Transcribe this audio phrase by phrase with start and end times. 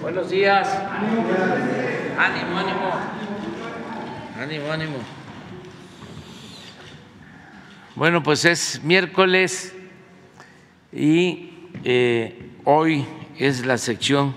[0.00, 0.68] Buenos días.
[2.16, 2.92] Ánimo, ánimo.
[4.40, 4.98] Ánimo, ánimo.
[7.96, 9.74] Bueno, pues es miércoles
[10.92, 11.50] y
[11.82, 13.06] eh, hoy
[13.38, 14.36] es la sección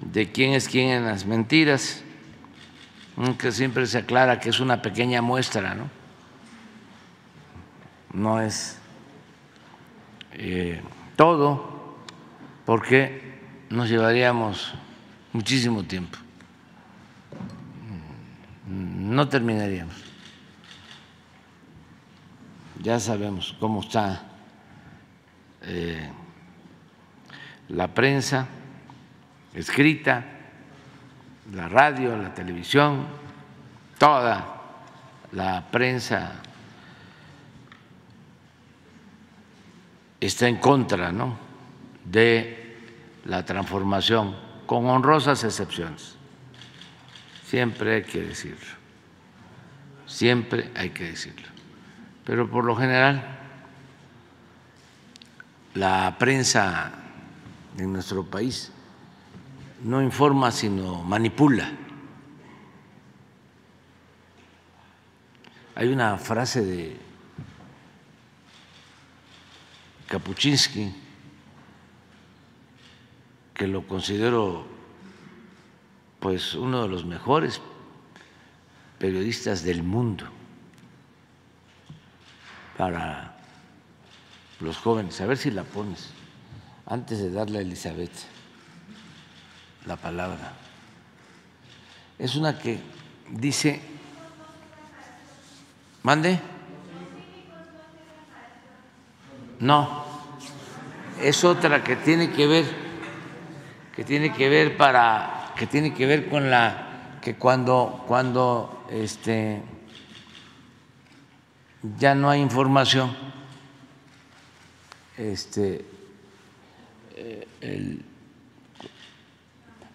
[0.00, 2.04] de quién es quién en las mentiras,
[3.16, 5.90] aunque siempre se aclara que es una pequeña muestra, ¿no?
[8.12, 8.78] No es
[10.34, 10.80] eh,
[11.16, 11.96] todo,
[12.64, 13.31] porque
[13.72, 14.74] nos llevaríamos
[15.32, 16.18] muchísimo tiempo.
[18.68, 19.94] No terminaríamos.
[22.82, 24.24] Ya sabemos cómo está
[25.62, 26.10] eh,
[27.70, 28.46] la prensa
[29.54, 30.24] escrita,
[31.54, 33.06] la radio, la televisión,
[33.98, 34.60] toda
[35.32, 36.42] la prensa
[40.20, 41.38] está en contra ¿no?
[42.04, 42.61] de
[43.24, 44.36] la transformación,
[44.66, 46.16] con honrosas excepciones.
[47.44, 48.74] Siempre hay que decirlo,
[50.06, 51.48] siempre hay que decirlo.
[52.24, 53.38] Pero por lo general,
[55.74, 56.92] la prensa
[57.76, 58.72] en nuestro país
[59.82, 61.70] no informa, sino manipula.
[65.74, 66.96] Hay una frase de
[70.06, 71.01] Kapuczynski
[73.66, 74.66] lo considero
[76.20, 77.60] pues uno de los mejores
[78.98, 80.24] periodistas del mundo
[82.76, 83.36] para
[84.60, 85.20] los jóvenes.
[85.20, 86.10] A ver si la pones
[86.86, 88.12] antes de darle a Elizabeth
[89.86, 90.52] la palabra.
[92.18, 92.78] Es una que
[93.30, 93.80] dice,
[96.02, 96.38] mande.
[99.58, 100.04] No,
[101.20, 102.64] es otra que tiene que ver,
[103.94, 109.62] que tiene que ver para, que tiene que ver con la que cuando, cuando este
[111.98, 113.14] ya no hay información,
[115.16, 115.84] este
[117.16, 118.04] eh, el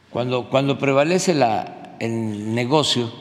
[0.10, 3.12] cuando, cuando prevalece la, el negocio,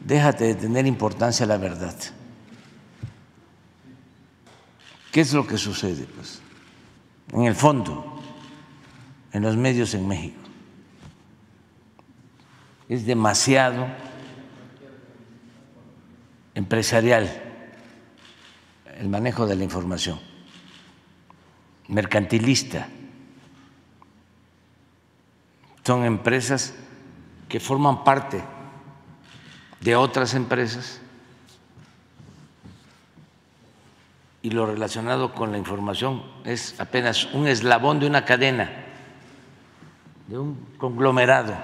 [0.00, 1.94] déjate de tener importancia la verdad.
[5.10, 6.06] ¿Qué es lo que sucede?
[6.06, 6.40] Pues,
[7.32, 8.15] en el fondo,
[9.36, 10.40] en los medios en México.
[12.88, 13.86] Es demasiado
[16.54, 17.42] empresarial
[18.98, 20.18] el manejo de la información,
[21.88, 22.88] mercantilista.
[25.84, 26.72] Son empresas
[27.46, 28.42] que forman parte
[29.82, 30.98] de otras empresas
[34.40, 38.85] y lo relacionado con la información es apenas un eslabón de una cadena,
[40.28, 41.56] de un conglomerado.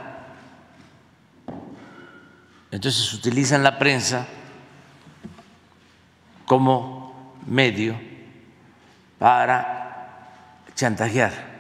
[2.71, 4.27] Entonces utilizan la prensa
[6.47, 7.99] como medio
[9.19, 10.29] para
[10.75, 11.53] chantajear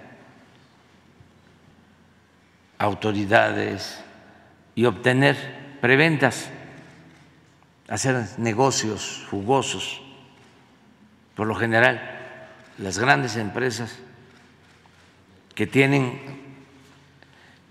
[2.78, 4.02] autoridades
[4.74, 6.48] y obtener preventas,
[7.88, 10.00] hacer negocios jugosos.
[11.36, 12.00] Por lo general,
[12.78, 13.96] las grandes empresas
[15.54, 16.41] que tienen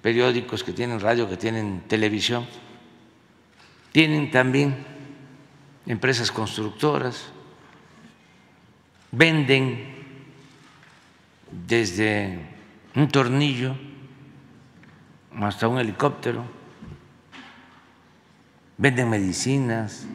[0.02, 2.46] periódicos, que tienen radio, que tienen televisión,
[3.92, 4.76] tienen también
[5.86, 7.32] empresas constructoras,
[9.12, 9.96] venden
[11.68, 12.40] desde
[12.96, 13.76] un tornillo
[15.40, 16.46] hasta un helicóptero,
[18.78, 20.08] venden medicinas.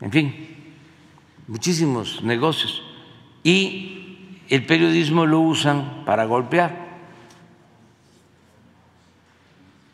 [0.00, 0.74] En fin,
[1.46, 2.91] muchísimos negocios.
[3.42, 6.82] Y el periodismo lo usan para golpear.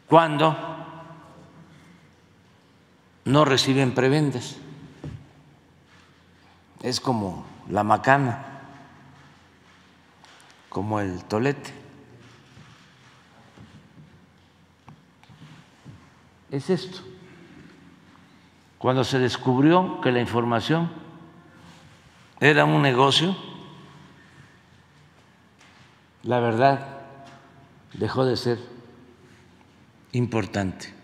[0.07, 0.57] Cuando
[3.25, 4.57] no reciben prebendas.
[6.83, 8.49] Es como la macana
[10.69, 11.73] como el tolete.
[16.51, 17.01] Es esto.
[18.79, 20.91] Cuando se descubrió que la información
[22.41, 23.37] era un negocio,
[26.23, 27.01] la verdad
[27.95, 28.59] dejó de ser
[30.13, 30.99] importante.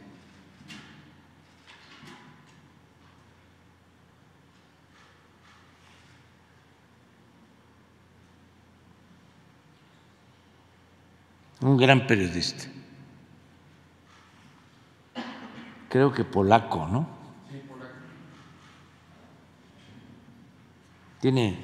[11.64, 12.64] un gran periodista.
[15.88, 17.08] Creo que polaco, ¿no?
[17.50, 17.94] Sí, polaco.
[21.24, 21.56] Tiene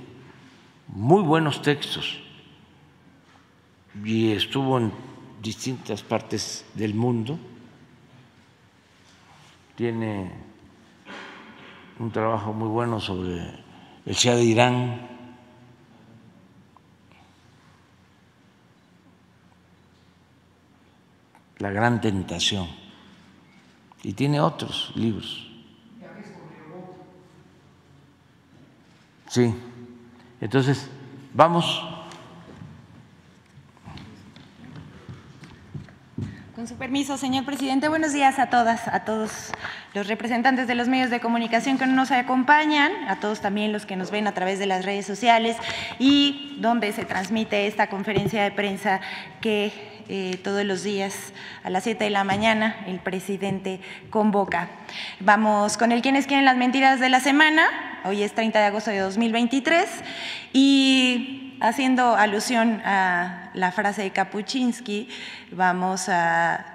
[0.89, 2.19] muy buenos textos
[4.03, 4.91] y estuvo en
[5.43, 7.39] distintas partes del mundo.
[9.77, 10.33] Tiene
[11.99, 13.63] un trabajo muy bueno sobre
[14.07, 15.09] el Shah de Irán.
[21.59, 22.67] La gran tentación.
[24.03, 25.50] Y tiene otros libros.
[29.31, 29.55] Sí.
[30.41, 30.91] Entonces,
[31.33, 31.81] vamos
[36.57, 39.53] Con su permiso, señor presidente, buenos días a todas, a todos
[39.95, 43.97] los representantes de los medios de comunicación que nos acompañan, a todos también los que
[43.97, 45.57] nos ven a través de las redes sociales
[45.99, 49.01] y donde se transmite esta conferencia de prensa
[49.41, 53.81] que eh, todos los días a las 7 de la mañana el presidente
[54.11, 54.69] convoca.
[55.21, 57.63] Vamos con el ¿Quiénes quieren las mentiras de la semana?
[58.05, 59.89] Hoy es 30 de agosto de 2023
[60.53, 65.09] y haciendo alusión a la frase de Kapuczynski,
[65.53, 66.67] vamos a,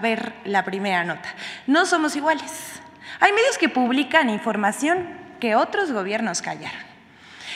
[0.00, 1.28] ver la primera nota.
[1.66, 2.80] No somos iguales.
[3.20, 5.06] Hay medios que publican información
[5.40, 6.87] que otros gobiernos callaron.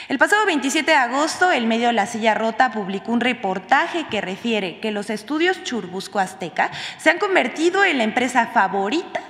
[0.09, 4.81] El pasado 27 de agosto, el medio La Silla Rota publicó un reportaje que refiere
[4.81, 9.21] que los estudios Churbusco Azteca se han convertido en la empresa favorita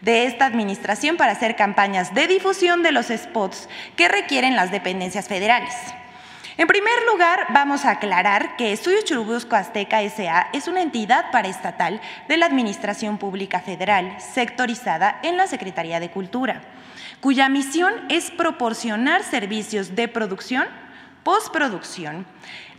[0.00, 5.28] de esta administración para hacer campañas de difusión de los spots que requieren las dependencias
[5.28, 5.74] federales.
[6.56, 10.48] En primer lugar, vamos a aclarar que Estudios Churubusco Azteca S.A.
[10.52, 16.62] es una entidad paraestatal de la Administración Pública Federal, sectorizada en la Secretaría de Cultura,
[17.20, 20.66] cuya misión es proporcionar servicios de producción,
[21.22, 22.26] postproducción,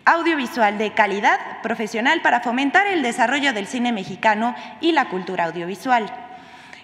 [0.06, 6.12] audiovisual de calidad profesional para fomentar el desarrollo del cine mexicano y la cultura audiovisual.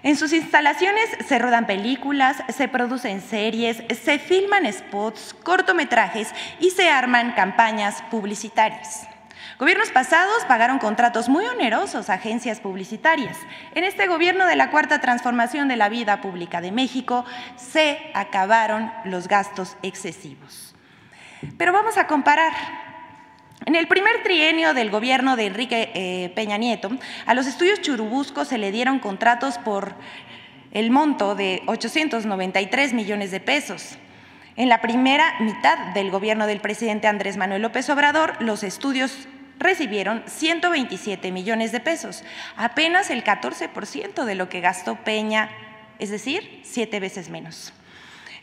[0.04, 6.89] En sus instalaciones se rodan películas, se producen series, se filman spots, cortometrajes y se
[6.89, 9.07] arman campañas publicitarias.
[9.59, 13.38] Gobiernos pasados pagaron contratos muy onerosos a agencias publicitarias.
[13.74, 17.25] En este gobierno de la Cuarta Transformación de la Vida Pública de México
[17.56, 20.75] se acabaron los gastos excesivos.
[21.57, 22.54] Pero vamos a comparar
[23.65, 26.92] en el primer trienio del gobierno de Enrique eh, Peña Nieto,
[27.25, 29.95] a los estudios Churubusco se le dieron contratos por
[30.71, 33.98] el monto de 893 millones de pesos.
[34.56, 39.27] En la primera mitad del gobierno del presidente Andrés Manuel López Obrador, los estudios
[39.59, 42.24] recibieron 127 millones de pesos,
[42.56, 45.50] apenas el 14% de lo que gastó Peña,
[46.00, 47.74] es decir, siete veces menos.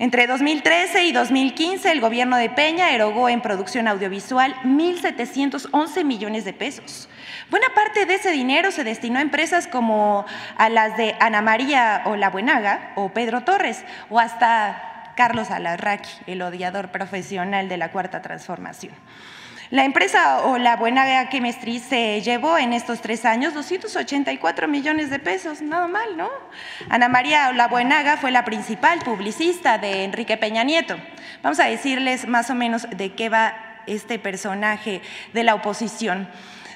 [0.01, 6.53] Entre 2013 y 2015, el gobierno de Peña erogó en producción audiovisual 1.711 millones de
[6.53, 7.09] pesos.
[7.49, 10.27] Buena parte de ese dinero se destinó a empresas como
[10.57, 16.91] a las de Ana María Olabuenaga o Pedro Torres, o hasta Carlos Alarraqui, el odiador
[16.91, 18.95] profesional de la Cuarta Transformación.
[19.75, 25.19] La empresa o la Buena Chemistry se llevó en estos tres años 284 millones de
[25.19, 26.31] pesos, nada mal, ¿no?
[26.89, 30.97] Ana María Buenaga fue la principal publicista de Enrique Peña Nieto.
[31.43, 36.29] Vamos a decirles más o menos de qué va este personaje de la oposición.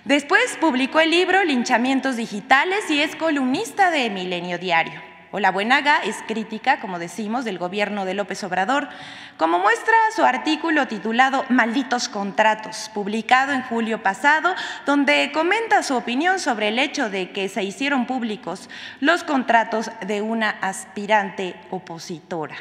[0.04, 5.07] Después publicó el libro Linchamientos Digitales y es columnista de Milenio Diario.
[5.32, 8.88] La Buenaga es crítica, como decimos, del gobierno de López Obrador,
[9.36, 14.54] como muestra su artículo titulado Malditos Contratos, publicado en julio pasado,
[14.86, 18.70] donde comenta su opinión sobre el hecho de que se hicieron públicos
[19.00, 22.56] los contratos de una aspirante opositora.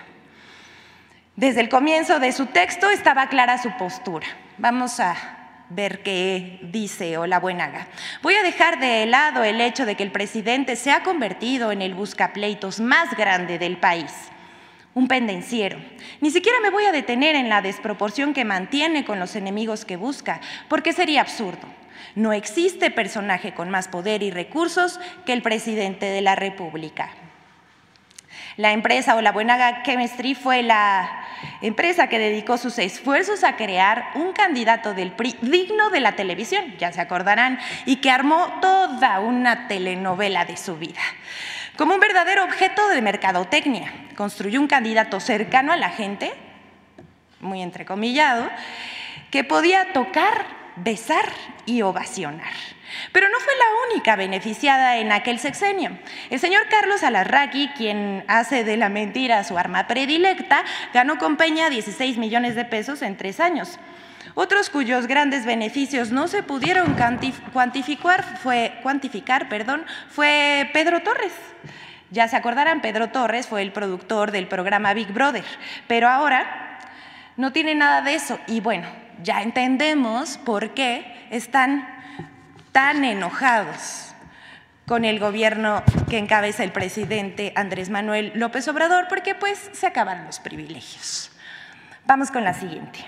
[1.37, 4.27] Desde el comienzo de su texto estaba clara su postura.
[4.57, 5.36] Vamos a
[5.69, 7.87] ver qué dice Buenaga.
[8.21, 11.81] Voy a dejar de lado el hecho de que el presidente se ha convertido en
[11.81, 14.11] el buscapleitos más grande del país,
[14.93, 15.77] un pendenciero.
[16.21, 19.97] Ni siquiera me voy a detener en la desproporción que mantiene con los enemigos que
[19.97, 21.67] busca, porque sería absurdo.
[22.15, 27.11] No existe personaje con más poder y recursos que el presidente de la República.
[28.57, 31.23] La empresa o la Buenaga Chemistry fue la
[31.61, 36.73] empresa que dedicó sus esfuerzos a crear un candidato del PRI digno de la televisión,
[36.79, 40.99] ya se acordarán, y que armó toda una telenovela de su vida.
[41.77, 46.33] Como un verdadero objeto de mercadotecnia, construyó un candidato cercano a la gente,
[47.39, 48.49] muy entrecomillado,
[49.29, 50.47] que podía tocar,
[50.77, 51.31] besar
[51.67, 52.76] y ovacionar.
[53.11, 55.97] Pero no fue la única beneficiada en aquel sexenio.
[56.29, 60.63] El señor Carlos Alarraqui, quien hace de la mentira su arma predilecta,
[60.93, 63.79] ganó con Peña 16 millones de pesos en tres años.
[64.35, 66.95] Otros cuyos grandes beneficios no se pudieron
[67.53, 71.33] cuantificar fue, cuantificar, perdón, fue Pedro Torres.
[72.11, 75.43] Ya se acordarán, Pedro Torres fue el productor del programa Big Brother,
[75.87, 76.79] pero ahora
[77.35, 78.39] no tiene nada de eso.
[78.47, 78.87] Y bueno,
[79.23, 81.96] ya entendemos por qué están
[82.77, 84.13] tan enojados
[84.85, 85.81] con el gobierno
[86.11, 91.31] que encabeza el presidente Andrés Manuel López Obrador, porque pues se acaban los privilegios.
[92.05, 92.99] Vamos con la siguiente.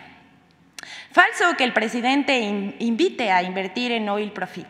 [1.11, 2.39] Falso que el presidente
[2.79, 4.65] invite a invertir en oil profit.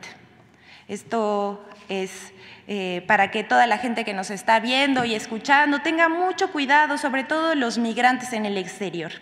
[0.90, 2.34] Esto es
[2.68, 6.98] eh, para que toda la gente que nos está viendo y escuchando tenga mucho cuidado,
[6.98, 9.14] sobre todo los migrantes en el exterior.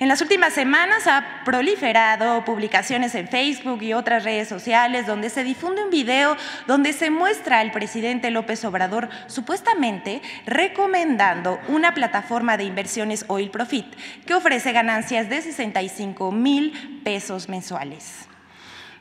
[0.00, 5.44] En las últimas semanas ha proliferado publicaciones en Facebook y otras redes sociales donde se
[5.44, 12.64] difunde un video donde se muestra al presidente López Obrador supuestamente recomendando una plataforma de
[12.64, 18.29] inversiones Oil Profit que ofrece ganancias de 65 mil pesos mensuales.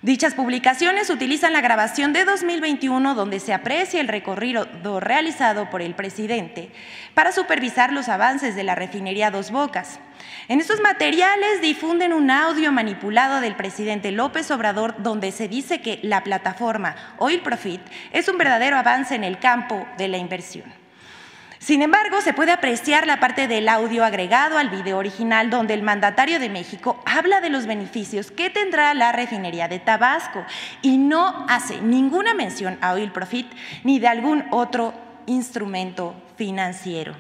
[0.02, 4.66] Dichas publicaciones utilizan la grabación de 2021 donde se aprecia el recorrido
[5.02, 6.72] realizado por el presidente
[7.14, 10.00] para supervisar los avances de la refinería Dos Bocas.
[10.48, 16.00] En estos materiales difunden un audio manipulado del presidente López Obrador donde se dice que
[16.02, 17.82] la plataforma Oil Profit
[18.14, 20.79] es un verdadero avance en el campo de la inversión.
[21.60, 25.84] Sin embargo, se puede apreciar la parte del audio agregado al video original donde el
[25.84, 30.46] mandatario de México habla de los beneficios que tendrá la refinería de Tabasco
[30.82, 33.52] y no hace ninguna mención a Oil Profit
[33.84, 34.94] ni de algún otro
[35.26, 37.14] instrumento financiero.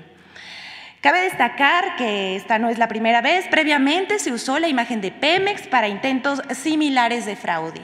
[1.01, 5.11] Cabe destacar que esta no es la primera vez, previamente se usó la imagen de
[5.11, 7.81] Pemex para intentos similares de fraude.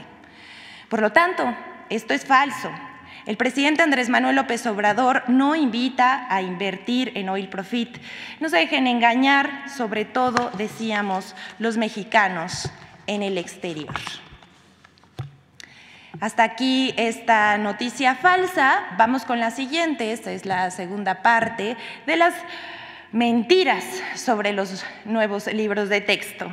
[0.90, 1.54] Por lo tanto,
[1.90, 2.72] esto es falso.
[3.26, 7.98] El presidente Andrés Manuel López Obrador no invita a invertir en oil profit.
[8.40, 12.70] No se dejen engañar, sobre todo, decíamos, los mexicanos
[13.08, 13.96] en el exterior.
[16.22, 18.86] Hasta aquí esta noticia falsa.
[18.98, 20.14] Vamos con la siguiente.
[20.14, 22.36] Esta es la segunda parte de las
[23.12, 26.52] mentiras sobre los nuevos libros de texto.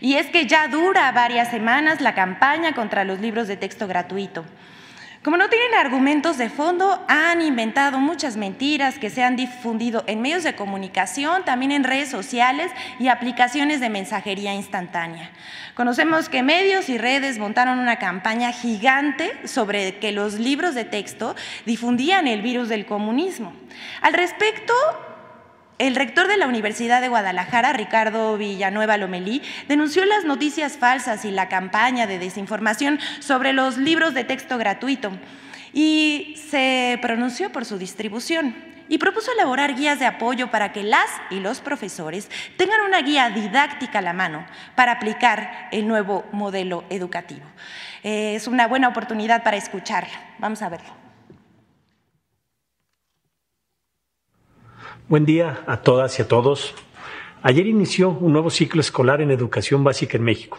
[0.00, 4.44] Y es que ya dura varias semanas la campaña contra los libros de texto gratuito.
[5.24, 10.22] Como no tienen argumentos de fondo, han inventado muchas mentiras que se han difundido en
[10.22, 12.70] medios de comunicación, también en redes sociales
[13.00, 15.32] y aplicaciones de mensajería instantánea.
[15.74, 21.34] Conocemos que medios y redes montaron una campaña gigante sobre que los libros de texto
[21.66, 23.52] difundían el virus del comunismo.
[24.02, 24.72] Al respecto,
[25.78, 31.30] el rector de la Universidad de Guadalajara, Ricardo Villanueva Lomelí, denunció las noticias falsas y
[31.30, 35.12] la campaña de desinformación sobre los libros de texto gratuito
[35.72, 38.54] y se pronunció por su distribución
[38.88, 43.30] y propuso elaborar guías de apoyo para que las y los profesores tengan una guía
[43.30, 47.44] didáctica a la mano para aplicar el nuevo modelo educativo.
[48.02, 50.14] Es una buena oportunidad para escucharla.
[50.38, 51.07] Vamos a verlo.
[55.08, 56.74] Buen día a todas y a todos.
[57.40, 60.58] Ayer inició un nuevo ciclo escolar en educación básica en México,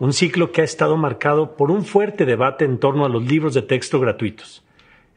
[0.00, 3.54] un ciclo que ha estado marcado por un fuerte debate en torno a los libros
[3.54, 4.64] de texto gratuitos.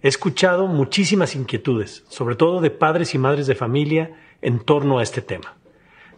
[0.03, 4.12] He escuchado muchísimas inquietudes, sobre todo de padres y madres de familia,
[4.43, 5.55] en torno a este tema.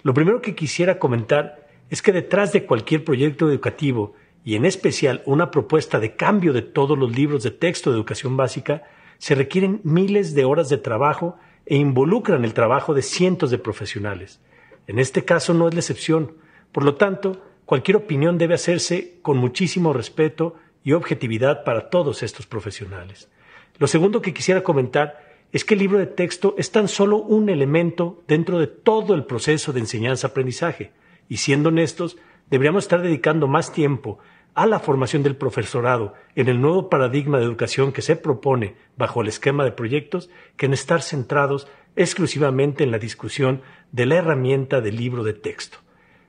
[0.03, 5.23] Lo primero que quisiera comentar es que detrás de cualquier proyecto educativo, y en especial
[5.25, 8.83] una propuesta de cambio de todos los libros de texto de educación básica,
[9.17, 14.39] se requieren miles de horas de trabajo e involucran el trabajo de cientos de profesionales.
[14.87, 16.33] En este caso no es la excepción.
[16.71, 22.47] Por lo tanto, cualquier opinión debe hacerse con muchísimo respeto y objetividad para todos estos
[22.47, 23.29] profesionales.
[23.77, 27.49] Lo segundo que quisiera comentar es que el libro de texto es tan solo un
[27.49, 30.91] elemento dentro de todo el proceso de enseñanza-aprendizaje,
[31.27, 32.17] y siendo honestos,
[32.49, 34.19] deberíamos estar dedicando más tiempo
[34.59, 39.21] a la formación del profesorado en el nuevo paradigma de educación que se propone bajo
[39.21, 43.61] el esquema de proyectos que en estar centrados exclusivamente en la discusión
[43.93, 45.77] de la herramienta del libro de texto.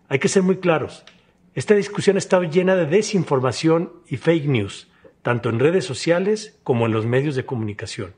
[0.08, 1.04] Hay que ser muy claros.
[1.56, 4.88] Esta discusión está llena de desinformación y fake news,
[5.22, 8.14] tanto en redes sociales como en los medios de comunicación.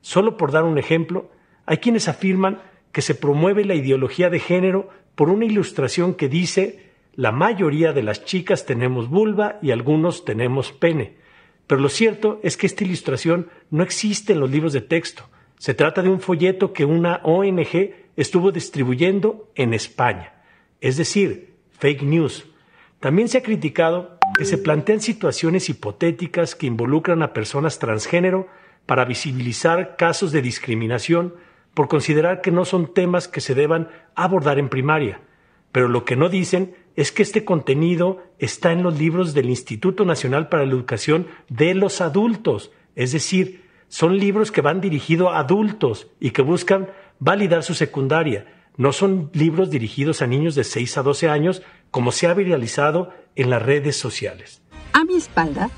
[0.00, 1.28] Solo por dar un ejemplo,
[1.66, 6.89] hay quienes afirman que se promueve la ideología de género por una ilustración que dice
[7.14, 11.16] la mayoría de las chicas tenemos vulva y algunos tenemos pene.
[11.66, 15.28] Pero lo cierto es que esta ilustración no existe en los libros de texto.
[15.58, 20.42] Se trata de un folleto que una ONG estuvo distribuyendo en España.
[20.80, 22.46] Es decir, fake news.
[22.98, 28.48] También se ha criticado que se plantean situaciones hipotéticas que involucran a personas transgénero
[28.86, 31.34] para visibilizar casos de discriminación
[31.74, 35.20] por considerar que no son temas que se deban abordar en primaria.
[35.72, 40.04] Pero lo que no dicen es que este contenido está en los libros del Instituto
[40.04, 45.38] Nacional para la Educación de los Adultos, es decir, son libros que van dirigidos a
[45.38, 48.52] adultos y que buscan validar su secundaria.
[48.76, 53.14] No son libros dirigidos a niños de 6 a 12 años como se ha viralizado
[53.34, 54.60] en las redes sociales.
[54.92, 55.70] A mi espalda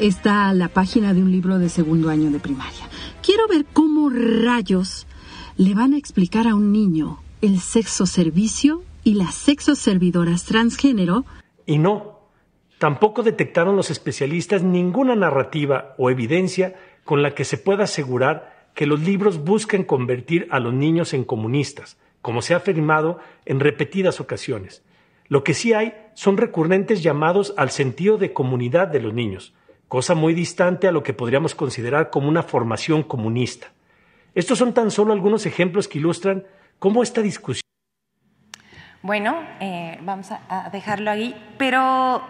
[0.00, 2.88] está la página de un libro de segundo año de primaria.
[3.22, 5.06] Quiero ver cómo rayos
[5.56, 11.24] le van a explicar a un niño el sexo servicio y las sexo servidoras transgénero.
[11.66, 12.20] Y no,
[12.78, 18.86] tampoco detectaron los especialistas ninguna narrativa o evidencia con la que se pueda asegurar que
[18.86, 24.20] los libros buscan convertir a los niños en comunistas, como se ha afirmado en repetidas
[24.20, 24.82] ocasiones.
[25.28, 29.54] Lo que sí hay son recurrentes llamados al sentido de comunidad de los niños,
[29.88, 33.72] cosa muy distante a lo que podríamos considerar como una formación comunista.
[34.34, 36.44] Estos son tan solo algunos ejemplos que ilustran
[36.78, 37.61] cómo esta discusión.
[39.02, 42.22] Bueno, eh, vamos a dejarlo ahí, pero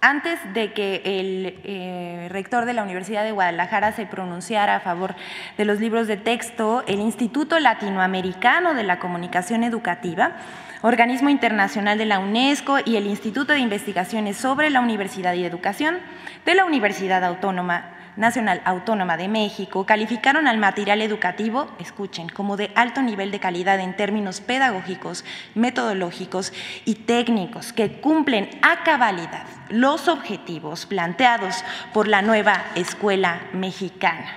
[0.00, 5.14] antes de que el eh, rector de la Universidad de Guadalajara se pronunciara a favor
[5.56, 10.32] de los libros de texto, el Instituto Latinoamericano de la Comunicación Educativa,
[10.82, 15.98] organismo internacional de la UNESCO y el Instituto de Investigaciones sobre la Universidad y Educación
[16.44, 22.70] de la Universidad Autónoma Nacional Autónoma de México calificaron al material educativo, escuchen, como de
[22.74, 25.24] alto nivel de calidad en términos pedagógicos,
[25.54, 26.52] metodológicos
[26.84, 34.36] y técnicos que cumplen a cabalidad los objetivos planteados por la nueva escuela mexicana.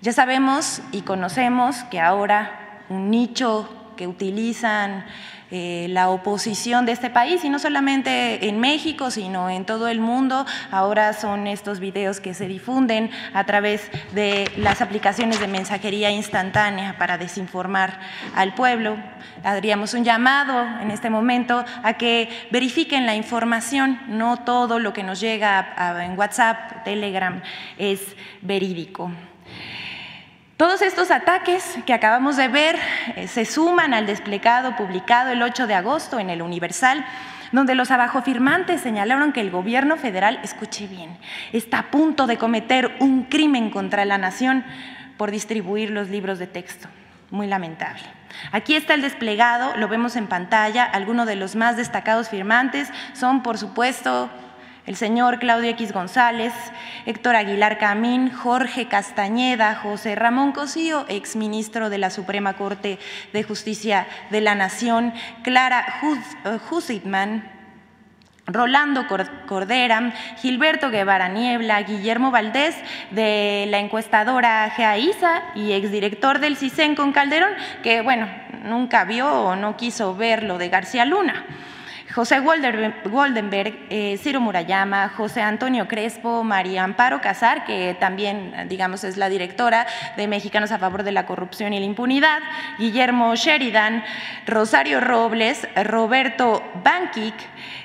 [0.00, 5.04] Ya sabemos y conocemos que ahora un nicho que utilizan
[5.50, 10.00] eh, la oposición de este país, y no solamente en México, sino en todo el
[10.00, 10.46] mundo.
[10.70, 16.96] Ahora son estos videos que se difunden a través de las aplicaciones de mensajería instantánea
[16.98, 17.98] para desinformar
[18.34, 18.96] al pueblo.
[19.42, 25.02] Haríamos un llamado en este momento a que verifiquen la información, no todo lo que
[25.02, 27.42] nos llega en WhatsApp, Telegram
[27.78, 28.00] es
[28.42, 29.10] verídico.
[30.60, 32.76] Todos estos ataques que acabamos de ver
[33.16, 37.02] eh, se suman al desplegado publicado el 8 de agosto en el Universal,
[37.50, 41.16] donde los abajofirmantes señalaron que el gobierno federal, escuche bien,
[41.54, 44.62] está a punto de cometer un crimen contra la nación
[45.16, 46.88] por distribuir los libros de texto.
[47.30, 48.02] Muy lamentable.
[48.52, 50.84] Aquí está el desplegado, lo vemos en pantalla.
[50.84, 54.28] Algunos de los más destacados firmantes son, por supuesto,
[54.86, 56.52] el señor Claudio X González,
[57.06, 62.98] Héctor Aguilar Camín, Jorge Castañeda, José Ramón Cosío, exministro de la Suprema Corte
[63.32, 65.12] de Justicia de la Nación,
[65.42, 65.84] Clara
[66.70, 67.60] Husitman,
[68.46, 69.06] Rolando
[69.46, 72.74] Cordera, Gilberto Guevara Niebla, Guillermo Valdés
[73.10, 78.28] de la encuestadora GAISA y exdirector del CISEN con Calderón, que bueno,
[78.64, 81.44] nunca vio o no quiso ver lo de García Luna.
[82.14, 89.16] José Goldenberg, eh, Ciro Murayama, José Antonio Crespo, María Amparo Casar, que también, digamos, es
[89.16, 92.40] la directora de Mexicanos a favor de la corrupción y la impunidad,
[92.78, 94.02] Guillermo Sheridan,
[94.46, 97.34] Rosario Robles, Roberto Banquic,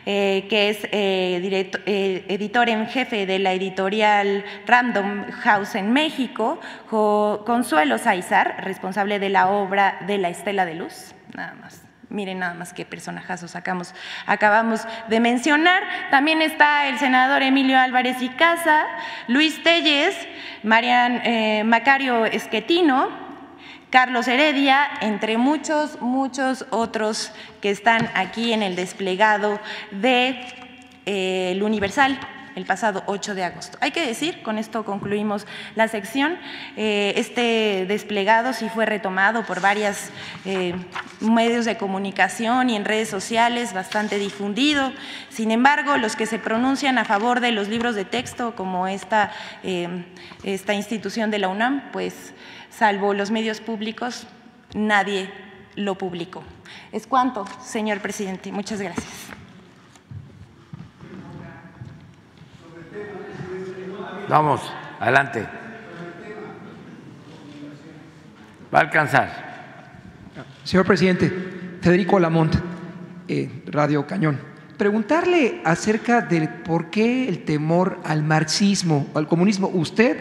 [0.08, 6.60] eh, que es eh, editor en jefe de la editorial Random House en México,
[6.90, 11.85] Consuelo Saizar, responsable de la obra de la Estela de Luz, nada más.
[12.10, 13.94] Miren nada más qué personajazos sacamos,
[14.26, 15.84] acabamos de mencionar.
[16.12, 18.86] También está el senador Emilio Álvarez y Casa,
[19.28, 20.16] Luis Telles,
[20.64, 23.10] Marian eh, Macario Esquetino,
[23.90, 29.60] Carlos Heredia, entre muchos, muchos otros que están aquí en el desplegado
[29.92, 30.46] de
[31.06, 32.20] eh, Universal
[32.56, 33.78] el pasado 8 de agosto.
[33.82, 36.38] Hay que decir, con esto concluimos la sección,
[36.78, 40.10] eh, este desplegado sí fue retomado por varios
[40.46, 40.74] eh,
[41.20, 44.92] medios de comunicación y en redes sociales, bastante difundido.
[45.30, 49.32] Sin embargo, los que se pronuncian a favor de los libros de texto, como esta,
[49.64, 50.06] eh,
[50.44, 52.34] esta institución de la UNAM, pues
[52.70, 54.28] salvo los medios públicos,
[54.74, 55.30] nadie
[55.76, 56.44] lo publicó.
[56.92, 58.52] Es cuanto, señor presidente.
[58.52, 59.25] Muchas gracias.
[64.28, 64.62] Vamos,
[65.00, 65.46] adelante.
[68.74, 69.46] Va a alcanzar.
[70.64, 71.32] Señor presidente,
[71.82, 72.56] Federico Lamont,
[73.28, 74.40] eh, Radio Cañón.
[74.78, 79.70] Preguntarle acerca de por qué el temor al marxismo, al comunismo.
[79.74, 80.18] Usted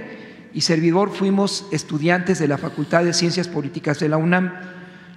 [0.53, 4.53] y servidor fuimos estudiantes de la Facultad de Ciencias Políticas de la UNAM.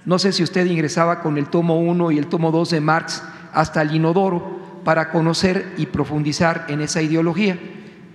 [0.06, 3.22] No sé si usted ingresaba con el tomo 1 y el tomo 2 de Marx
[3.52, 7.58] hasta el inodoro para conocer y profundizar en esa ideología.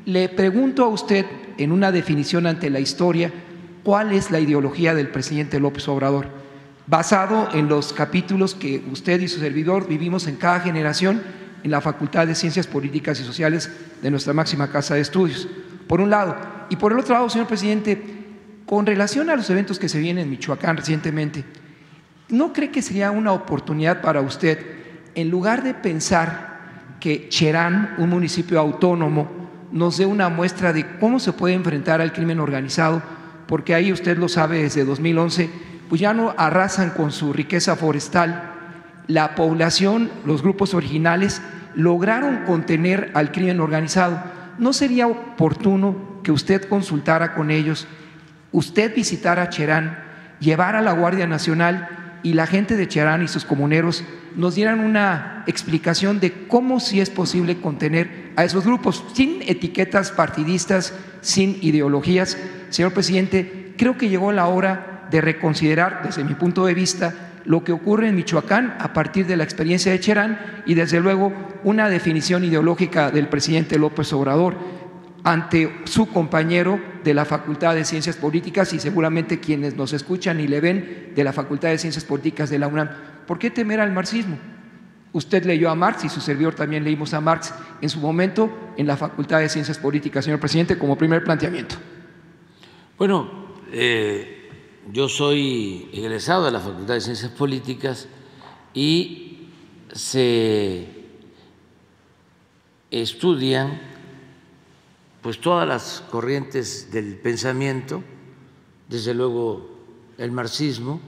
[0.06, 1.26] Le pregunto a usted,
[1.58, 3.32] en una definición ante la historia,
[3.84, 6.28] cuál es la ideología del presidente López Obrador,
[6.88, 11.22] basado en los capítulos que usted y su servidor vivimos en cada generación
[11.64, 15.48] en la Facultad de Ciencias Políticas y Sociales de nuestra máxima casa de estudios,
[15.88, 16.36] por un lado.
[16.70, 18.02] Y por el otro lado, señor presidente,
[18.66, 21.46] con relación a los eventos que se vienen en Michoacán recientemente,
[22.28, 24.60] ¿no cree que sería una oportunidad para usted,
[25.16, 29.43] en lugar de pensar que Cherán, un municipio autónomo,
[29.74, 33.02] nos dé una muestra de cómo se puede enfrentar al crimen organizado?
[33.48, 35.50] Porque ahí usted lo sabe desde 2011,
[35.90, 38.52] pues ya no arrasan con su riqueza forestal.
[39.08, 41.42] La población, los grupos originales,
[41.76, 44.24] lograron contener al crimen organizado.
[44.60, 47.88] ¿No sería oportuno que usted consultara con ellos,
[48.52, 50.00] usted visitara Cherán,
[50.40, 54.04] llevara a la Guardia Nacional y la gente de Cherán y sus comuneros
[54.36, 60.12] nos dieran una explicación de cómo sí es posible contener a esos grupos, sin etiquetas
[60.12, 62.38] partidistas, sin ideologías.
[62.70, 67.14] Señor presidente, creo que llegó la hora de reconsiderar, desde mi punto de vista,
[67.46, 71.34] lo que ocurre en Michoacán a partir de la experiencia de Cherán y desde luego
[71.64, 74.56] una definición ideológica del presidente López Obrador
[75.24, 80.48] ante su compañero de la Facultad de Ciencias Políticas y seguramente quienes nos escuchan y
[80.48, 82.90] le ven de la Facultad de Ciencias Políticas de la UNAM.
[83.26, 84.38] ¿Por qué temer al marxismo?
[85.14, 88.88] Usted leyó a Marx y su servidor también leímos a Marx en su momento en
[88.88, 91.76] la Facultad de Ciencias Políticas, señor presidente, como primer planteamiento.
[92.98, 94.50] Bueno, eh,
[94.92, 98.08] yo soy egresado de la Facultad de Ciencias Políticas
[98.74, 99.50] y
[99.94, 100.88] se
[102.92, 103.93] estudian
[105.24, 108.04] pues todas las corrientes del pensamiento,
[108.88, 109.68] desde luego
[110.20, 111.02] el marxismo.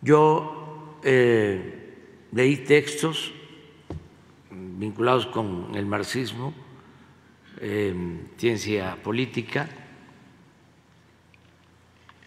[0.00, 3.32] Yo eh, leí textos
[4.50, 6.54] vinculados con el marxismo,
[8.38, 9.68] ciencia política,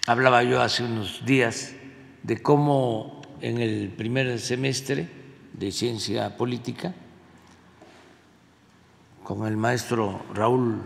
[0.08, 1.76] Hablaba yo hace unos días
[2.24, 5.08] de cómo en el primer semestre
[5.54, 6.96] de ciencia política,
[9.24, 10.82] con el maestro Raúl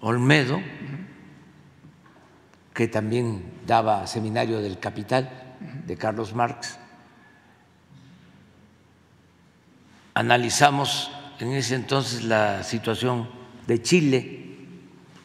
[0.00, 0.60] Olmedo,
[2.74, 6.78] que también daba seminario del Capital de Carlos Marx,
[10.14, 13.28] analizamos en ese entonces la situación
[13.66, 14.56] de Chile,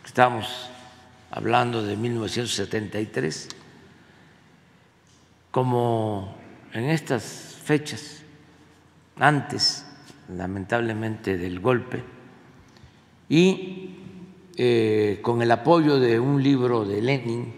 [0.06, 0.70] estábamos
[1.32, 3.50] hablando de 1973,
[5.52, 6.36] como
[6.74, 8.22] en estas fechas,
[9.18, 9.86] antes
[10.30, 12.15] lamentablemente del golpe,
[13.30, 13.96] y
[14.58, 17.54] eh, con el apoyo de un libro de Lenin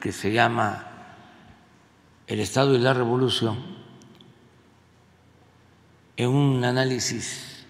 [0.00, 0.86] que se llama
[2.26, 3.56] El Estado y la Revolución,
[6.16, 7.64] en un análisis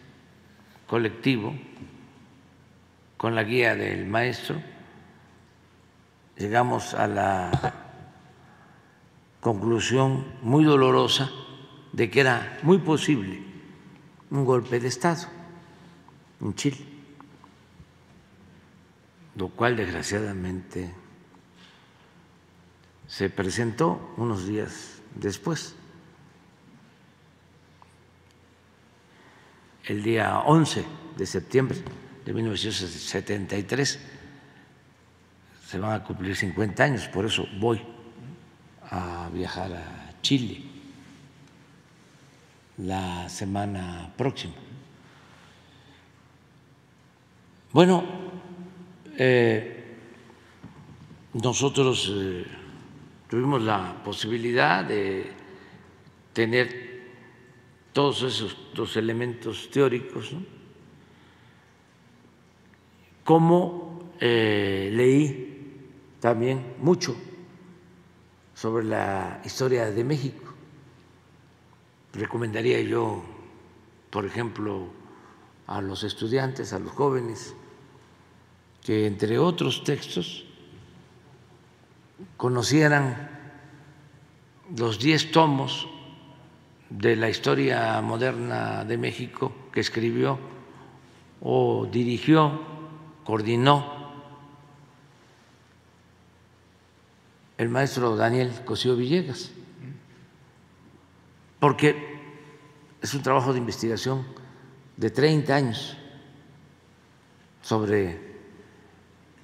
[0.86, 1.54] colectivo
[3.18, 4.62] con la guía del maestro,
[6.38, 7.74] llegamos a la
[9.40, 11.30] conclusión muy dolorosa
[11.92, 13.42] de que era muy posible
[14.30, 15.26] un golpe de Estado
[16.40, 16.87] en Chile,
[19.38, 20.92] lo cual desgraciadamente
[23.06, 25.76] se presentó unos días después,
[29.84, 30.84] el día 11
[31.16, 31.78] de septiembre
[32.24, 33.98] de 1973
[35.66, 37.80] se van a cumplir 50 años, por eso voy
[38.90, 40.64] a viajar a Chile
[42.78, 44.54] la semana próxima.
[47.72, 48.37] Bueno,
[49.20, 49.84] eh,
[51.34, 52.46] nosotros eh,
[53.28, 55.32] tuvimos la posibilidad de
[56.32, 57.02] tener
[57.92, 60.32] todos esos elementos teóricos,
[63.24, 65.82] como eh, leí
[66.20, 67.16] también mucho
[68.54, 70.54] sobre la historia de México.
[72.12, 73.24] Recomendaría yo,
[74.10, 74.86] por ejemplo,
[75.66, 77.56] a los estudiantes, a los jóvenes,
[78.88, 80.46] que entre otros textos
[82.38, 83.28] conocieran
[84.74, 85.86] los diez tomos
[86.88, 90.38] de la historia moderna de México que escribió
[91.42, 92.62] o dirigió,
[93.24, 94.08] coordinó
[97.58, 99.50] el maestro Daniel Cosío Villegas,
[101.60, 102.16] porque
[103.02, 104.26] es un trabajo de investigación
[104.96, 105.94] de 30 años
[107.60, 108.27] sobre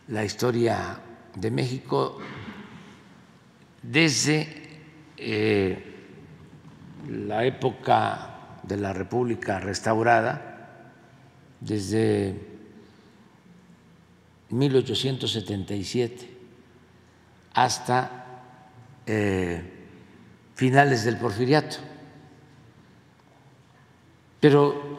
[0.09, 1.01] la historia
[1.35, 2.19] de México
[3.83, 4.49] desde
[5.17, 5.95] eh,
[7.09, 10.51] la época de la República restaurada,
[11.61, 12.35] desde
[14.51, 16.31] 1877
[17.55, 18.25] hasta
[19.07, 19.63] eh,
[20.55, 21.77] finales del porfiriato.
[24.41, 24.99] Pero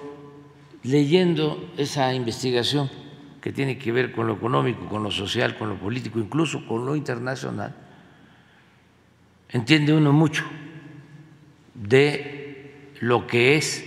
[0.83, 3.04] leyendo esa investigación
[3.45, 6.83] que tiene que ver con lo económico, con lo social, con lo político, incluso con
[6.83, 7.75] lo internacional,
[9.49, 10.43] entiende uno mucho
[11.75, 13.85] de lo que es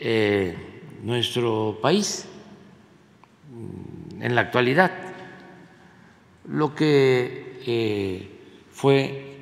[0.00, 0.56] eh,
[1.04, 2.26] nuestro país
[4.20, 4.90] en la actualidad,
[6.48, 8.30] lo que eh,
[8.72, 9.36] fue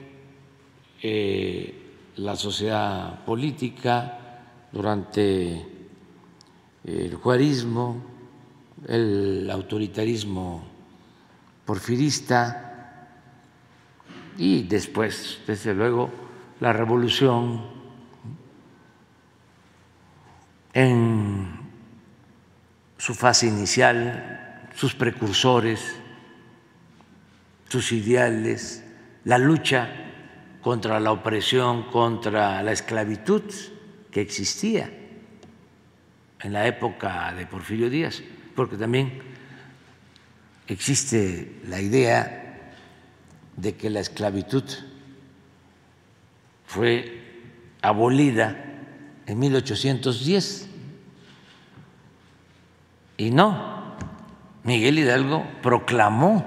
[1.02, 1.74] eh,
[2.16, 5.64] la sociedad política durante
[6.84, 8.09] el juarismo,
[8.90, 10.64] el autoritarismo
[11.64, 13.06] porfirista
[14.36, 16.10] y después, desde luego,
[16.58, 17.62] la revolución
[20.72, 21.46] en
[22.98, 25.96] su fase inicial, sus precursores,
[27.68, 28.84] sus ideales,
[29.24, 29.88] la lucha
[30.62, 33.44] contra la opresión, contra la esclavitud
[34.10, 34.90] que existía
[36.40, 38.20] en la época de Porfirio Díaz,
[38.60, 39.22] porque también
[40.66, 42.74] existe la idea
[43.56, 44.64] de que la esclavitud
[46.66, 47.46] fue
[47.80, 48.62] abolida
[49.24, 50.68] en 1810
[53.16, 53.96] y no,
[54.64, 56.44] Miguel Hidalgo proclamó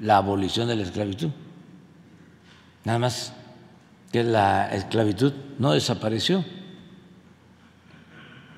[0.00, 1.30] la abolición de la esclavitud.
[2.84, 3.32] Nada más
[4.10, 6.44] que la esclavitud no desapareció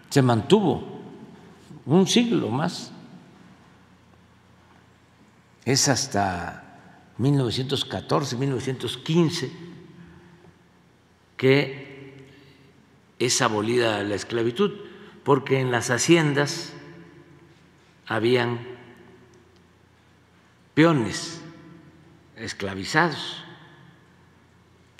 [0.09, 0.99] se mantuvo
[1.90, 2.92] un siglo más.
[5.64, 9.50] Es hasta 1914, 1915
[11.37, 12.29] que
[13.18, 14.72] es abolida la esclavitud,
[15.24, 16.74] porque en las haciendas
[18.07, 18.59] habían
[20.74, 21.40] peones
[22.37, 23.42] esclavizados.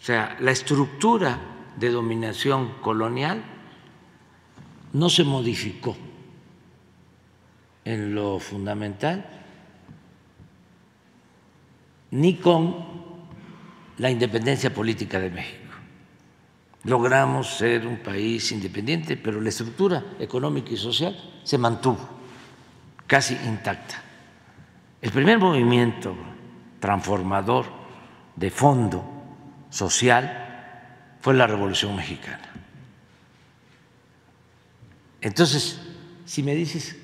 [0.01, 1.39] O sea, la estructura
[1.77, 3.45] de dominación colonial
[4.93, 5.97] no se modificó
[7.85, 9.25] en lo fundamental
[12.13, 12.77] ni con
[13.99, 15.75] la independencia política de México.
[16.85, 21.99] Logramos ser un país independiente, pero la estructura económica y social se mantuvo
[23.07, 24.03] casi intacta.
[25.03, 26.15] El primer movimiento
[26.79, 27.67] transformador
[28.37, 29.05] de fondo
[29.69, 32.49] social fue la Revolución Mexicana.
[35.21, 35.81] Entonces,
[36.25, 36.97] si me dices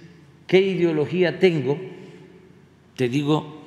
[0.46, 1.78] qué ideología tengo,
[2.96, 3.62] te digo,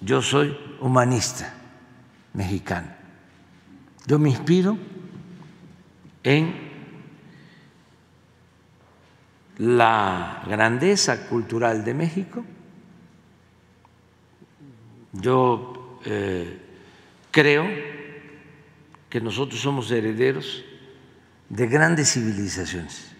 [0.00, 1.54] yo soy humanista
[2.34, 2.88] mexicano.
[4.06, 4.76] Yo me inspiro
[6.22, 6.54] en
[9.58, 12.44] la grandeza cultural de México.
[15.12, 16.58] Yo eh,
[17.30, 17.66] creo
[19.08, 20.64] que nosotros somos herederos
[21.48, 23.13] de grandes civilizaciones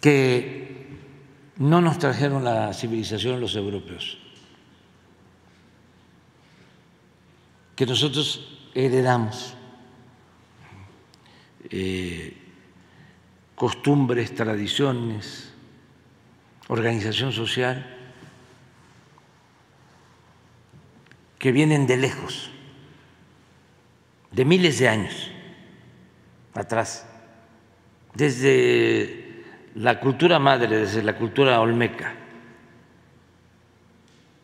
[0.00, 0.98] que
[1.56, 4.18] no nos trajeron la civilización los europeos,
[7.76, 9.54] que nosotros heredamos
[11.68, 12.36] eh,
[13.54, 15.52] costumbres, tradiciones,
[16.68, 17.96] organización social,
[21.38, 22.50] que vienen de lejos,
[24.30, 25.30] de miles de años
[26.54, 27.06] atrás,
[28.14, 29.29] desde
[29.76, 32.14] la cultura madre, desde la cultura olmeca,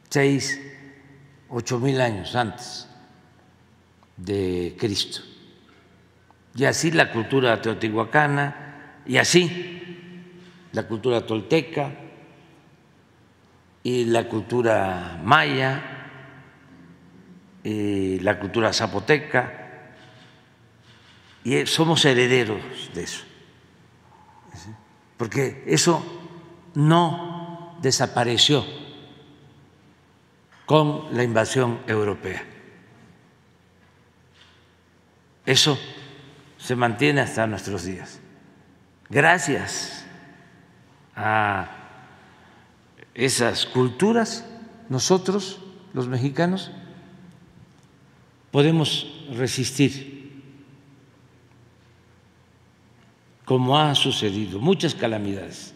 [0.09, 0.61] seis,
[1.49, 2.89] ocho mil años antes
[4.17, 5.21] de Cristo.
[6.55, 10.33] Y así la cultura teotihuacana, y así
[10.73, 11.91] la cultura tolteca,
[13.83, 15.83] y la cultura maya,
[17.63, 19.65] y la cultura zapoteca,
[21.45, 22.61] y somos herederos
[22.95, 23.26] de eso
[25.17, 26.05] porque eso
[26.75, 28.65] no desapareció
[30.67, 32.45] con la invasión europea.
[35.45, 35.79] Eso
[36.59, 38.19] se mantiene hasta nuestros días.
[39.09, 40.05] Gracias
[41.15, 41.69] a
[43.15, 44.45] esas culturas,
[44.89, 45.61] nosotros,
[45.95, 46.73] los mexicanos,
[48.51, 50.16] podemos resistir
[53.47, 55.73] como ha sucedido, muchas calamidades.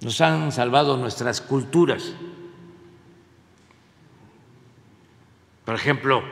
[0.00, 2.14] Nos han salvado nuestras culturas.
[5.66, 6.22] Por ejemplo,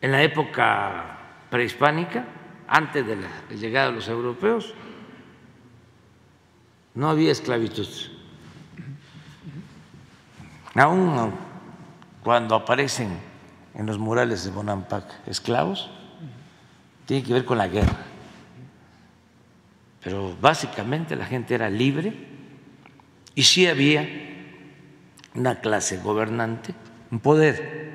[0.00, 1.18] en la época
[1.50, 2.26] prehispánica,
[2.66, 4.74] antes de la llegada de los europeos,
[6.94, 7.86] no había esclavitud.
[10.74, 11.32] Aún
[12.24, 13.16] cuando aparecen
[13.72, 15.88] en los murales de Bonampak esclavos,
[17.06, 18.17] tiene que ver con la guerra
[20.02, 22.12] pero básicamente la gente era libre
[23.34, 24.08] y sí había
[25.34, 26.74] una clase gobernante
[27.10, 27.88] un poder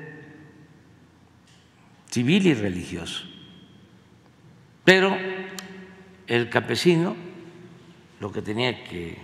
[2.10, 3.24] civil y religioso.
[4.84, 5.16] Pero
[6.26, 7.16] el campesino
[8.20, 9.18] lo que tenía que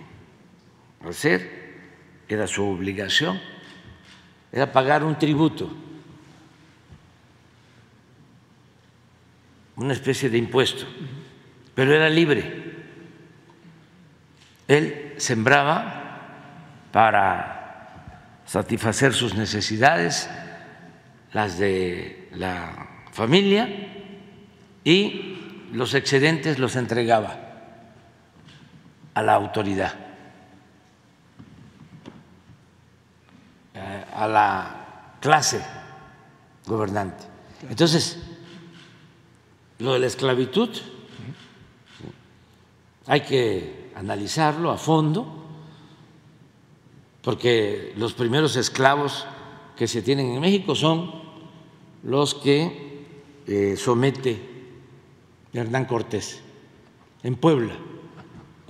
[1.07, 1.61] hacer
[2.27, 3.39] era su obligación,
[4.51, 5.69] era pagar un tributo,
[9.75, 10.85] una especie de impuesto,
[11.73, 12.70] pero era libre.
[14.71, 16.29] Él sembraba
[16.93, 20.29] para satisfacer sus necesidades,
[21.33, 23.67] las de la familia,
[24.85, 27.37] y los excedentes los entregaba
[29.13, 29.93] a la autoridad,
[33.73, 35.61] eh, a la clase
[36.65, 37.25] gobernante.
[37.69, 38.23] Entonces,
[39.79, 40.69] lo de la esclavitud
[43.05, 45.27] hay que analizarlo a fondo,
[47.21, 49.25] porque los primeros esclavos
[49.77, 51.11] que se tienen en México son
[52.03, 53.05] los que
[53.45, 54.41] eh, somete
[55.53, 56.41] Hernán Cortés
[57.21, 57.73] en Puebla.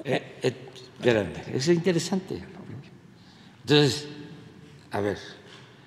[0.03, 0.67] Eh, eh,
[1.53, 2.43] es interesante.
[3.61, 4.07] Entonces,
[4.91, 5.17] a ver,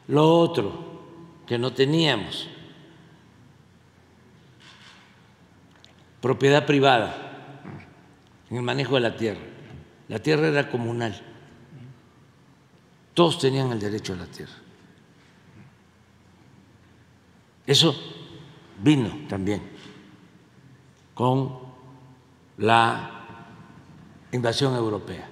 [0.09, 1.03] lo otro
[1.47, 2.49] que no teníamos,
[6.23, 7.24] propiedad privada
[8.55, 9.41] en el manejo de la tierra.
[10.07, 11.21] La tierra era comunal.
[13.13, 14.53] Todos tenían el derecho a la tierra.
[17.67, 17.97] Eso
[18.81, 19.61] vino también
[21.15, 21.59] con
[22.59, 23.27] la
[24.31, 25.29] invasión europea.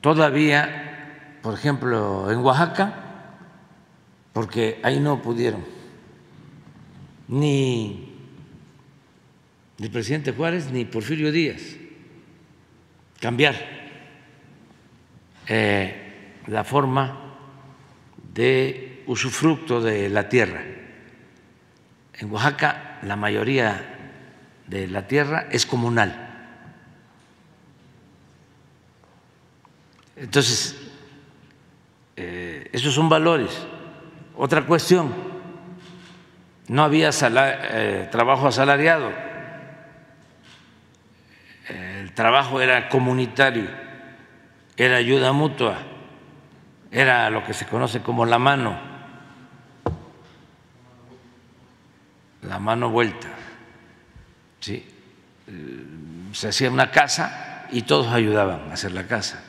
[0.00, 3.36] Todavía, por ejemplo, en Oaxaca,
[4.32, 5.62] porque ahí no pudieron
[7.28, 8.10] ni
[9.78, 11.79] el presidente Juárez ni Porfirio Díaz
[13.20, 13.54] cambiar
[15.46, 17.36] eh, la forma
[18.32, 20.62] de usufructo de la tierra.
[22.14, 23.98] En Oaxaca la mayoría
[24.66, 26.28] de la tierra es comunal.
[30.16, 30.76] Entonces,
[32.16, 33.66] eh, esos son valores.
[34.36, 35.12] Otra cuestión,
[36.68, 39.10] no había eh, trabajo asalariado,
[42.10, 43.70] el trabajo era comunitario,
[44.76, 45.78] era ayuda mutua,
[46.90, 48.76] era lo que se conoce como la mano,
[52.42, 53.28] la mano vuelta.
[54.58, 54.84] ¿sí?
[55.46, 55.84] Eh,
[56.32, 59.40] se hacía una casa y todos ayudaban a hacer la casa.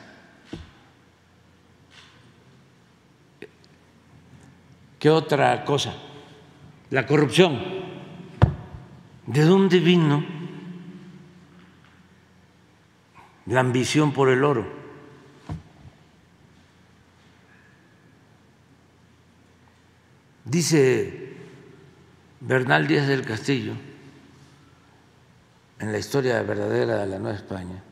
[5.00, 5.94] ¿Qué otra cosa?
[6.90, 7.60] La corrupción.
[9.26, 10.41] ¿De dónde vino
[13.46, 14.66] la ambición por el oro?
[20.44, 21.36] Dice
[22.40, 23.74] Bernal Díaz del Castillo
[25.78, 27.82] en la historia verdadera de la Nueva España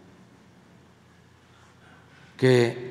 [2.37, 2.91] que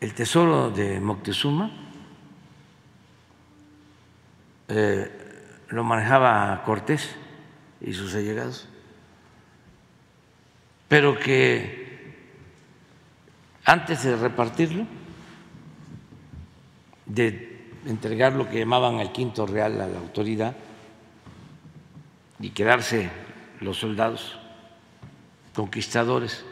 [0.00, 1.70] el tesoro de Moctezuma
[4.68, 5.10] eh,
[5.68, 7.16] lo manejaba Cortés
[7.80, 8.68] y sus allegados,
[10.88, 11.86] pero que
[13.64, 14.86] antes de repartirlo,
[17.06, 20.56] de entregar lo que llamaban el quinto real a la autoridad
[22.38, 23.10] y quedarse
[23.60, 24.38] los soldados
[25.54, 26.44] conquistadores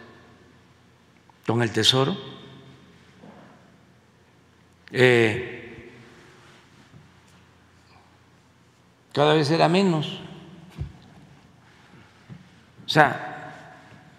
[1.46, 2.16] con el tesoro,
[4.90, 5.90] eh,
[9.12, 10.20] cada vez era menos.
[12.86, 13.33] O sea,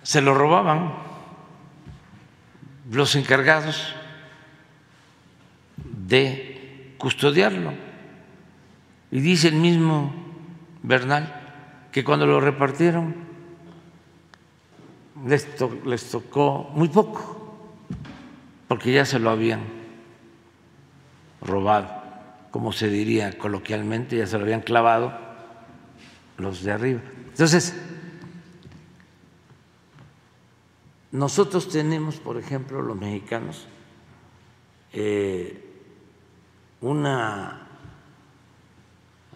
[0.05, 0.93] se lo robaban
[2.91, 3.95] los encargados
[5.77, 7.73] de custodiarlo.
[9.09, 10.13] Y dice el mismo
[10.83, 13.15] Bernal que cuando lo repartieron
[15.25, 15.47] les,
[15.85, 17.67] les tocó muy poco,
[18.67, 19.61] porque ya se lo habían
[21.41, 21.89] robado,
[22.51, 25.17] como se diría coloquialmente, ya se lo habían clavado
[26.37, 27.01] los de arriba.
[27.31, 27.75] Entonces,
[31.15, 33.67] nosotros tenemos, por ejemplo, los mexicanos,
[34.91, 35.63] eh,
[36.81, 37.69] una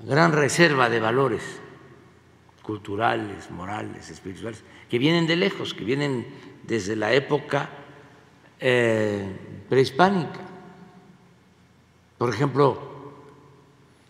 [0.04, 1.42] gran reserva de valores
[2.64, 6.28] culturales, morales, espirituales, que vienen de lejos, que vienen
[6.64, 7.70] desde la época
[8.60, 10.42] eh, prehispánica.
[12.18, 12.78] Por ejemplo,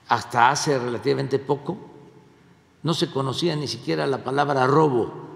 [0.08, 1.78] hasta hace relativamente poco
[2.82, 5.29] no se conocía ni siquiera la palabra robo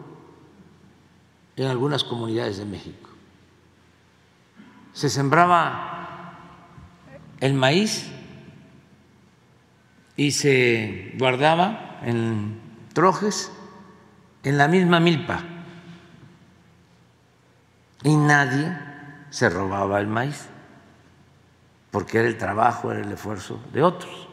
[1.55, 3.09] en algunas comunidades de México.
[4.93, 6.37] Se sembraba
[7.39, 8.09] el maíz
[10.15, 12.59] y se guardaba en
[12.93, 13.51] trojes
[14.43, 15.43] en la misma milpa
[18.03, 18.77] y nadie
[19.29, 20.47] se robaba el maíz
[21.91, 24.27] porque era el trabajo, era el esfuerzo de otros.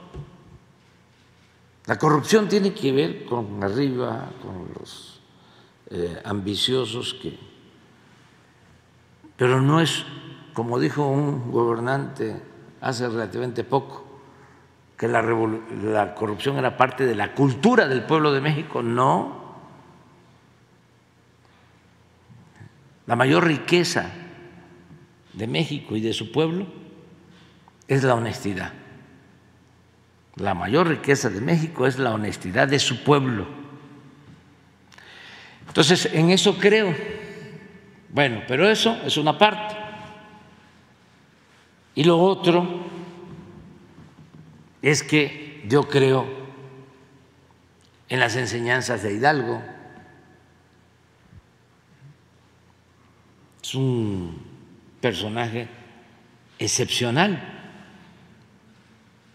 [1.87, 5.20] La corrupción tiene que ver con arriba, con los
[5.91, 7.39] eh, ambiciosos que...
[9.37, 10.05] Pero no es,
[10.53, 12.41] como dijo un gobernante
[12.81, 14.07] hace relativamente poco,
[14.97, 18.83] que la, la corrupción era parte de la cultura del pueblo de México.
[18.83, 19.41] No.
[23.07, 24.11] La mayor riqueza
[25.33, 26.67] de México y de su pueblo
[27.89, 28.73] es la honestidad.
[30.37, 33.60] La mayor riqueza de México es la honestidad de su pueblo.
[35.71, 36.93] Entonces, en eso creo.
[38.09, 39.77] Bueno, pero eso es una parte.
[41.95, 42.67] Y lo otro
[44.83, 46.27] es que yo creo
[48.09, 49.63] en las enseñanzas de Hidalgo.
[53.63, 54.43] Es un
[55.01, 55.69] personaje
[56.59, 57.59] excepcional.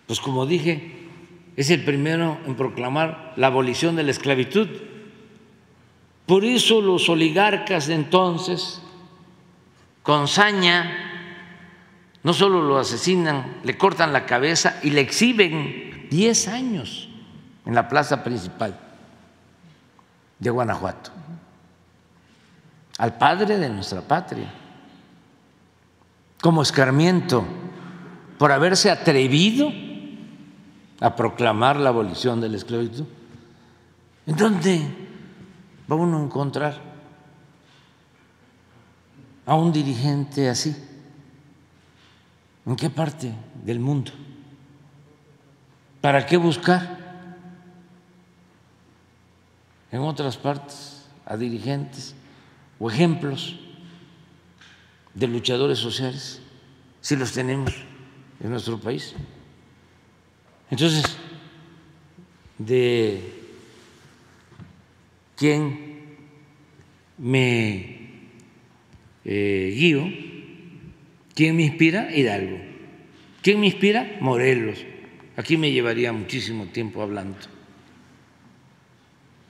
[0.05, 1.07] Pues como dije,
[1.55, 4.67] es el primero en proclamar la abolición de la esclavitud.
[6.25, 8.81] Por eso los oligarcas de entonces,
[10.01, 11.05] con saña,
[12.23, 17.09] no solo lo asesinan, le cortan la cabeza y le exhiben 10 años
[17.65, 18.79] en la plaza principal
[20.39, 21.11] de Guanajuato,
[22.97, 24.51] al padre de nuestra patria,
[26.41, 27.45] como escarmiento
[28.37, 29.71] por haberse atrevido
[30.99, 33.05] a proclamar la abolición de la esclavitud.
[34.25, 35.05] ¿En dónde
[35.89, 36.81] va uno a encontrar
[39.45, 40.75] a un dirigente así?
[42.65, 43.31] ¿En qué parte
[43.63, 44.11] del mundo?
[46.01, 46.97] ¿Para qué buscar
[49.91, 52.15] en otras partes a dirigentes
[52.79, 53.55] o ejemplos
[55.13, 56.41] de luchadores sociales
[57.01, 57.73] si los tenemos
[58.39, 59.13] en nuestro país?
[60.71, 61.17] Entonces,
[62.57, 63.44] de
[65.35, 66.17] quién
[67.17, 68.09] me
[69.23, 70.05] eh, guío,
[71.33, 72.59] quién me inspira, Hidalgo.
[73.41, 74.17] ¿Quién me inspira?
[74.21, 74.83] Morelos.
[75.37, 77.37] Aquí me llevaría muchísimo tiempo hablando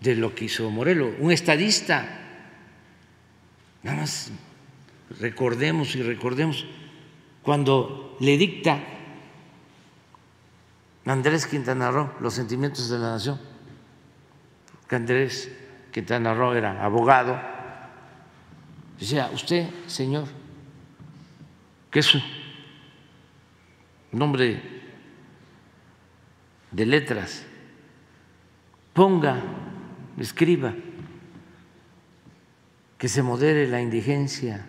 [0.02, 2.22] de lo que hizo Morelos, un estadista.
[3.84, 4.32] Nada más
[5.20, 6.66] recordemos y recordemos
[7.44, 8.84] cuando le dicta
[11.06, 13.40] Andrés Quintana Roo, los sentimientos de la nación,
[14.96, 15.52] Andrés
[15.96, 17.40] Quintana Roo era abogado,
[19.00, 20.28] decía, usted, señor,
[21.90, 22.22] que es un
[24.12, 24.62] nombre
[26.70, 27.46] de letras,
[28.92, 29.42] ponga,
[30.20, 30.76] escriba,
[32.98, 34.68] que se modere la indigencia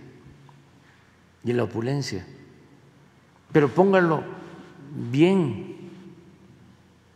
[1.42, 2.24] y la opulencia,
[3.50, 4.22] pero póngalo
[5.10, 5.74] bien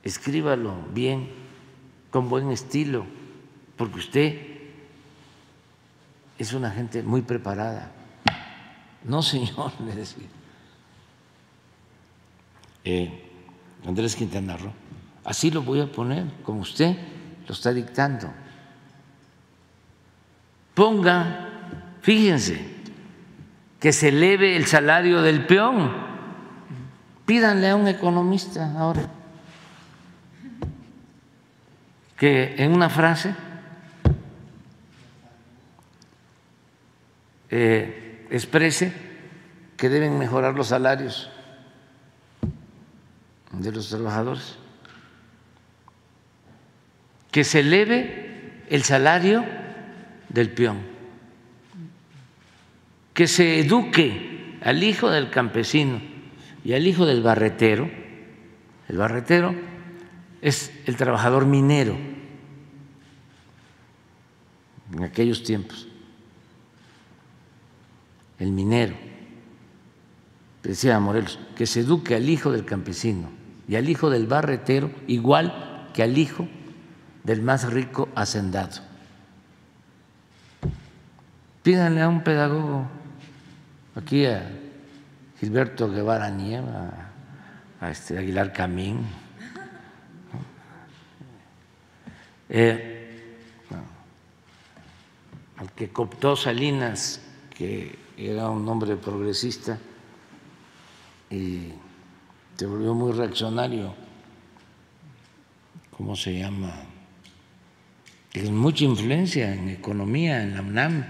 [0.03, 1.29] escríbalo bien,
[2.11, 3.07] con buen estilo,
[3.81, 4.39] porque usted
[6.39, 7.91] es una gente muy preparada.
[9.05, 10.27] No, señor, le decía.
[12.85, 13.25] Eh,
[13.87, 14.71] Andrés Quintana Roo,
[15.25, 16.95] así lo voy a poner, como usted
[17.49, 18.31] lo está dictando.
[20.75, 21.49] Ponga,
[22.03, 22.61] fíjense,
[23.81, 25.91] que se eleve el salario del peón.
[27.25, 29.09] Pídanle a un economista ahora
[32.19, 33.35] que en una frase
[37.51, 38.93] eh, exprese
[39.77, 41.31] que deben mejorar los salarios
[43.53, 44.57] de los trabajadores,
[47.31, 49.45] que se eleve el salario
[50.29, 50.79] del peón,
[53.15, 56.01] que se eduque al hijo del campesino
[56.65, 57.91] y al hijo del barretero,
[58.89, 59.55] el barretero
[60.43, 61.97] es el trabajador minero
[64.93, 65.89] en aquellos tiempos,
[68.41, 68.97] el minero,
[70.63, 73.31] decía Morelos, que se eduque al hijo del campesino
[73.69, 76.49] y al hijo del barretero igual que al hijo
[77.23, 78.81] del más rico hacendado.
[81.63, 82.87] Pídanle a un pedagogo,
[83.95, 84.51] aquí a
[85.39, 86.91] Gilberto Guevara Nieva,
[87.81, 89.07] a este Aguilar Camín,
[92.49, 93.37] eh,
[95.59, 97.21] al que cooptó Salinas,
[97.51, 97.99] que
[98.29, 99.79] era un hombre progresista
[101.31, 101.73] y
[102.57, 103.95] se volvió muy reaccionario,
[105.97, 106.71] ¿cómo se llama?
[108.31, 111.07] Tiene mucha influencia en economía, en la UNAM.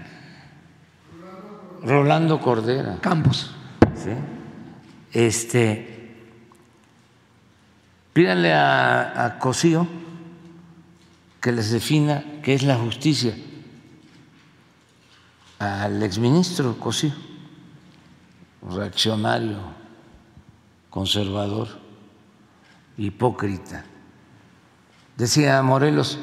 [1.83, 2.99] Rolando Cordera.
[3.01, 3.53] Campos.
[3.95, 4.11] ¿sí?
[5.11, 6.15] Este,
[8.13, 9.87] pídanle a, a Cosío
[11.41, 13.35] que les defina qué es la justicia
[15.61, 17.13] al exministro Cosío,
[18.67, 19.59] reaccionario,
[20.89, 21.67] conservador,
[22.97, 23.85] hipócrita.
[25.15, 26.17] Decía Morelos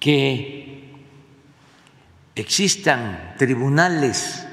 [0.00, 0.94] que
[2.34, 4.46] existan tribunales,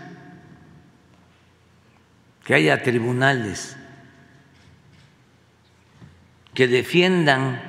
[2.44, 3.78] que haya tribunales
[6.54, 7.62] que defiendan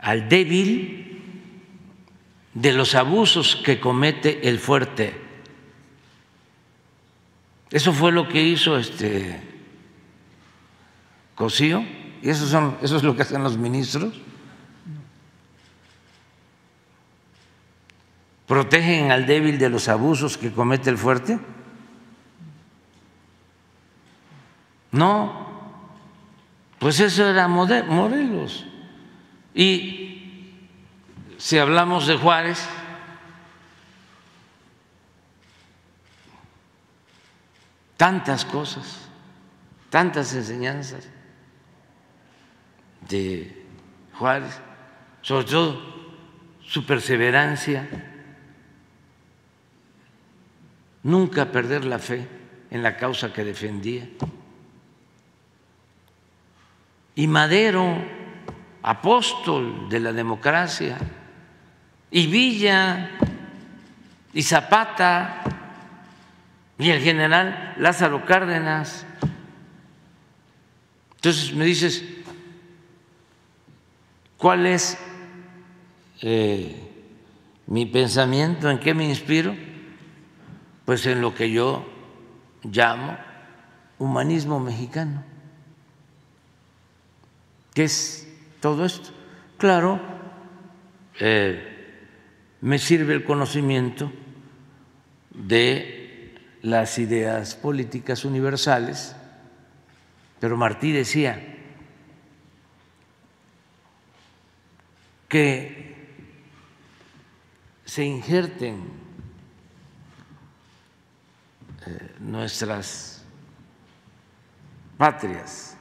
[0.00, 1.03] al débil
[2.54, 5.20] de los abusos que comete el fuerte.
[7.70, 9.50] Eso fue lo que hizo este
[11.34, 11.84] Cosío,
[12.22, 14.14] y eso, son, eso es lo que hacen los ministros.
[18.46, 21.40] ¿Protegen al débil de los abusos que comete el fuerte?
[24.92, 25.48] No,
[26.78, 28.64] pues eso era Morelos.
[29.54, 30.13] Y
[31.44, 32.66] si hablamos de Juárez,
[37.98, 39.10] tantas cosas,
[39.90, 41.06] tantas enseñanzas
[43.10, 43.62] de
[44.18, 44.58] Juárez,
[45.20, 45.82] sobre todo
[46.66, 47.90] su perseverancia,
[51.02, 52.26] nunca perder la fe
[52.70, 54.08] en la causa que defendía.
[57.14, 57.98] Y Madero,
[58.80, 60.96] apóstol de la democracia,
[62.14, 63.10] y Villa,
[64.32, 65.42] y Zapata,
[66.78, 69.04] y el general Lázaro Cárdenas.
[71.16, 72.04] Entonces me dices,
[74.36, 74.96] ¿cuál es
[76.22, 76.88] eh,
[77.66, 78.70] mi pensamiento?
[78.70, 79.56] ¿En qué me inspiro?
[80.84, 81.84] Pues en lo que yo
[82.62, 83.18] llamo
[83.98, 85.24] humanismo mexicano.
[87.74, 88.28] ¿Qué es
[88.60, 89.10] todo esto?
[89.58, 90.00] Claro,
[91.18, 91.73] eh,
[92.64, 94.10] me sirve el conocimiento
[95.28, 99.14] de las ideas políticas universales,
[100.40, 101.58] pero Martí decía
[105.28, 106.08] que
[107.84, 108.82] se injerten
[111.86, 113.26] eh, nuestras
[114.96, 115.76] patrias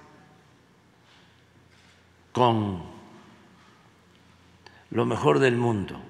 [2.34, 2.84] con
[4.92, 6.10] lo mejor del mundo.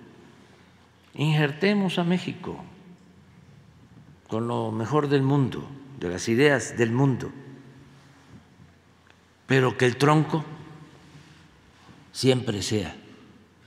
[1.15, 2.63] Injertemos a México
[4.27, 5.67] con lo mejor del mundo,
[5.99, 7.31] de las ideas del mundo,
[9.45, 10.43] pero que el tronco
[12.11, 12.95] siempre sea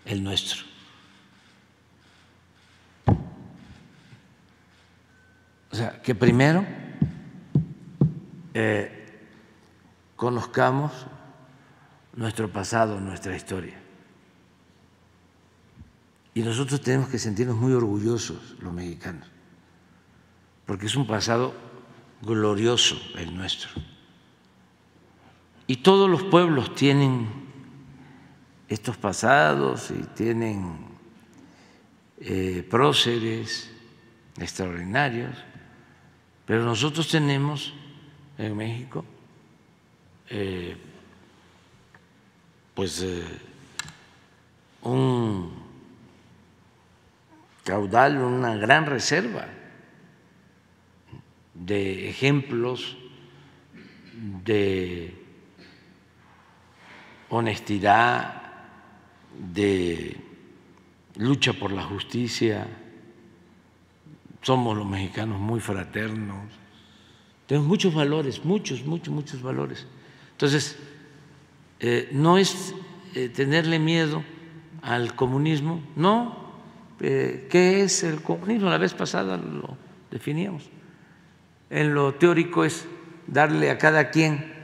[0.05, 0.65] el nuestro.
[5.71, 6.67] O sea, que primero
[8.55, 9.21] eh,
[10.17, 11.07] conozcamos
[12.15, 13.86] nuestro pasado, nuestra historia.
[16.37, 19.27] Y nosotros tenemos que sentirnos muy orgullosos, los mexicanos,
[20.67, 21.55] porque es un pasado
[22.21, 23.71] glorioso el nuestro.
[25.67, 27.27] Y todos los pueblos tienen
[28.69, 30.77] estos pasados y tienen
[32.21, 33.73] eh, próceres
[34.39, 35.35] extraordinarios,
[36.45, 37.73] pero nosotros tenemos
[38.37, 39.07] en México
[40.29, 40.77] eh,
[42.75, 43.25] pues eh,
[44.83, 45.66] un
[47.67, 49.49] caudal, una gran reserva
[51.53, 52.97] de ejemplos
[54.45, 55.13] de
[57.29, 58.41] honestidad,
[59.53, 60.17] de
[61.17, 62.69] lucha por la justicia.
[64.43, 66.47] Somos los mexicanos muy fraternos.
[67.49, 69.89] Tenemos muchos valores, muchos, muchos, muchos valores.
[70.33, 70.79] Entonces,
[71.81, 72.75] eh, no es
[73.15, 74.23] eh, tenerle miedo
[74.83, 76.46] al comunismo, no.
[77.01, 78.71] Eh, ¿Qué es el comunismo?
[78.71, 79.77] La vez pasada lo
[80.11, 80.69] definíamos.
[81.69, 82.87] En lo teórico es
[83.27, 84.55] darle a cada quien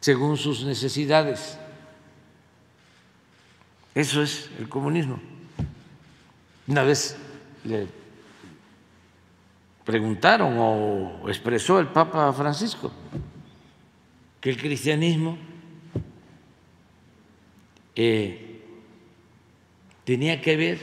[0.00, 1.58] según sus necesidades.
[3.94, 5.20] Eso es el comunismo.
[6.66, 7.16] Una vez
[7.64, 7.86] le
[9.84, 12.92] preguntaron o expresó el Papa Francisco
[14.40, 15.36] que el cristianismo
[17.94, 18.49] eh,
[20.04, 20.78] tenía que ver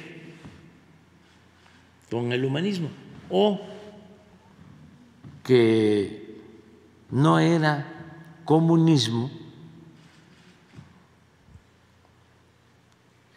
[2.09, 2.89] con el humanismo
[3.29, 3.59] o
[5.43, 6.41] que
[7.09, 7.85] no era
[8.45, 9.31] comunismo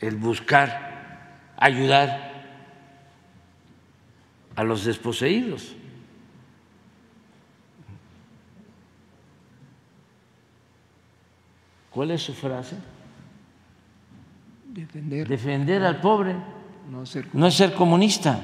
[0.00, 2.30] el buscar ayudar
[4.56, 5.74] a los desposeídos.
[11.90, 12.76] ¿Cuál es su frase?
[14.72, 15.26] Defender.
[15.26, 16.36] Defender al pobre
[16.88, 18.40] No ser no es ser comunista,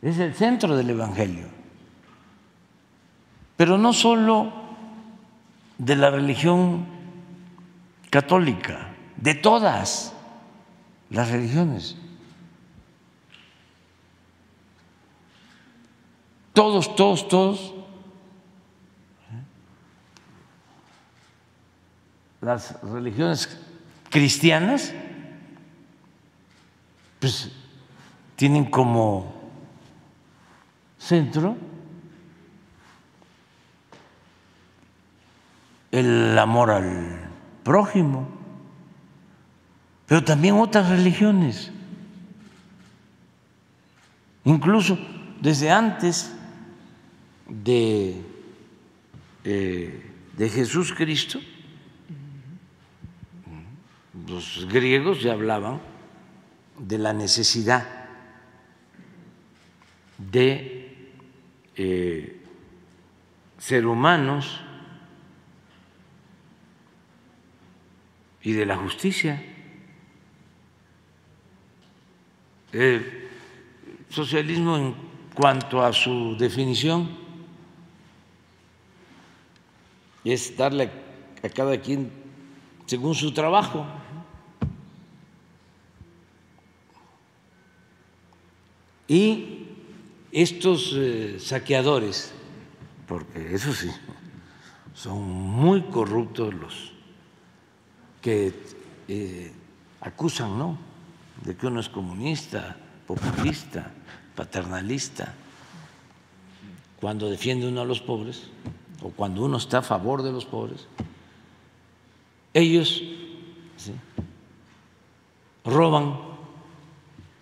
[0.00, 1.46] es el centro del Evangelio.
[3.56, 4.52] Pero no solo
[5.78, 6.86] de la religión
[8.10, 10.14] católica, de todas
[11.10, 11.96] las religiones.
[16.52, 17.74] Todos, todos, todos.
[22.40, 23.65] Las religiones
[24.10, 24.92] cristianas,
[27.18, 27.50] pues
[28.36, 29.34] tienen como
[30.98, 31.56] centro
[35.90, 37.30] el amor al
[37.62, 38.28] prójimo,
[40.06, 41.72] pero también otras religiones,
[44.44, 44.98] incluso
[45.40, 46.34] desde antes
[47.48, 48.22] de,
[49.44, 51.40] eh, de Jesús Cristo,
[54.28, 55.80] los griegos ya hablaban
[56.78, 57.86] de la necesidad
[60.18, 61.10] de
[61.76, 62.42] eh,
[63.58, 64.60] ser humanos
[68.42, 69.42] y de la justicia.
[72.72, 73.28] El
[74.08, 74.94] socialismo en
[75.34, 77.10] cuanto a su definición
[80.24, 80.90] es darle
[81.42, 82.10] a cada quien
[82.86, 83.86] según su trabajo.
[89.08, 89.66] Y
[90.32, 92.32] estos eh, saqueadores,
[93.06, 93.90] porque eso sí,
[94.94, 96.92] son muy corruptos los
[98.20, 98.52] que
[99.08, 99.52] eh,
[100.00, 100.78] acusan, ¿no?
[101.44, 102.76] De que uno es comunista,
[103.06, 103.92] populista,
[104.34, 105.34] paternalista,
[107.00, 108.48] cuando defiende uno a los pobres
[109.02, 110.88] o cuando uno está a favor de los pobres,
[112.52, 113.02] ellos
[113.76, 113.92] ¿sí?
[115.64, 116.18] roban,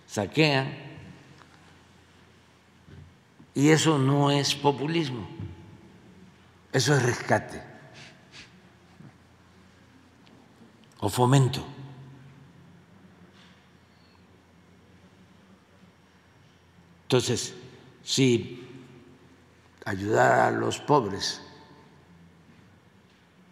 [0.06, 0.83] saquean,
[3.54, 5.28] y eso no es populismo,
[6.72, 7.62] eso es rescate
[10.98, 11.64] o fomento.
[17.02, 17.54] Entonces,
[18.02, 18.66] si
[19.84, 21.40] ayudar a los pobres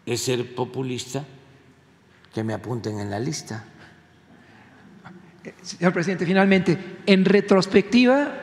[0.05, 1.25] es ser populista,
[2.35, 3.65] que me apunten en la lista.
[5.61, 8.42] Señor presidente, finalmente, en retrospectiva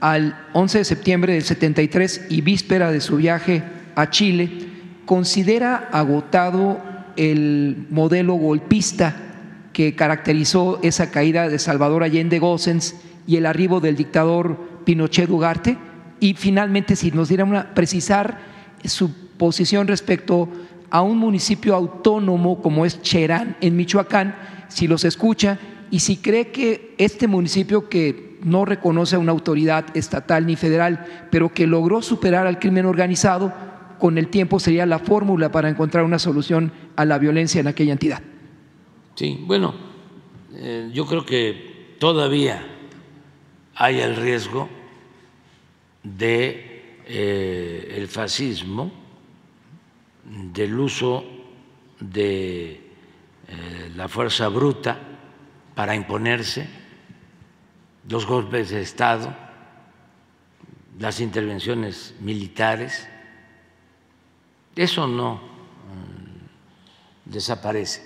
[0.00, 3.62] al 11 de septiembre del 73 y víspera de su viaje
[3.94, 4.50] a Chile,
[5.04, 6.80] considera agotado
[7.16, 9.16] el modelo golpista
[9.72, 12.94] que caracterizó esa caída de Salvador Allende Gossens
[13.26, 15.76] y el arribo del dictador Pinochet Ugarte?
[16.20, 18.38] Y finalmente, si nos diera una precisar
[18.84, 20.48] su posición respecto
[20.90, 24.34] a un municipio autónomo como es Cherán en Michoacán,
[24.68, 25.58] si los escucha
[25.90, 31.26] y si cree que este municipio que no reconoce a una autoridad estatal ni federal,
[31.30, 33.52] pero que logró superar al crimen organizado,
[33.98, 37.92] con el tiempo sería la fórmula para encontrar una solución a la violencia en aquella
[37.92, 38.22] entidad.
[39.14, 39.74] Sí, bueno,
[40.54, 42.66] eh, yo creo que todavía
[43.74, 44.68] hay el riesgo
[46.02, 48.90] de eh, el fascismo,
[50.24, 51.24] del uso
[52.00, 52.80] de
[53.48, 54.98] eh, la fuerza bruta
[55.74, 56.66] para imponerse,
[58.08, 59.34] los golpes de Estado,
[60.98, 63.08] las intervenciones militares,
[64.74, 68.02] eso no mm, desaparece.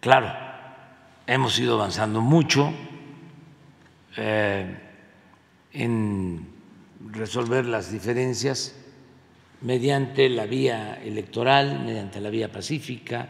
[0.00, 0.32] Claro,
[1.26, 2.72] hemos ido avanzando mucho
[4.16, 4.78] eh,
[5.72, 6.46] en
[7.10, 8.76] resolver las diferencias
[9.62, 13.28] mediante la vía electoral, mediante la vía pacífica,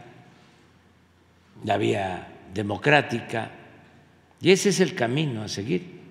[1.63, 3.51] la vía democrática,
[4.43, 6.01] y ese es el camino a seguir.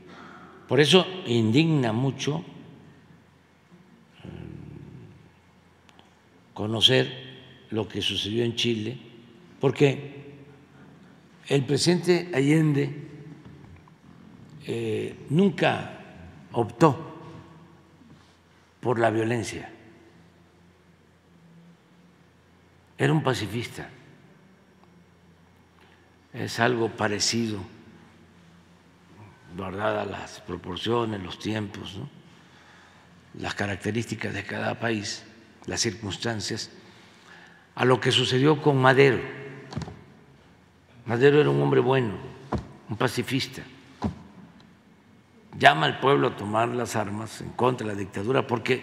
[0.66, 2.42] Por eso indigna mucho
[4.24, 4.28] eh,
[6.54, 7.12] conocer
[7.70, 8.96] lo que sucedió en Chile,
[9.60, 10.32] porque
[11.46, 12.90] el presidente Allende
[14.66, 16.00] eh, nunca
[16.52, 17.14] optó
[18.80, 19.70] por la violencia,
[22.96, 23.90] era un pacifista,
[26.32, 27.60] es algo parecido,
[29.56, 31.98] guardadas las proporciones, los tiempos,
[33.38, 35.24] las características de cada país,
[35.66, 36.70] las circunstancias,
[37.74, 39.20] a lo que sucedió con Madero.
[41.06, 42.14] Madero era un hombre bueno,
[42.88, 43.62] un pacifista.
[45.58, 48.82] Llama al pueblo a tomar las armas en contra de la dictadura porque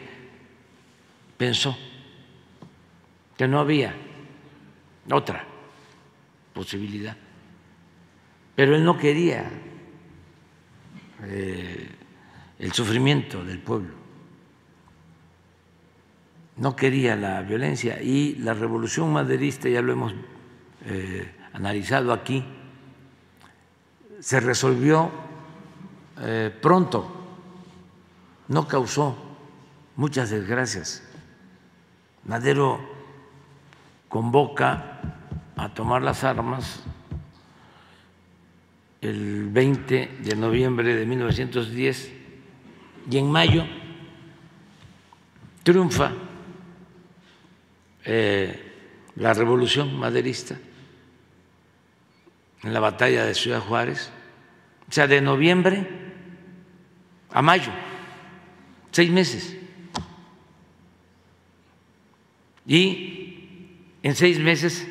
[1.38, 1.76] pensó
[3.38, 3.96] que no había
[5.10, 5.44] otra
[6.54, 7.16] posibilidad.
[8.56, 9.50] Pero él no quería
[11.24, 11.90] eh,
[12.60, 13.94] el sufrimiento del pueblo,
[16.58, 20.14] no quería la violencia y la revolución maderista, ya lo hemos
[20.86, 22.44] eh, analizado aquí,
[24.20, 25.10] se resolvió
[26.20, 27.10] eh, pronto,
[28.50, 29.16] no causó
[29.96, 31.04] muchas desgracias.
[32.26, 32.80] Madero
[34.10, 35.00] convoca
[35.56, 36.84] a tomar las armas
[39.02, 42.12] el 20 de noviembre de 1910
[43.10, 43.66] y en mayo
[45.64, 46.14] triunfa
[48.06, 48.74] eh,
[49.16, 50.58] la revolución maderista
[52.64, 54.10] en la batalla de Ciudad Juárez,
[54.90, 55.88] o sea, de noviembre
[57.32, 57.72] a mayo,
[58.92, 59.56] seis meses.
[62.66, 63.70] Y
[64.04, 64.88] en seis meses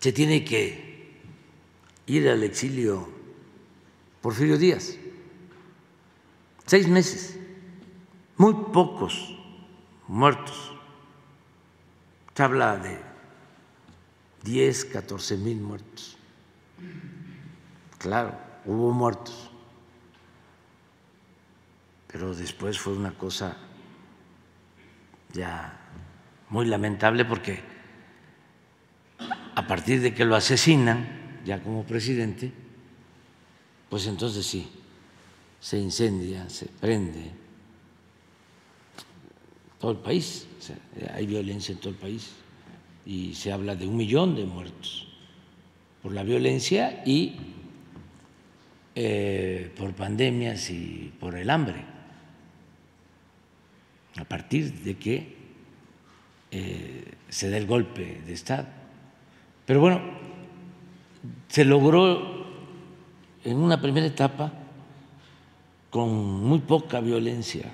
[0.00, 0.79] se tiene que
[2.16, 3.08] ir al exilio
[4.20, 4.96] Porfirio Díaz.
[6.66, 7.38] Seis meses,
[8.36, 9.36] muy pocos
[10.08, 10.72] muertos.
[12.34, 12.98] Se habla de
[14.44, 16.16] 10, 14 mil muertos.
[17.98, 18.34] Claro,
[18.64, 19.50] hubo muertos,
[22.06, 23.56] pero después fue una cosa
[25.32, 25.78] ya
[26.48, 27.62] muy lamentable porque
[29.54, 32.52] a partir de que lo asesinan ya como presidente,
[33.88, 34.68] pues entonces sí,
[35.60, 37.30] se incendia, se prende
[39.78, 40.46] todo el país,
[41.14, 42.30] hay violencia en todo el país
[43.06, 45.08] y se habla de un millón de muertos
[46.02, 47.36] por la violencia y
[48.94, 51.82] eh, por pandemias y por el hambre,
[54.16, 55.36] a partir de que
[56.50, 58.66] eh, se da el golpe de Estado.
[59.64, 60.00] Pero bueno,
[61.48, 62.46] se logró
[63.44, 64.52] en una primera etapa
[65.90, 66.10] con
[66.42, 67.70] muy poca violencia.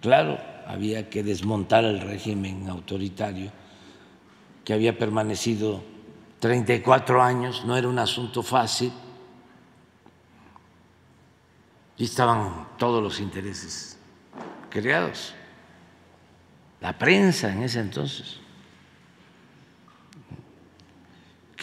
[0.00, 3.52] Claro, había que desmontar el régimen autoritario
[4.64, 5.82] que había permanecido
[6.40, 8.92] 34 años, no era un asunto fácil,
[11.96, 13.98] y estaban todos los intereses
[14.70, 15.34] creados,
[16.80, 18.40] la prensa en ese entonces,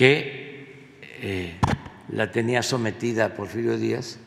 [0.01, 1.59] que eh,
[2.09, 4.17] la tenía sometida Porfirio Díaz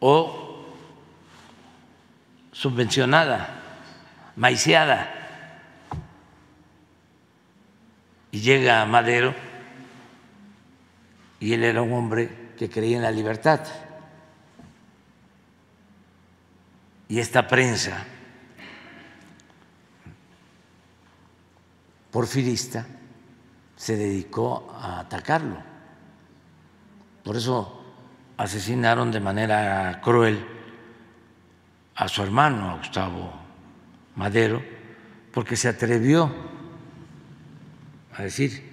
[0.00, 0.66] o
[2.52, 3.58] subvencionada,
[4.36, 5.14] maiciada.
[8.32, 9.34] Y llega Madero
[11.40, 13.60] y él era un hombre que creía en la libertad.
[17.08, 18.04] Y esta prensa
[22.10, 22.86] porfirista
[23.84, 25.58] se dedicó a atacarlo.
[27.22, 27.84] Por eso
[28.38, 30.42] asesinaron de manera cruel
[31.94, 33.30] a su hermano, a Gustavo
[34.16, 34.62] Madero,
[35.34, 36.34] porque se atrevió
[38.16, 38.72] a decir,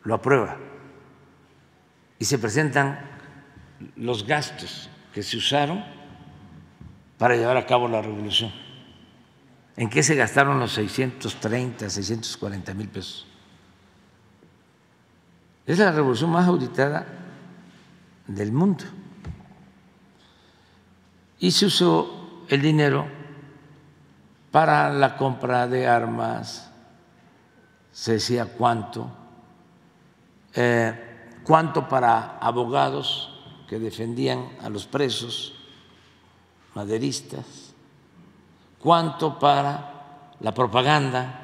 [0.04, 0.56] lo aprueba
[2.18, 2.98] y se presentan
[3.96, 5.84] los gastos que se usaron
[7.18, 8.52] para llevar a cabo la revolución.
[9.76, 13.26] ¿En qué se gastaron los 630, 640 mil pesos?
[15.66, 17.06] Es la revolución más auditada
[18.26, 18.84] del mundo.
[21.38, 23.06] Y se usó el dinero
[24.50, 26.67] para la compra de armas,
[27.98, 29.10] se decía cuánto,
[30.54, 33.28] eh, cuánto para abogados
[33.68, 35.52] que defendían a los presos
[36.76, 37.74] maderistas,
[38.78, 41.40] cuánto para la propaganda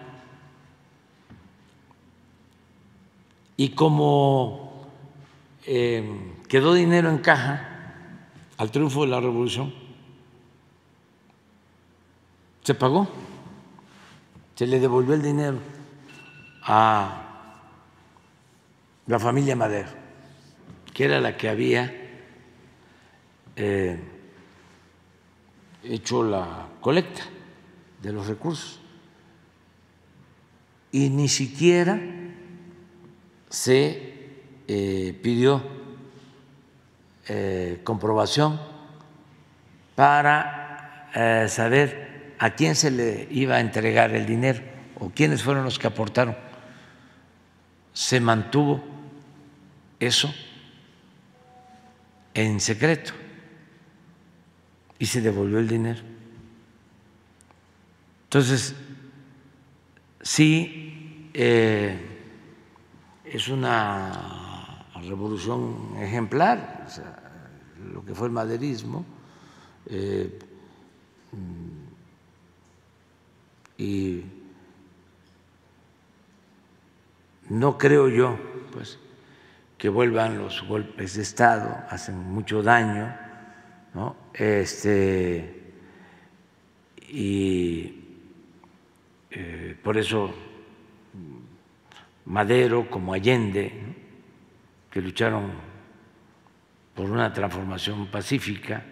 [3.57, 4.87] y como
[5.67, 8.29] eh, quedó dinero en caja
[8.59, 9.75] al triunfo de la revolución,
[12.63, 13.09] se pagó,
[14.55, 15.74] se le devolvió el dinero
[16.65, 17.25] a
[19.07, 19.91] la familia Madero,
[20.93, 21.93] que era la que había
[23.57, 23.99] eh,
[25.83, 27.23] hecho la colecta
[28.03, 28.81] de los recursos
[30.91, 32.01] y ni siquiera
[33.51, 34.15] se
[34.67, 35.63] eh, pidió
[37.29, 38.61] eh, comprobación
[39.95, 40.61] para
[41.49, 44.61] saber a quién se le iba a entregar el dinero
[44.99, 46.37] o quiénes fueron los que aportaron.
[47.95, 48.85] Se mantuvo
[49.99, 50.35] eso
[52.35, 53.13] en secreto
[54.99, 56.03] y se devolvió el dinero.
[58.25, 58.75] Entonces,
[60.21, 62.15] sí, eh,
[63.25, 66.87] es una revolución ejemplar,
[67.93, 69.05] lo que fue el maderismo,
[69.87, 70.39] eh,
[73.79, 74.23] y
[77.59, 78.39] no creo yo,
[78.73, 78.99] pues,
[79.79, 83.25] que vuelvan los golpes de Estado, hacen mucho daño
[83.95, 84.17] ¿no?
[84.35, 85.63] Este,
[87.09, 88.01] y
[89.31, 90.35] eh, por eso
[92.27, 93.73] Madero como Allende,
[94.91, 95.53] que lucharon
[96.95, 98.85] por una transformación pacífica,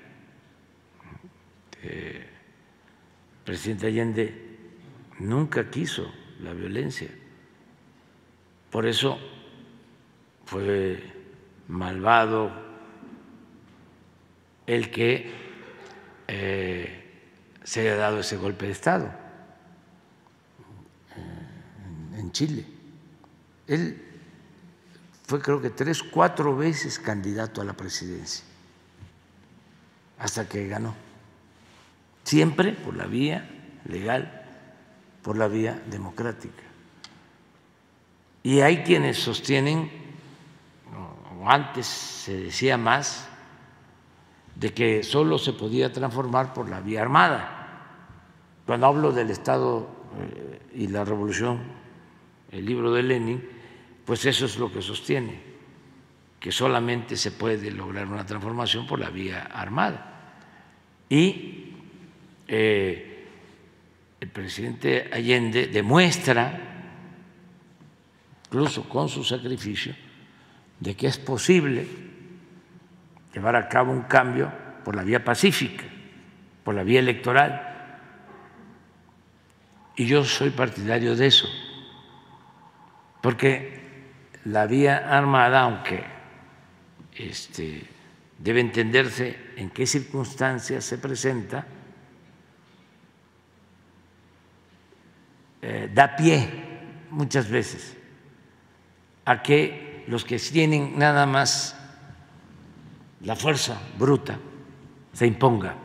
[1.83, 2.27] eh,
[3.45, 4.49] presidente Allende
[5.19, 7.09] nunca quiso la violencia,
[8.73, 9.19] por eso
[10.47, 11.13] fue
[11.69, 12.51] malvado,
[14.67, 15.31] el que
[16.27, 17.21] eh,
[17.63, 19.13] se haya dado ese golpe de Estado
[22.17, 22.65] en Chile.
[23.67, 24.03] Él
[25.27, 28.45] fue creo que tres, cuatro veces candidato a la presidencia,
[30.19, 30.95] hasta que ganó.
[32.25, 33.49] Siempre por la vía
[33.85, 34.47] legal,
[35.23, 36.72] por la vía democrática.
[38.43, 39.91] Y hay quienes sostienen,
[41.41, 43.29] o antes se decía más,
[44.55, 47.59] de que solo se podía transformar por la vía armada.
[48.67, 49.89] Cuando hablo del Estado
[50.21, 51.61] eh, y la revolución,
[52.51, 53.43] el libro de Lenin,
[54.05, 55.41] pues eso es lo que sostiene,
[56.39, 60.35] que solamente se puede lograr una transformación por la vía armada.
[61.09, 61.73] Y
[62.47, 63.27] eh,
[64.21, 66.72] el presidente Allende demuestra,
[68.53, 69.95] incluso con su sacrificio,
[70.79, 71.89] de que es posible
[73.33, 74.53] llevar a cabo un cambio
[74.85, 75.85] por la vía pacífica,
[76.63, 77.71] por la vía electoral.
[79.97, 81.49] Y yo soy partidario de eso,
[83.23, 83.81] porque
[84.45, 86.05] la vía armada, aunque
[87.15, 87.89] este,
[88.37, 91.67] debe entenderse en qué circunstancias se presenta,
[95.63, 96.51] eh, da pie
[97.09, 98.02] muchas veces
[99.25, 101.77] a que los que tienen nada más
[103.21, 104.39] la fuerza bruta
[105.13, 105.77] se imponga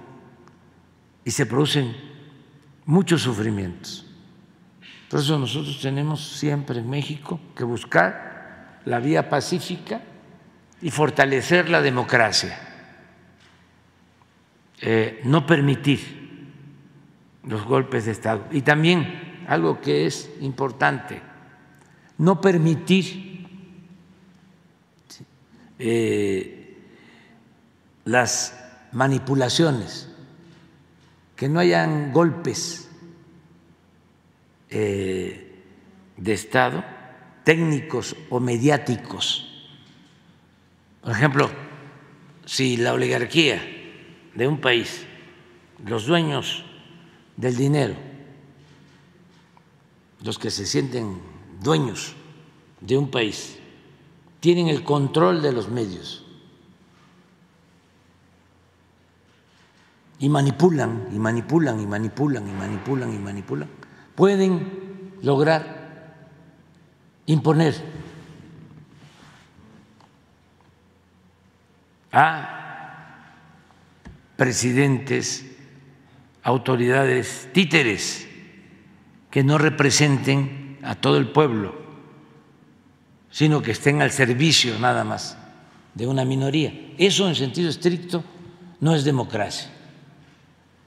[1.23, 1.95] y se producen
[2.85, 4.05] muchos sufrimientos.
[5.09, 10.01] Por eso nosotros tenemos siempre en México que buscar la vía pacífica
[10.81, 12.57] y fortalecer la democracia,
[14.81, 16.51] eh, no permitir
[17.43, 18.45] los golpes de Estado.
[18.51, 21.21] Y también algo que es importante,
[22.17, 23.26] no permitir
[25.79, 26.77] eh,
[28.05, 28.57] las
[28.91, 30.09] manipulaciones,
[31.35, 32.89] que no hayan golpes
[34.69, 35.61] eh,
[36.17, 36.83] de Estado,
[37.43, 39.47] técnicos o mediáticos.
[41.01, 41.49] Por ejemplo,
[42.45, 43.61] si la oligarquía
[44.33, 45.05] de un país,
[45.85, 46.65] los dueños
[47.35, 47.95] del dinero,
[50.23, 51.21] los que se sienten
[51.61, 52.15] dueños
[52.81, 53.56] de un país,
[54.39, 56.25] tienen el control de los medios.
[60.19, 63.69] Y manipulan y manipulan y manipulan y manipulan y manipulan,
[64.15, 66.27] pueden lograr
[67.27, 67.75] imponer.
[72.11, 72.55] A
[74.37, 75.45] presidentes,
[76.41, 78.27] autoridades títeres
[79.29, 81.75] que no representen a todo el pueblo,
[83.37, 85.37] sino que estén al servicio nada más
[85.93, 86.73] de una minoría.
[86.97, 88.23] Eso en sentido estricto
[88.79, 89.69] no es democracia,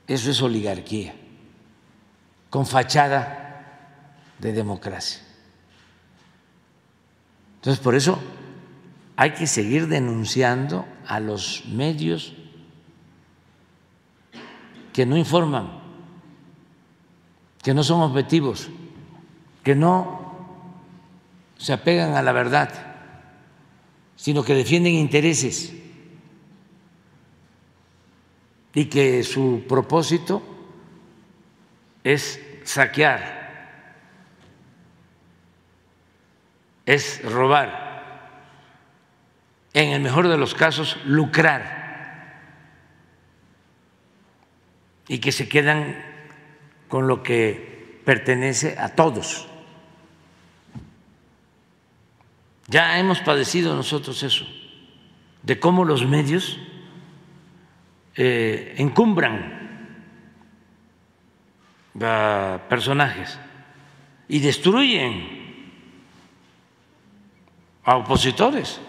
[0.08, 1.14] eso es oligarquía,
[2.50, 5.22] con fachada de democracia.
[7.58, 8.18] Entonces, por eso
[9.14, 12.32] hay que seguir denunciando a los medios
[14.92, 15.70] que no informan,
[17.62, 18.70] que no son objetivos,
[19.62, 20.19] que no
[21.60, 22.70] se apegan a la verdad,
[24.16, 25.74] sino que defienden intereses
[28.72, 30.42] y que su propósito
[32.02, 33.68] es saquear,
[36.86, 38.40] es robar
[39.74, 42.40] en el mejor de los casos, lucrar
[45.08, 46.02] y que se quedan
[46.88, 49.49] con lo que pertenece a todos.
[52.70, 54.46] Ya hemos padecido nosotros eso,
[55.42, 56.56] de cómo los medios
[58.14, 59.58] eh, encumbran
[62.00, 63.40] a personajes
[64.28, 65.40] y destruyen
[67.82, 68.80] a opositores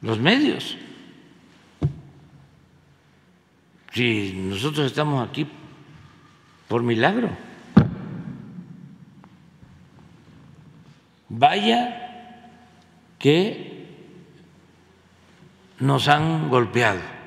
[0.00, 0.78] los medios.
[3.92, 5.46] Si nosotros estamos aquí
[6.68, 7.47] por milagro.
[11.28, 12.04] Vaya
[13.18, 13.86] que
[15.78, 17.18] nos han golpeado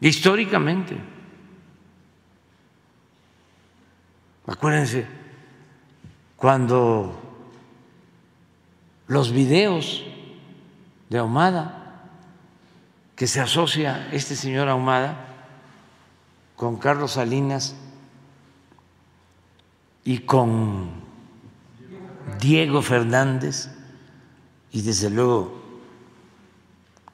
[0.00, 0.96] históricamente.
[4.46, 5.06] Acuérdense,
[6.36, 7.20] cuando
[9.06, 10.04] los videos
[11.08, 11.76] de Ahumada,
[13.14, 15.26] que se asocia este señor Ahumada
[16.56, 17.76] con Carlos Salinas
[20.04, 20.90] y con
[22.40, 23.70] Diego Fernández
[24.72, 25.60] y desde luego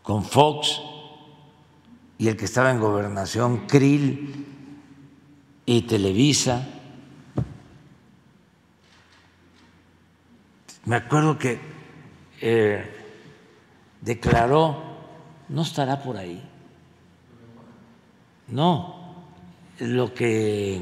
[0.03, 0.81] con Fox
[2.19, 4.47] y el que estaba en gobernación, Krill
[5.67, 6.67] y Televisa.
[10.85, 11.59] Me acuerdo que
[12.41, 12.85] eh,
[14.01, 14.83] declaró,
[15.49, 16.43] no estará por ahí.
[18.49, 19.25] No,
[19.81, 20.81] lo que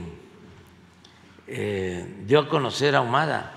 [1.47, 3.53] eh, dio a conocer a Humada.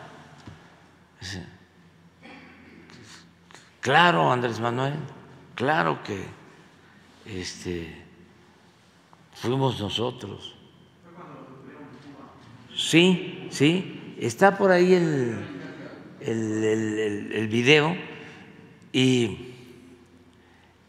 [3.82, 4.96] Claro, Andrés Manuel,
[5.56, 6.24] claro que
[7.26, 8.04] este,
[9.34, 10.56] fuimos nosotros.
[12.76, 15.58] Sí, sí, está por ahí el
[16.22, 17.96] el, el, video
[18.92, 19.54] y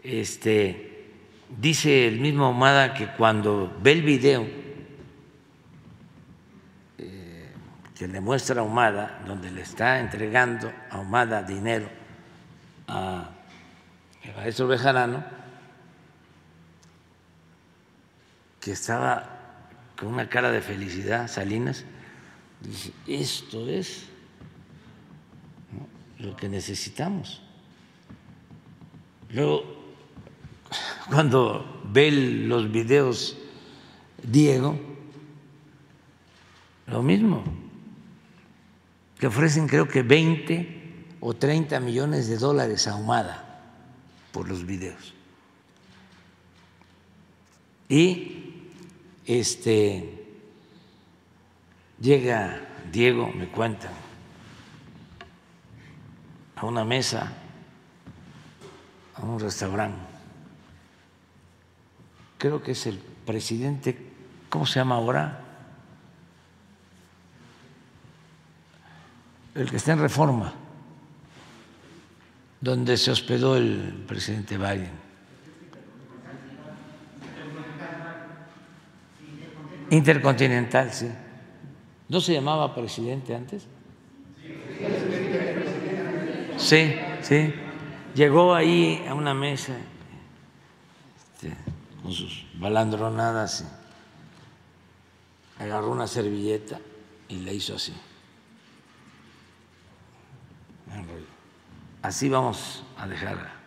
[0.03, 1.07] este,
[1.61, 4.47] dice el mismo Ahumada que cuando ve el video
[6.99, 7.51] eh,
[7.99, 11.89] que le muestra a Ahumada, donde le está entregando a Ahumada dinero
[12.87, 13.31] a
[14.23, 15.25] el maestro Bejarano,
[18.61, 19.65] que estaba
[19.99, 21.85] con una cara de felicidad, Salinas,
[22.61, 24.07] dice, esto es
[26.19, 27.43] lo que necesitamos.
[29.31, 29.65] Luego,
[31.11, 33.37] cuando ve los videos
[34.23, 34.79] Diego,
[36.87, 37.68] lo mismo,
[39.19, 43.63] que ofrecen creo que 20 o 30 millones de dólares ahumada
[44.33, 45.15] por los videos.
[47.89, 48.69] Y
[49.27, 50.27] este
[52.01, 52.61] llega
[52.93, 53.93] Diego, me cuentan,
[56.55, 57.33] a una mesa,
[59.15, 59.99] a un restaurante.
[62.39, 63.99] Creo que es el presidente,
[64.49, 65.48] ¿cómo se llama ahora?
[69.55, 70.53] El que está en reforma,
[72.61, 75.09] donde se hospedó el presidente Biden.
[79.91, 81.09] Intercontinental, sí.
[82.09, 83.67] ¿No se llamaba presidente antes?
[86.57, 87.55] Sí, sí.
[88.15, 89.75] Llegó ahí a una mesa
[91.33, 91.55] este,
[92.03, 93.65] con sus balandronadas,
[95.59, 96.81] agarró una servilleta
[97.29, 97.93] y le hizo así.
[102.03, 103.59] Así vamos a dejar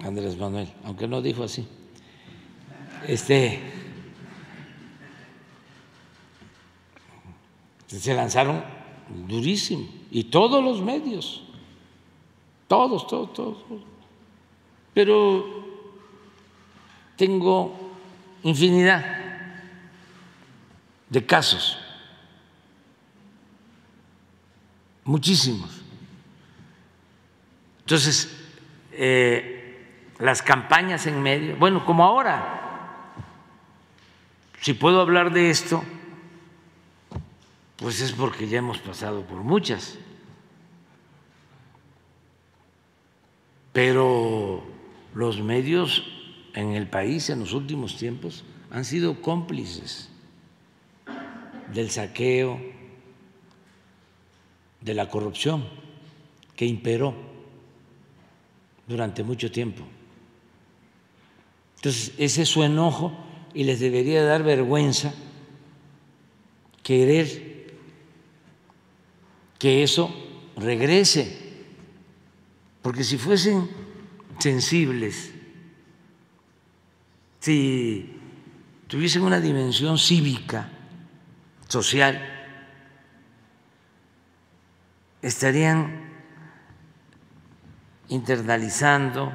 [0.00, 1.66] Andrés Manuel, aunque no dijo así.
[3.06, 3.60] Este
[7.86, 8.64] se lanzaron
[9.28, 11.42] durísimo y todos los medios,
[12.68, 13.58] todos, todos, todos.
[14.94, 15.62] Pero
[17.16, 17.74] tengo
[18.42, 19.04] infinidad
[21.08, 21.78] de casos,
[25.04, 25.82] muchísimos.
[27.80, 28.34] Entonces,
[28.92, 33.14] eh, las campañas en medio, bueno, como ahora,
[34.60, 35.82] si puedo hablar de esto,
[37.76, 39.98] pues es porque ya hemos pasado por muchas.
[43.72, 44.62] Pero
[45.14, 46.04] los medios
[46.54, 50.10] en el país en los últimos tiempos han sido cómplices
[51.72, 52.60] del saqueo,
[54.82, 55.64] de la corrupción
[56.56, 57.14] que imperó
[58.86, 59.84] durante mucho tiempo.
[61.76, 63.12] Entonces, ese es su enojo
[63.54, 65.14] y les debería dar vergüenza
[66.82, 67.72] querer
[69.58, 70.12] que eso
[70.56, 71.38] regrese,
[72.82, 73.68] porque si fuesen
[74.38, 75.32] sensibles,
[77.38, 78.16] si
[78.88, 80.68] tuviesen una dimensión cívica,
[81.68, 82.41] social,
[85.22, 86.10] estarían
[88.08, 89.32] internalizando,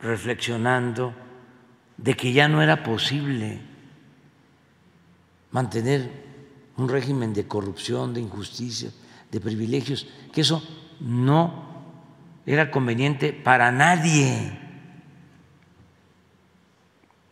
[0.00, 1.12] reflexionando
[1.96, 3.60] de que ya no era posible
[5.50, 6.10] mantener
[6.76, 8.90] un régimen de corrupción, de injusticia,
[9.30, 10.62] de privilegios, que eso
[11.00, 11.66] no
[12.46, 14.58] era conveniente para nadie.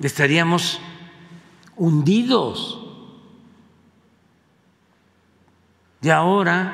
[0.01, 0.81] Estaríamos
[1.77, 2.86] hundidos.
[6.07, 6.73] Y ahora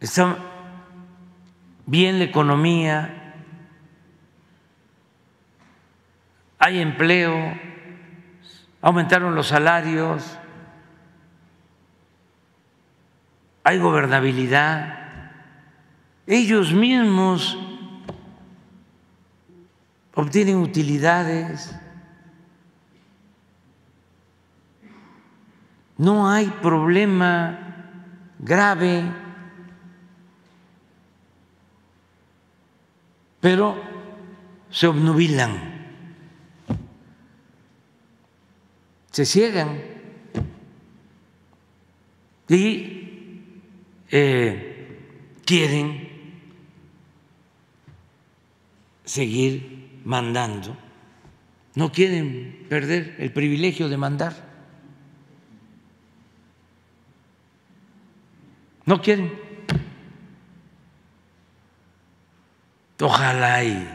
[0.00, 0.36] está
[1.86, 3.36] bien la economía,
[6.58, 7.32] hay empleo,
[8.80, 10.36] aumentaron los salarios,
[13.62, 15.30] hay gobernabilidad,
[16.26, 17.56] ellos mismos
[20.12, 21.72] obtienen utilidades,
[26.02, 27.58] no hay problema
[28.38, 29.04] grave,
[33.40, 33.76] pero
[34.70, 35.72] se obnubilan.
[39.12, 39.80] se ciegan.
[42.48, 43.08] Y
[44.10, 44.98] eh,
[45.44, 46.08] quieren
[49.04, 50.76] seguir mandando,
[51.74, 54.51] no quieren perder el privilegio de mandar,
[58.86, 59.32] no quieren.
[63.00, 63.88] Ojalá y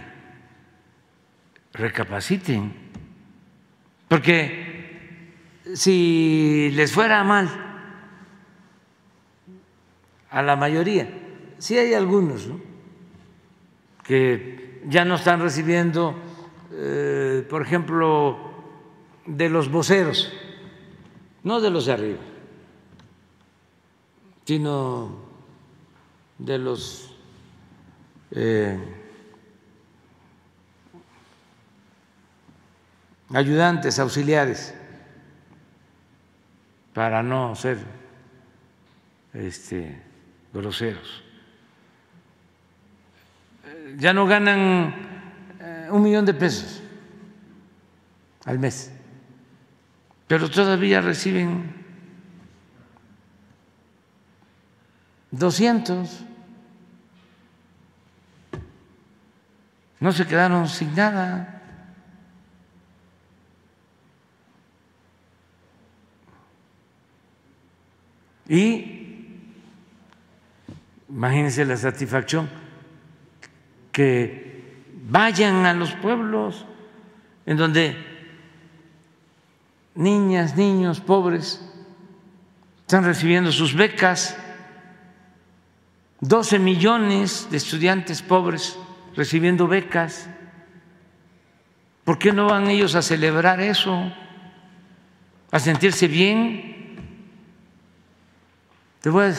[1.72, 2.74] recapaciten,
[4.10, 5.34] porque
[5.74, 7.49] si les fuera mal
[10.30, 11.07] a la mayoría,
[11.57, 12.49] sí hay algunos
[14.03, 16.16] que ya no están recibiendo,
[16.74, 18.38] eh, por ejemplo,
[19.26, 20.34] de los voceros,
[21.44, 22.20] no de los de arriba,
[24.48, 25.11] sino
[26.38, 27.14] de los
[28.32, 28.80] eh,
[33.34, 34.74] ayudantes, auxiliares
[36.94, 37.78] para no ser
[39.34, 40.02] este,
[40.53, 41.24] groseros.
[43.98, 44.95] Ya no ganan
[45.60, 46.82] eh, un millón de pesos
[48.45, 48.94] al mes,
[50.26, 51.77] pero todavía reciben
[55.32, 56.24] 200.
[59.99, 61.54] No se quedaron sin nada.
[68.48, 69.44] Y
[71.10, 72.49] imagínense la satisfacción
[73.91, 76.66] que vayan a los pueblos
[77.45, 77.95] en donde
[79.95, 81.62] niñas, niños pobres
[82.82, 84.38] están recibiendo sus becas,
[86.22, 88.77] 12 millones de estudiantes pobres
[89.15, 90.30] recibiendo becas.
[92.03, 94.11] ¿Por qué no van ellos a celebrar eso?
[95.52, 96.77] A sentirse bien
[99.07, 99.31] te voy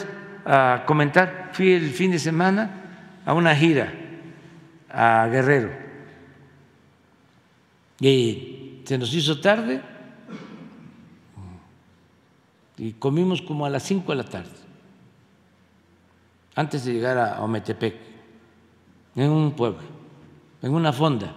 [0.45, 3.93] a comentar, fui el fin de semana a una gira
[4.89, 5.69] a Guerrero
[7.99, 9.81] y se nos hizo tarde
[12.77, 14.55] y comimos como a las cinco de la tarde,
[16.55, 17.95] antes de llegar a Ometepec,
[19.15, 19.81] en un pueblo,
[20.61, 21.33] en una fonda.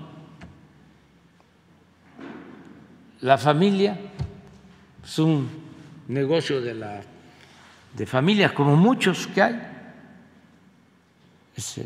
[3.20, 3.98] La familia
[5.05, 5.48] es un
[6.09, 7.01] negocio de, la,
[7.94, 9.62] de familias, como muchos que hay.
[11.56, 11.80] Es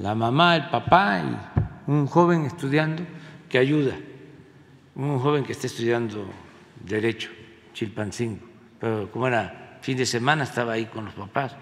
[0.00, 3.02] la mamá, el papá y un joven estudiando
[3.48, 3.96] que ayuda,
[4.94, 6.26] un joven que está estudiando
[6.84, 7.30] Derecho,
[7.74, 8.46] Chilpancingo,
[8.78, 11.56] pero como era fin de semana estaba ahí con los papás,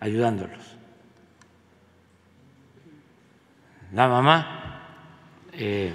[0.00, 0.76] ayudándolos.
[3.92, 4.82] La mamá,
[5.52, 5.92] eh,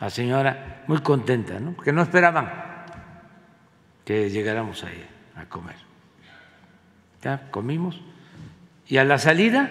[0.00, 1.72] la señora, muy contenta, ¿no?
[1.72, 2.66] porque no esperaban
[4.04, 5.04] que llegáramos ahí
[5.34, 5.76] a comer.
[7.22, 8.00] Ya comimos
[8.86, 9.70] y a la salida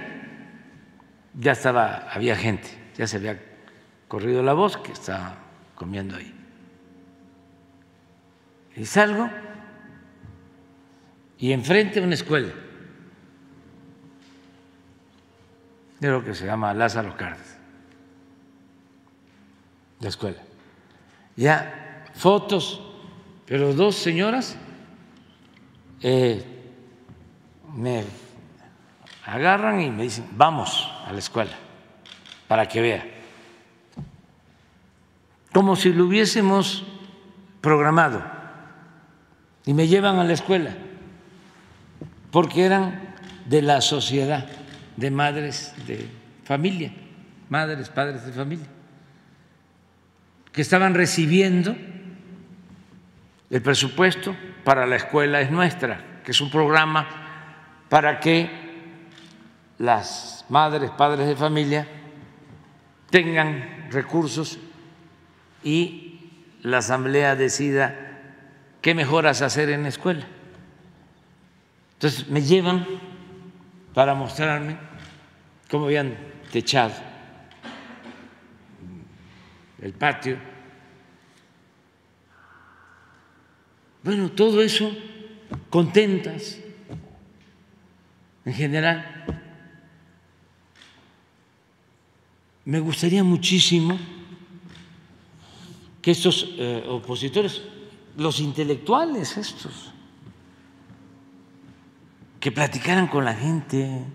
[1.34, 3.40] ya estaba, había gente, ya se había
[4.08, 5.38] corrido la voz que estaba
[5.76, 6.34] comiendo ahí.
[8.76, 9.30] Y salgo
[11.38, 12.52] y enfrente una escuela,
[16.12, 17.58] lo que se llama Lázaro Cárdenas,
[20.00, 20.42] la escuela.
[21.36, 22.82] Ya fotos,
[23.46, 24.58] pero dos señoras
[26.02, 26.44] eh,
[27.74, 28.04] me
[29.26, 31.54] agarran y me dicen, vamos a la escuela
[32.48, 33.06] para que vea.
[35.54, 36.84] Como si lo hubiésemos
[37.62, 38.24] programado.
[39.66, 40.76] Y me llevan a la escuela,
[42.30, 43.16] porque eran
[43.46, 44.48] de la sociedad
[44.98, 46.10] de madres de
[46.44, 46.92] familia,
[47.50, 48.68] madres, padres de familia,
[50.52, 51.76] que estaban recibiendo
[53.50, 57.08] el presupuesto para la escuela es nuestra, que es un programa
[57.90, 58.50] para que
[59.78, 61.88] las madres, padres de familia
[63.10, 64.60] tengan recursos
[65.64, 66.32] y
[66.62, 67.96] la asamblea decida
[68.82, 70.26] qué mejoras hacer en la escuela.
[71.94, 72.86] Entonces me llevan
[73.96, 74.78] para mostrarme
[75.72, 76.16] cómo habían
[76.52, 76.94] techado
[79.82, 80.38] el patio.
[84.04, 84.92] Bueno, todo eso
[85.70, 86.60] contentas
[88.44, 89.26] en general.
[92.66, 93.98] Me gustaría muchísimo
[96.02, 97.62] que estos eh, opositores,
[98.18, 99.95] los intelectuales estos,
[102.46, 104.06] que platicaran con la gente,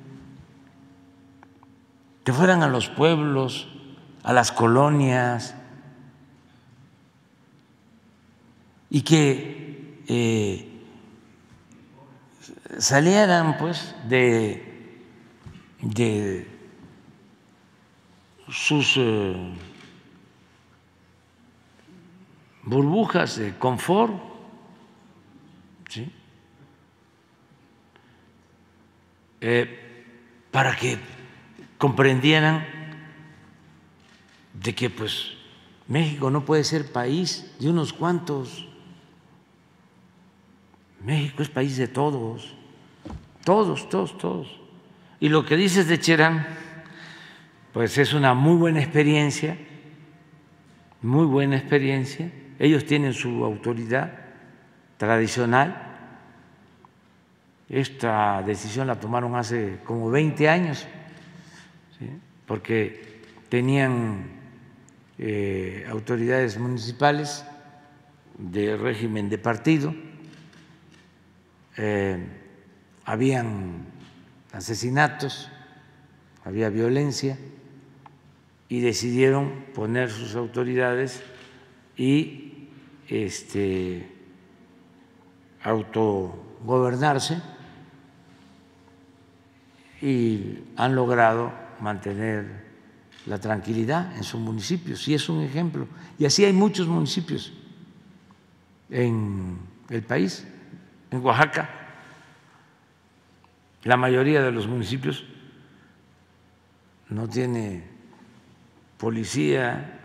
[2.23, 3.67] que fueran a los pueblos,
[4.23, 5.57] a las colonias,
[8.89, 10.69] y que eh,
[12.79, 15.03] salieran pues de,
[15.83, 16.47] de
[18.49, 19.55] sus eh,
[22.63, 24.30] burbujas de confort,
[29.41, 29.79] eh,
[30.51, 30.99] para que
[31.79, 32.67] comprendieran
[34.53, 35.33] de que pues
[35.89, 38.67] México no puede ser país de unos cuantos,
[41.05, 42.55] México es país de todos,
[43.45, 44.61] todos, todos, todos.
[45.19, 46.47] Y lo que dices de Cherán,
[47.73, 49.57] pues es una muy buena experiencia,
[51.03, 52.31] muy buena experiencia.
[52.59, 54.13] Ellos tienen su autoridad
[54.99, 55.90] tradicional.
[57.71, 60.89] Esta decisión la tomaron hace como 20 años,
[62.45, 64.25] porque tenían
[65.19, 67.45] eh, autoridades municipales
[68.37, 69.95] de régimen de partido,
[71.77, 72.19] eh,
[73.05, 73.87] habían
[74.53, 75.49] asesinatos,
[76.45, 77.39] había violencia
[78.69, 81.23] y decidieron poner sus autoridades
[81.97, 82.69] y
[83.09, 84.11] este,
[85.63, 87.41] autogobernarse
[90.01, 92.69] y han logrado mantener
[93.27, 95.07] la tranquilidad en sus municipios.
[95.09, 95.87] Y es un ejemplo.
[96.19, 97.53] Y así hay muchos municipios
[98.89, 99.59] en
[99.89, 100.47] el país.
[101.11, 101.69] En Oaxaca,
[103.85, 105.25] la mayoría de los municipios
[107.09, 107.85] no tiene
[108.97, 109.99] policía,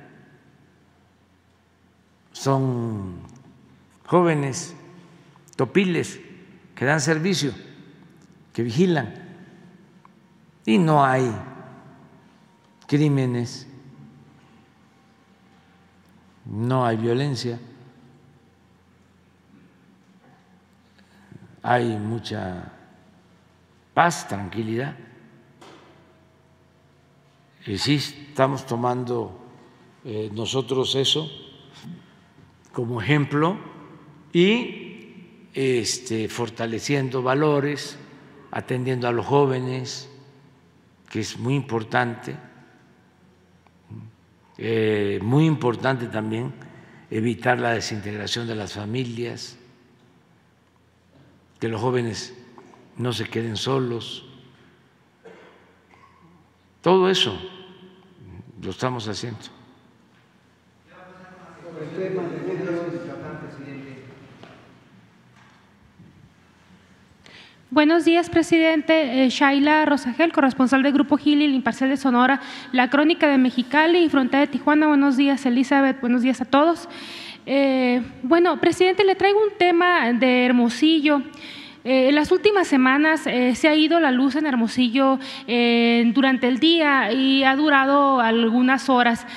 [2.32, 3.20] son
[4.06, 4.76] jóvenes
[5.56, 6.20] topiles
[6.74, 7.54] que dan servicio,
[8.54, 9.24] que vigilan,
[10.66, 11.32] y no hay
[12.88, 13.68] crímenes,
[16.46, 17.60] no hay violencia,
[21.62, 22.72] hay mucha
[23.94, 24.96] paz, tranquilidad.
[27.66, 29.40] Y sí, estamos tomando
[30.04, 31.28] eh, nosotros eso
[32.72, 33.58] como ejemplo
[34.32, 37.98] y este, fortaleciendo valores,
[38.52, 40.10] atendiendo a los jóvenes,
[41.16, 42.36] que es muy importante,
[44.58, 46.54] eh, muy importante también
[47.10, 49.58] evitar la desintegración de las familias,
[51.58, 52.34] que los jóvenes
[52.98, 54.26] no se queden solos.
[56.82, 57.40] Todo eso
[58.62, 59.40] lo estamos haciendo.
[67.76, 69.26] Buenos días, presidente.
[69.26, 72.39] Eh, Shaila Rosagel, corresponsal del Grupo Gili, el Imparcial de Sonora,
[72.72, 74.88] La Crónica de Mexicali y Frontera de Tijuana.
[74.88, 75.99] Buenos días, Elizabeth.
[75.99, 76.88] Buenos días a todos.
[77.45, 81.22] Eh, bueno, presidente, le traigo un tema de Hermosillo.
[81.86, 86.48] Eh, en las últimas semanas eh, se ha ido la luz en Hermosillo eh, durante
[86.48, 89.28] el día y ha durado algunas horas,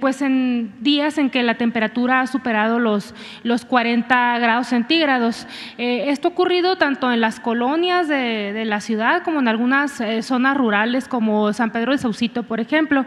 [0.00, 5.46] pues en días en que la temperatura ha superado los, los 40 grados centígrados.
[5.76, 10.56] esto ha ocurrido tanto en las colonias de, de la ciudad como en algunas zonas
[10.56, 13.04] rurales como San Pedro de Saucito, por ejemplo.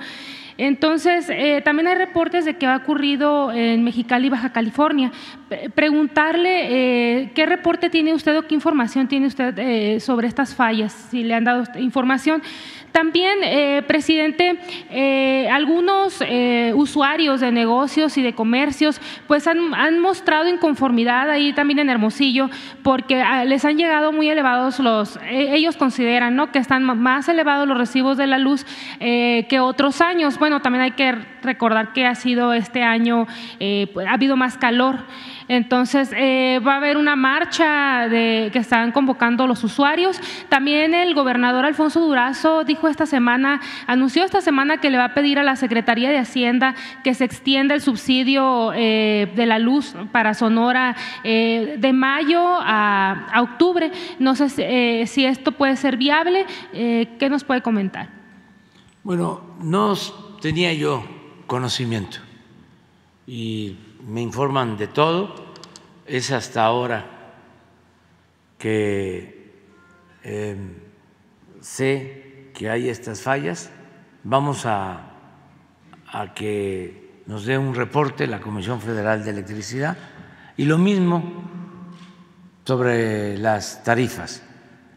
[0.58, 5.12] Entonces, eh, también hay reportes de que ha ocurrido en Mexicali, Baja California.
[5.74, 11.08] Preguntarle eh, qué reporte tiene usted o qué información tiene usted eh, sobre estas fallas,
[11.12, 12.42] si le han dado información.
[12.94, 14.56] También, eh, presidente,
[14.92, 21.54] eh, algunos eh, usuarios de negocios y de comercios pues han, han, mostrado inconformidad ahí
[21.54, 22.52] también en Hermosillo
[22.84, 26.52] porque ah, les han llegado muy elevados los, ellos consideran ¿no?
[26.52, 28.64] que están más elevados los recibos de la luz
[29.00, 30.38] que otros años.
[30.38, 33.26] Bueno, también hay que recordar que ha sido este año,
[33.58, 35.00] pues, ha habido más calor.
[35.48, 40.20] Entonces, eh, va a haber una marcha de, que están convocando los usuarios.
[40.50, 45.14] También el gobernador Alfonso Durazo dijo esta semana, anunció esta semana que le va a
[45.14, 49.96] pedir a la Secretaría de Hacienda que se extienda el subsidio eh, de la luz
[50.12, 53.92] para Sonora eh, de mayo a, a, octubre.
[54.20, 54.50] No sé
[55.08, 56.46] si esto puede ser viable.
[56.74, 58.10] ¿Qué nos puede comentar?
[59.04, 59.94] Bueno, no
[60.42, 61.04] tenía yo
[61.48, 62.20] conocimiento
[63.28, 63.76] y
[64.06, 65.34] me informan de todo,
[66.06, 67.06] es hasta ahora
[68.58, 69.54] que
[70.24, 70.76] em,
[71.62, 73.70] sé que hay estas fallas.
[74.24, 75.12] Vamos a,
[76.12, 79.98] a que nos dé un reporte la Comisión Federal de Electricidad
[80.58, 81.44] y lo mismo
[82.66, 84.44] sobre las tarifas.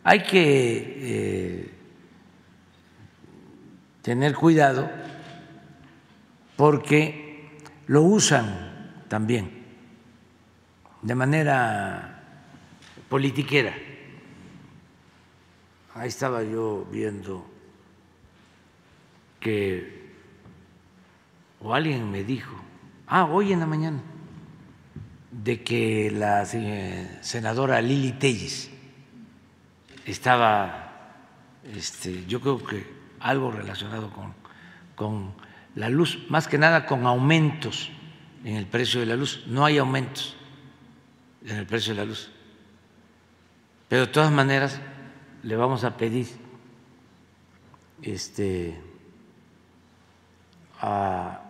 [0.05, 1.74] Hay que eh,
[4.03, 4.89] tener cuidado
[6.57, 8.65] porque lo usan
[9.09, 9.65] también,
[11.03, 12.23] de manera
[13.09, 13.74] politiquera.
[15.95, 17.47] Ahí estaba yo viendo
[19.41, 20.12] que,
[21.61, 22.55] o alguien me dijo,
[23.07, 24.03] ah, hoy en la mañana,
[25.31, 28.70] de que la senadora Lili Telles
[30.05, 31.15] estaba,
[31.74, 32.87] este, yo creo que
[33.20, 34.35] algo relacionado con,
[34.95, 35.33] con
[35.74, 37.91] la luz, más que nada con aumentos
[38.47, 39.43] en el precio de la luz.
[39.48, 40.36] No hay aumentos
[41.44, 42.31] en el precio de la luz.
[43.89, 44.81] Pero de todas maneras
[45.43, 46.28] le vamos a pedir
[48.02, 48.81] este,
[50.81, 51.40] a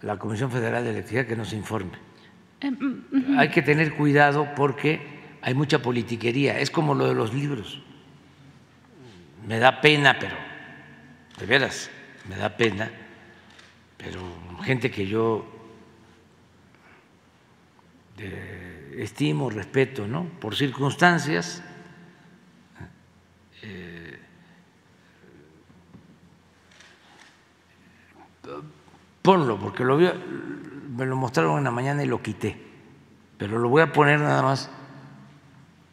[0.00, 1.98] la Comisión Federal de Electricidad que nos informe.
[2.62, 3.38] Mm, mm.
[3.38, 5.02] Hay que tener cuidado porque
[5.42, 6.58] hay mucha politiquería.
[6.58, 7.82] Es como lo de los libros.
[9.46, 10.36] Me da pena, pero
[11.38, 11.90] de veras,
[12.26, 12.90] me da pena,
[13.98, 14.20] pero
[14.62, 15.57] gente que yo
[18.96, 20.24] estimo, respeto, ¿no?
[20.40, 21.62] Por circunstancias.
[23.62, 24.18] Eh,
[29.22, 32.60] ponlo, porque lo me lo mostraron en la mañana y lo quité,
[33.36, 34.70] pero lo voy a poner nada más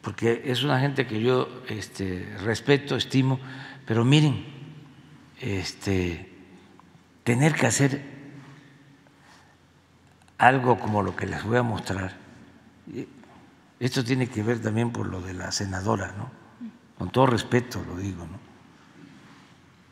[0.06, 3.40] porque es una gente que yo este, respeto, estimo,
[3.86, 4.44] pero miren,
[5.40, 6.30] este,
[7.24, 8.15] tener que hacer
[10.38, 12.14] algo como lo que les voy a mostrar.
[13.78, 16.30] Esto tiene que ver también por lo de la senadora, ¿no?
[16.98, 18.38] Con todo respeto lo digo, ¿no?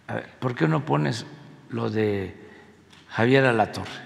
[0.06, 1.26] A ver, ¿por qué no pones
[1.70, 2.34] lo de
[3.08, 4.04] Javier Alatorre?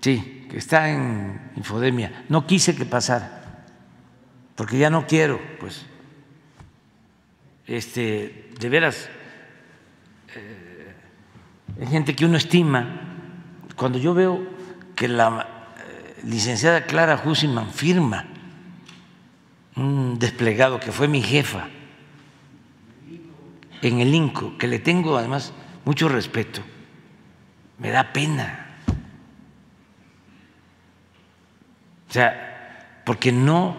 [0.00, 2.24] Sí, que está en infodemia.
[2.28, 3.64] No quise que pasara,
[4.54, 5.84] porque ya no quiero, pues.
[7.66, 9.08] Este, de veras,
[11.84, 13.00] gente que uno estima
[13.76, 14.40] cuando yo veo
[14.94, 18.24] que la eh, licenciada Clara Husiman firma
[19.76, 21.68] un desplegado que fue mi jefa
[23.82, 25.52] en el INCO, que le tengo además
[25.84, 26.62] mucho respeto,
[27.78, 28.66] me da pena.
[32.16, 33.76] sea, porque no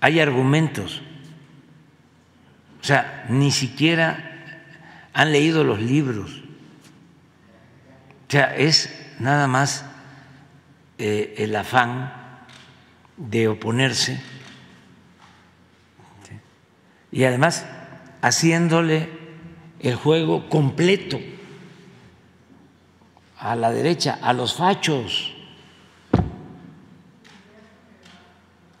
[0.00, 1.02] hay argumentos.
[2.80, 4.31] O sea, ni siquiera
[5.12, 6.42] han leído los libros.
[8.28, 9.84] O sea, es nada más
[10.98, 12.12] eh, el afán
[13.16, 14.20] de oponerse
[17.12, 17.66] y además
[18.22, 19.10] haciéndole
[19.80, 21.20] el juego completo
[23.38, 25.34] a la derecha, a los fachos,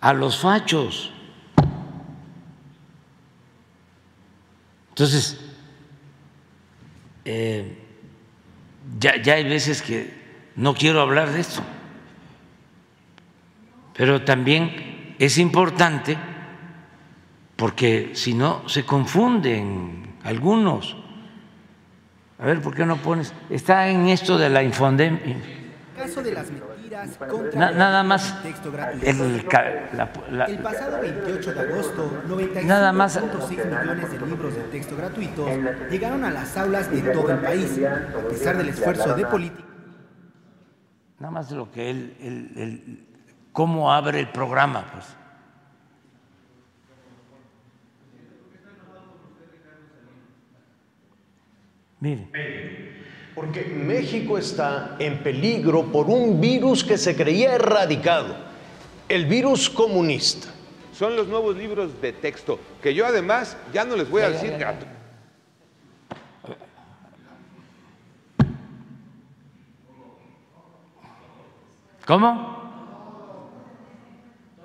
[0.00, 1.12] a los fachos.
[4.90, 5.38] Entonces,
[7.24, 7.78] eh,
[8.98, 10.12] ya, ya hay veces que
[10.56, 11.62] no quiero hablar de esto,
[13.94, 16.16] pero también es importante
[17.56, 20.96] porque si no se confunden algunos.
[22.38, 23.32] A ver, ¿por qué no pones?
[23.50, 25.18] Está en esto de la Infondem.
[25.96, 26.50] Caso de las
[27.54, 29.06] Na- nada más texto gratuito.
[29.06, 29.46] el,
[29.96, 34.96] la- la- El pasado 28 de agosto, 95.6 Nada más- millones de libros de texto
[34.96, 35.48] gratuitos
[35.90, 39.64] llegaron a las aulas de todo el país, a pesar del esfuerzo de políticos.
[41.18, 43.06] nada más lo que él, él- él-
[43.52, 45.06] cómo abre el programa, pues.
[52.00, 52.91] Mire.
[53.34, 58.36] Porque México está en peligro por un virus que se creía erradicado,
[59.08, 60.48] el virus comunista.
[60.92, 64.56] Son los nuevos libros de texto, que yo además ya no les voy a decir
[64.58, 64.86] gato.
[72.06, 72.60] ¿Cómo?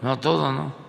[0.02, 0.87] No todo, ¿no?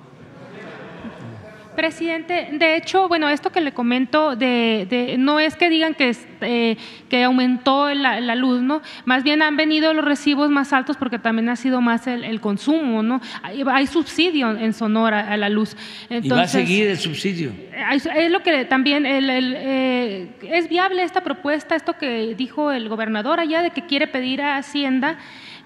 [1.78, 6.10] Presidente, de hecho, bueno, esto que le comento, de, de- no es que digan que,
[6.40, 6.76] eh,
[7.08, 8.82] que aumentó la, la luz, ¿no?
[9.04, 12.40] Más bien han venido los recibos más altos porque también ha sido más el, el
[12.40, 13.20] consumo, ¿no?
[13.44, 15.76] Hay, hay subsidio en Sonora a la luz.
[16.10, 17.52] y va a Entonces, seguir el subsidio.
[17.92, 22.72] es es lo que también el- el, eh, es viable esta propuesta, esto que dijo
[22.72, 25.16] el gobernador allá de que quiere pedir a Hacienda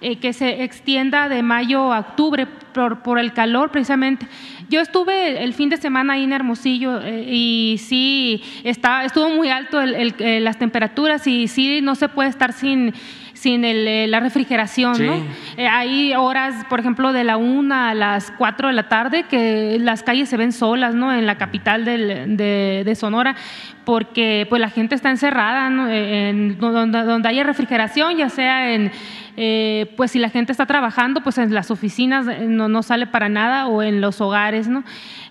[0.02, 4.26] eh, que se extienda de mayo a octubre por, por el calor precisamente.
[4.68, 9.48] Yo estuve el fin de semana ahí en Hermosillo eh, y sí está, estuvo muy
[9.50, 12.92] alto el- el- eh, las temperaturas y sí no se puede estar sin
[13.34, 15.02] sin el, la refrigeración, Sí.
[15.02, 15.14] ¿no?
[15.56, 19.78] Eh, hay horas, por ejemplo, de la una a las 4 de la tarde que
[19.80, 21.12] las calles se ven solas, ¿no?
[21.12, 23.34] En la capital del- de, de Sonora,
[23.84, 25.88] porque pues la gente está encerrada, ¿no?
[25.90, 28.92] En, donde, donde haya refrigeración, ya sea en,
[29.36, 33.06] eh, pues si la gente está trabajando, pues en las oficinas eh, no, no sale
[33.06, 34.84] para nada o en los hogares, ¿no?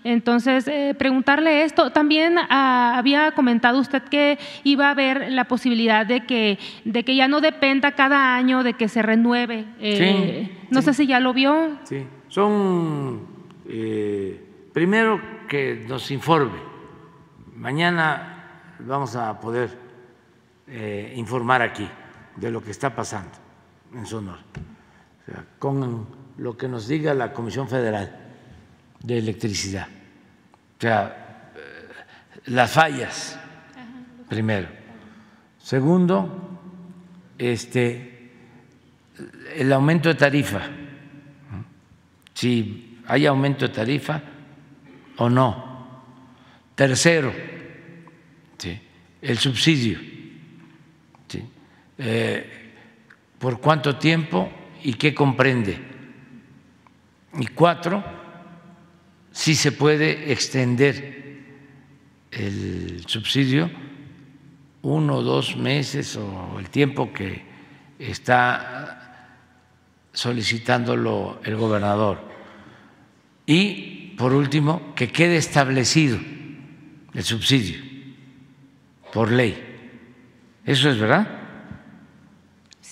[0.04, 1.90] Entonces, eh, preguntarle esto.
[1.90, 7.14] También ah, había comentado usted que iba a haber la posibilidad de que, de que
[7.14, 9.66] ya no dependa cada año de que se renueve.
[9.80, 10.86] eh, Sí, no sí.
[10.86, 11.78] sé si ya lo vio.
[11.84, 13.30] Sí, son
[14.72, 16.58] primero que nos informe.
[17.56, 19.70] Mañana vamos a poder
[21.14, 21.88] informar aquí
[22.36, 23.41] de lo que está pasando
[23.94, 24.42] en Sonora,
[25.22, 26.06] O sea, con
[26.38, 28.18] lo que nos diga la Comisión Federal
[29.02, 29.86] de Electricidad.
[29.86, 33.38] O sea, eh, las fallas,
[34.28, 34.68] primero.
[35.58, 36.58] Segundo,
[37.38, 38.32] este,
[39.54, 40.62] el aumento de tarifa
[42.42, 44.20] si hay aumento de tarifa
[45.18, 45.70] o no.
[46.74, 47.32] Tercero,
[48.58, 48.80] sí,
[49.20, 50.00] el subsidio.
[51.28, 51.44] sí,
[51.98, 52.61] eh,
[53.42, 54.48] ¿Por cuánto tiempo
[54.84, 55.76] y qué comprende?
[57.40, 58.04] Y cuatro,
[59.32, 61.42] si se puede extender
[62.30, 63.68] el subsidio
[64.82, 67.42] uno o dos meses o el tiempo que
[67.98, 69.38] está
[70.12, 72.20] solicitándolo el gobernador.
[73.44, 76.16] Y, por último, que quede establecido
[77.12, 77.80] el subsidio
[79.12, 79.60] por ley.
[80.64, 81.41] Eso es verdad.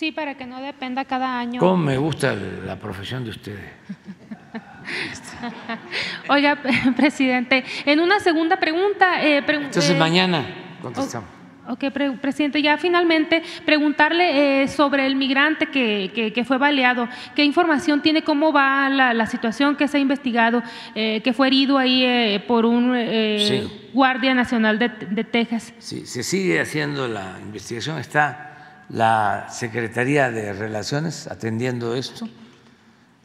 [0.01, 1.61] Sí, para que no dependa cada año.
[1.61, 3.61] ¿Cómo me gusta la profesión de ustedes?
[6.31, 6.59] Oiga,
[6.97, 9.23] presidente, en una segunda pregunta.
[9.23, 10.43] eh, Entonces, eh, mañana
[10.81, 11.29] contestamos.
[11.69, 17.07] Ok, pre- presidente, ya finalmente preguntarle eh, sobre el migrante que, que- que fue baleado.
[17.37, 18.23] ¿Qué información tiene?
[18.25, 20.63] ¿Cómo va la, la situación que se ha investigado?
[20.95, 23.37] eh, que fue herido ahí eh, por un eh,
[23.69, 23.91] Sí.
[23.93, 25.75] guardia nacional de, de Texas.
[25.77, 27.99] Sí, se sigue haciendo la investigación.
[27.99, 28.47] Está
[28.93, 32.29] la Secretaría de Relaciones atendiendo esto.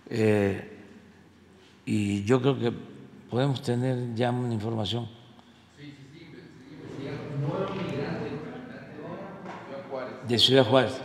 [0.10, 0.72] eh,
[1.88, 2.72] y yo creo que
[3.30, 5.08] podemos tener ya una información.
[10.28, 11.00] De Ciudad Juárez.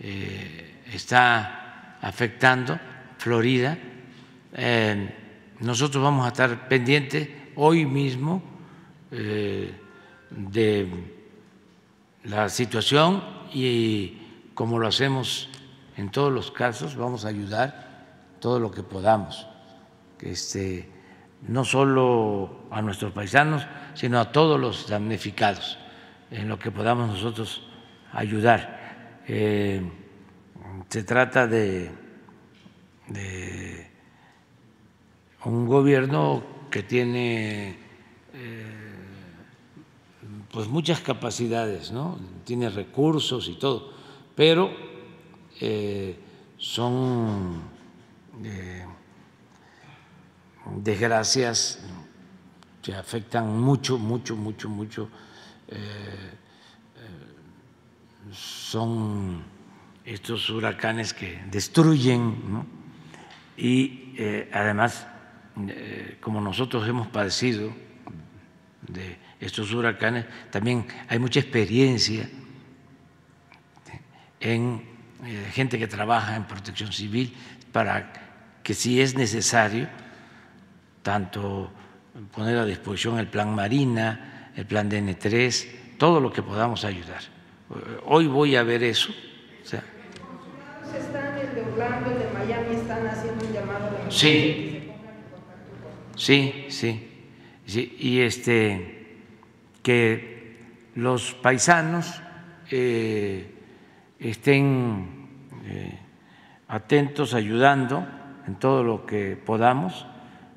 [0.00, 2.80] eh, está afectando
[3.18, 3.76] Florida.
[4.54, 5.14] Eh,
[5.60, 8.42] nosotros vamos a estar pendientes hoy mismo
[9.10, 10.88] de
[12.24, 13.22] la situación
[13.52, 14.22] y
[14.54, 15.50] como lo hacemos
[15.98, 19.46] en todos los casos, vamos a ayudar todo lo que podamos,
[20.20, 20.88] este,
[21.46, 25.78] no solo a nuestros paisanos, sino a todos los damnificados,
[26.30, 27.62] en lo que podamos nosotros
[28.12, 29.22] ayudar.
[29.26, 29.82] Eh,
[30.88, 31.90] se trata de,
[35.44, 37.78] un gobierno que tiene
[38.34, 38.78] eh,
[40.50, 42.18] pues muchas capacidades, ¿no?
[42.44, 43.92] Tiene recursos y todo,
[44.34, 44.70] pero
[45.60, 46.18] eh,
[46.58, 47.62] son
[50.76, 51.80] desgracias
[52.82, 55.08] que afectan mucho, mucho, mucho, mucho.
[55.68, 56.34] Eh,
[56.96, 59.42] eh, son
[60.04, 62.64] estos huracanes que destruyen.
[63.56, 65.06] Y eh, además,
[66.20, 67.72] como nosotros hemos padecido
[68.82, 72.28] de estos huracanes, también hay mucha experiencia
[74.40, 74.82] en
[75.52, 77.34] gente que trabaja en protección civil
[77.72, 78.12] para
[78.62, 79.88] que si es necesario,
[81.02, 81.72] tanto
[82.32, 85.68] poner a disposición el plan Marina, el plan DN3,
[85.98, 87.20] todo lo que podamos ayudar.
[88.06, 89.10] Hoy voy a ver eso.
[89.62, 89.84] o sea,
[90.98, 94.90] Están el de Orlando, el de Miami, están haciendo un llamado de Sí.
[96.16, 97.08] Sí, sí,
[97.66, 99.16] sí, y este
[99.84, 100.56] que
[100.96, 102.20] los paisanos
[102.72, 103.54] eh,
[104.18, 105.28] estén
[105.66, 105.96] eh,
[106.66, 108.04] atentos, ayudando
[108.48, 110.04] en todo lo que podamos,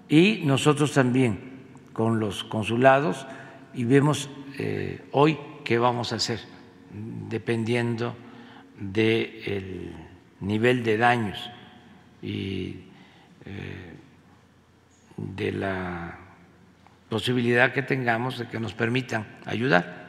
[0.10, 1.52] y nosotros también
[1.94, 3.28] con los consulados
[3.74, 6.40] y vemos eh, hoy qué vamos a hacer,
[7.30, 8.16] dependiendo
[8.78, 9.94] del
[10.40, 11.50] nivel de daños
[12.22, 12.76] y
[13.46, 13.94] eh,
[15.18, 16.18] de la
[17.10, 20.01] posibilidad que tengamos de que nos permitan ayudar.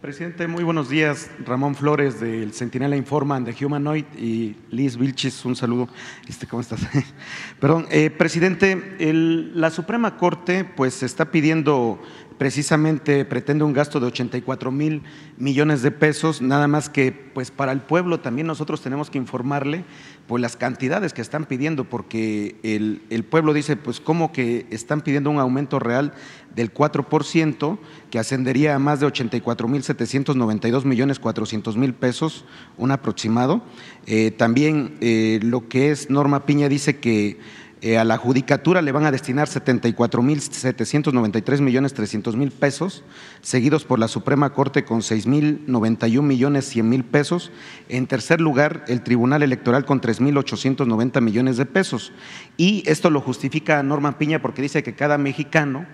[0.00, 1.30] Presidente, muy buenos días.
[1.44, 5.88] Ramón Flores del Centinela Informa de Humanoid y Liz Vilchis, un saludo.
[6.28, 6.80] Este, ¿Cómo estás?
[7.60, 12.00] Perdón, eh, presidente, el- la Suprema Corte pues está pidiendo
[12.38, 15.02] precisamente, pretende un gasto de 84 mil
[15.38, 19.84] millones de pesos, nada más que pues para el pueblo también nosotros tenemos que informarle
[20.26, 25.00] pues las cantidades que están pidiendo, porque el, el pueblo dice, pues cómo que están
[25.02, 26.12] pidiendo un aumento real
[26.54, 27.78] del 4%,
[28.10, 32.44] que ascendería a más de 84 mil 792 millones 400 mil pesos,
[32.76, 33.62] un aproximado.
[34.06, 37.38] Eh, también eh, lo que es Norma Piña dice que
[37.82, 43.04] eh, a la judicatura le van a destinar 74 mil 793 millones 300 mil pesos,
[43.42, 47.52] seguidos por la Suprema Corte con 6 mil 91 millones 100 mil pesos.
[47.90, 52.12] En tercer lugar, el Tribunal Electoral con 3 mil 890 millones de pesos.
[52.56, 55.86] Y esto lo justifica Norma Piña porque dice que cada mexicano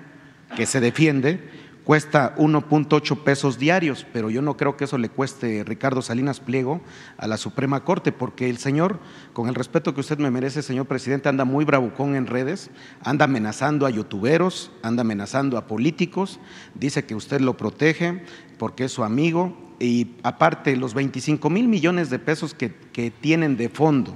[0.54, 1.40] que se defiende
[1.84, 6.80] cuesta 1.8 pesos diarios, pero yo no creo que eso le cueste Ricardo Salinas Pliego
[7.16, 9.00] a la Suprema Corte, porque el señor,
[9.32, 12.70] con el respeto que usted me merece, señor presidente, anda muy bravucón en redes,
[13.02, 16.40] anda amenazando a youtuberos, anda amenazando a políticos,
[16.74, 18.22] dice que usted lo protege
[18.58, 23.56] porque es su amigo y aparte los 25 mil millones de pesos que, que tienen
[23.56, 24.14] de fondo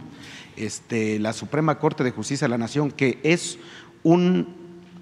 [0.56, 3.58] este, la Suprema Corte de Justicia de la Nación, que es
[4.02, 4.54] un,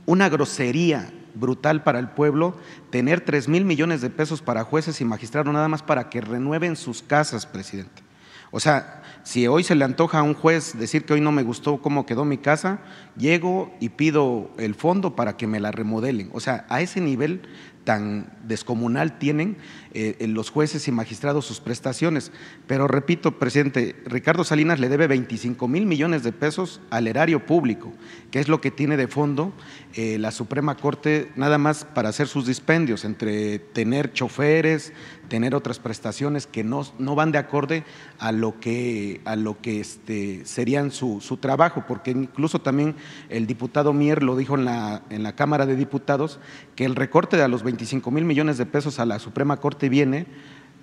[0.07, 2.57] una grosería brutal para el pueblo
[2.91, 6.77] tener 3 mil millones de pesos para jueces y magistrados nada más para que renueven
[6.77, 8.03] sus casas, presidente.
[8.51, 11.43] O sea, si hoy se le antoja a un juez decir que hoy no me
[11.43, 12.79] gustó cómo quedó mi casa,
[13.17, 16.31] llego y pido el fondo para que me la remodelen.
[16.33, 17.43] O sea, a ese nivel
[17.83, 19.57] tan descomunal tienen
[19.95, 22.33] eh, los jueces y magistrados sus prestaciones.
[22.67, 27.93] Pero repito, presidente, Ricardo Salinas le debe 25 mil millones de pesos al erario público,
[28.33, 29.53] que es lo que tiene de fondo
[29.95, 34.93] eh, la Suprema Corte nada más para hacer sus dispendios, entre tener choferes,
[35.29, 37.85] tener otras prestaciones que no, no van de acorde
[38.19, 42.97] a lo que, a lo que este, serían su, su, trabajo, porque incluso también
[43.29, 46.41] el diputado Mier lo dijo en la, en la Cámara de Diputados,
[46.75, 50.27] que el recorte de los 25 mil millones de pesos a la Suprema Corte viene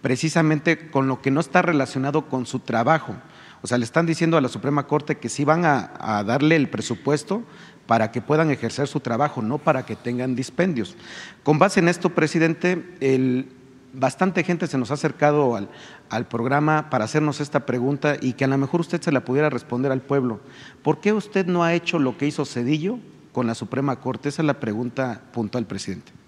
[0.01, 3.15] precisamente con lo que no está relacionado con su trabajo.
[3.61, 6.69] O sea, le están diciendo a la Suprema Corte que sí van a, darle el
[6.69, 7.43] presupuesto
[7.85, 10.95] para que puedan ejercer su trabajo, no para que tengan dispendios.
[11.43, 12.83] Con base en esto, presidente,
[13.93, 15.69] bastante gente se nos ha acercado al,
[16.09, 19.49] al, programa para hacernos esta pregunta y que a lo mejor usted se la pudiera
[19.49, 20.39] responder al pueblo.
[20.81, 22.97] ¿Por qué usted no ha hecho lo que hizo Cedillo
[23.31, 24.29] con la Suprema Corte?
[24.29, 26.20] Esa es la pregunta puntual, presidente.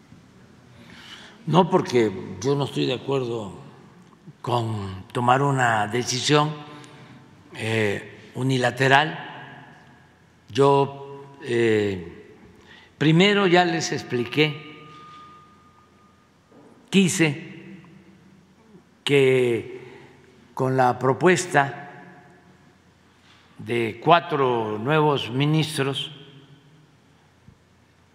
[1.46, 2.10] No, porque
[2.42, 3.52] yo no estoy de acuerdo
[4.42, 6.54] con tomar una decisión
[7.54, 9.68] eh, unilateral.
[10.48, 12.38] Yo eh,
[12.98, 14.88] primero ya les expliqué,
[16.90, 17.82] quise
[19.04, 19.82] que
[20.54, 21.90] con la propuesta
[23.58, 26.10] de cuatro nuevos ministros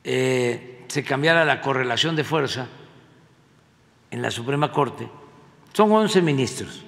[0.03, 2.69] eh, se cambiara la correlación de fuerza
[4.10, 5.09] en la Suprema Corte.
[5.72, 6.85] Son 11 ministros.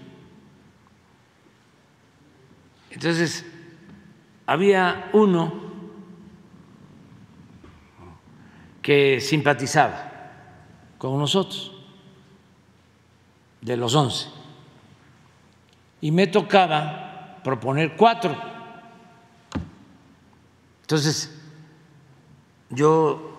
[2.90, 3.47] Entonces,
[4.47, 5.52] había uno
[8.82, 10.10] que simpatizaba
[10.98, 11.72] con nosotros
[13.60, 14.28] de los once.
[16.01, 18.36] Y me tocaba proponer cuatro.
[20.82, 21.38] Entonces,
[22.70, 23.38] yo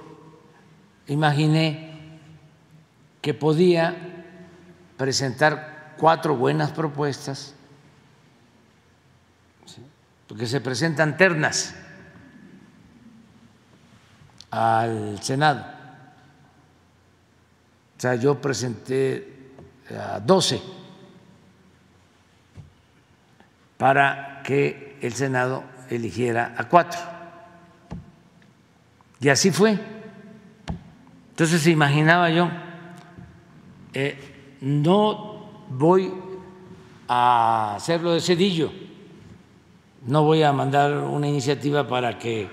[1.08, 1.91] imaginé
[3.22, 3.96] que podía
[4.98, 7.54] presentar cuatro buenas propuestas,
[10.28, 11.76] porque se presentan ternas
[14.50, 15.66] al Senado.
[17.98, 19.52] O sea, yo presenté
[19.96, 20.62] a 12
[23.78, 27.00] para que el Senado eligiera a cuatro.
[29.20, 29.80] Y así fue.
[31.30, 32.50] Entonces se imaginaba yo,
[33.94, 34.18] eh,
[34.62, 36.12] no voy
[37.08, 38.72] a hacerlo de cedillo,
[40.08, 42.48] no voy a mandar una iniciativa para que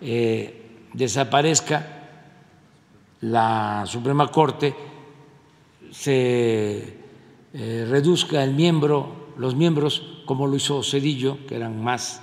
[0.00, 2.00] eh, desaparezca
[3.20, 4.74] la Suprema Corte
[5.90, 6.98] se
[7.52, 12.22] eh, reduzca el miembro, los miembros, como lo hizo Cedillo, que eran más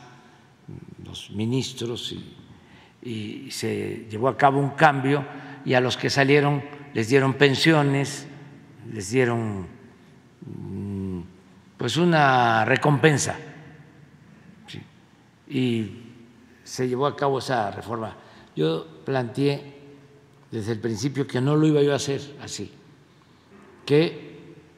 [1.05, 2.15] los ministros,
[3.03, 5.25] y, se llevó a cabo un cambio,
[5.65, 6.63] y a los que salieron
[6.93, 8.27] les dieron pensiones,
[8.91, 9.67] les dieron
[10.45, 11.21] mm,
[11.77, 13.35] pues una recompensa.
[15.49, 15.91] Y
[16.63, 18.15] se llevó a cabo esa reforma.
[18.55, 19.75] Yo planteé
[20.51, 22.71] desde el principio que no lo iba yo a hacer así
[23.87, 24.27] que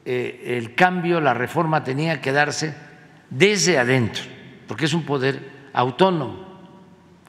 [0.05, 2.75] eh, el cambio, la reforma tenía que darse
[3.29, 4.23] desde adentro,
[4.67, 6.47] porque es un poder autónomo,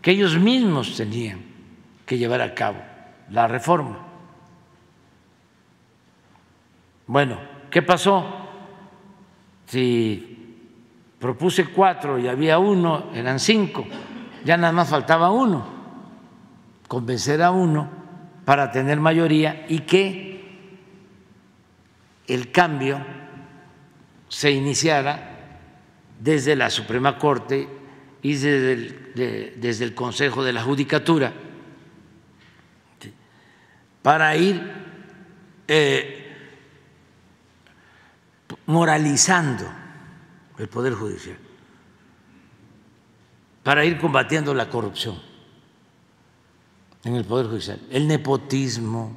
[0.03, 1.41] que ellos mismos tenían
[2.05, 2.77] que llevar a cabo
[3.31, 4.10] la reforma.
[7.11, 7.41] Bueno,
[7.73, 8.25] ¿qué pasó?
[9.67, 10.55] Si
[11.19, 13.85] propuse cuatro y había uno, eran cinco,
[14.45, 15.67] ya nada más faltaba uno,
[16.87, 17.91] convencer a uno
[18.45, 20.61] para tener mayoría y que
[22.29, 23.05] el cambio
[24.29, 25.59] se iniciara
[26.21, 27.69] desde la Suprema Corte
[28.23, 31.33] y desde el, Consejo de la Judicatura
[34.01, 34.63] para ir
[35.67, 36.20] eh,
[38.67, 39.65] moralizando
[40.59, 41.39] el Poder Judicial,
[43.63, 45.19] para ir combatiendo la corrupción
[47.05, 49.17] en el Poder Judicial, el nepotismo,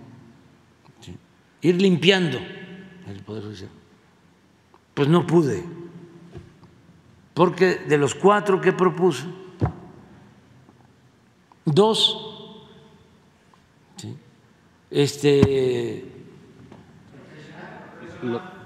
[1.62, 2.38] ir limpiando
[3.08, 3.70] el Poder Judicial.
[4.94, 5.64] Pues no pude,
[7.34, 9.26] porque de los cuatro que propuse,
[11.66, 12.30] dos,
[14.92, 16.06] este,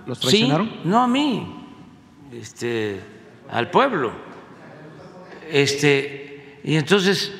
[0.07, 0.69] ¿Los traicionaron?
[0.69, 1.45] Sí, no a mí,
[2.31, 3.01] este,
[3.49, 4.13] al pueblo.
[5.51, 7.33] Este, y entonces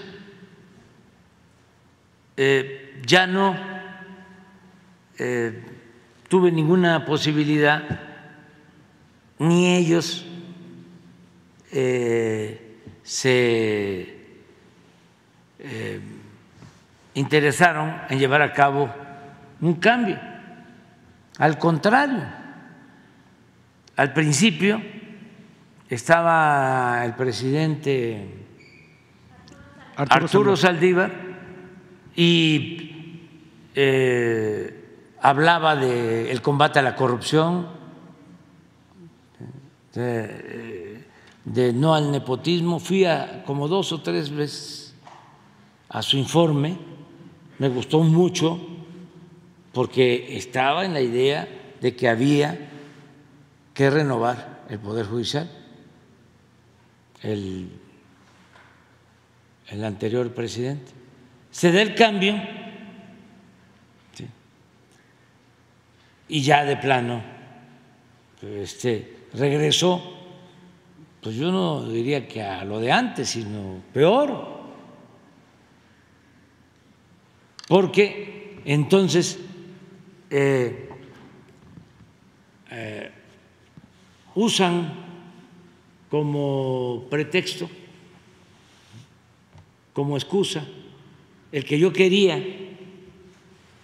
[2.36, 3.58] eh, ya no
[5.18, 5.64] eh,
[6.28, 7.84] tuve ninguna posibilidad,
[9.40, 10.26] ni ellos
[11.72, 14.16] eh, se
[17.14, 18.94] interesaron en llevar a cabo
[19.60, 20.20] un cambio.
[21.38, 22.24] Al contrario,
[23.98, 24.80] al principio
[25.90, 28.46] estaba el presidente
[29.96, 31.12] Arturo, Saldívar
[32.16, 33.22] y
[33.74, 37.68] eh, hablaba del combate a la corrupción,
[39.96, 41.04] de,
[41.44, 42.80] de, no al nepotismo.
[42.80, 44.94] Fui a, como dos o tres veces
[45.90, 46.78] a su informe,
[47.58, 48.60] me gustó mucho
[49.74, 51.48] porque estaba en la idea
[51.82, 52.68] de que había
[53.78, 55.48] que renovar el Poder Judicial.
[57.22, 57.70] El,
[59.68, 60.92] el anterior presidente.
[61.52, 62.42] Se da el cambio
[66.28, 67.22] y ya de plano
[68.42, 70.02] este, regresó,
[71.22, 74.60] pues yo no diría que a lo de antes, sino peor,
[77.68, 79.38] porque entonces
[80.32, 80.90] eh,
[82.72, 83.12] eh,
[84.38, 84.94] usan
[86.12, 87.68] como pretexto,
[89.94, 90.64] como excusa,
[91.52, 92.40] el que yo quería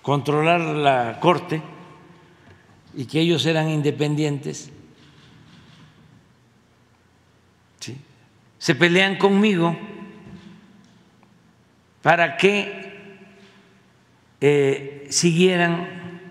[0.03, 1.59] controlar la Corte
[2.95, 4.71] y que ellos eran independientes,
[8.59, 9.75] se pelean conmigo
[12.01, 12.93] para que
[14.39, 16.21] eh, siguieran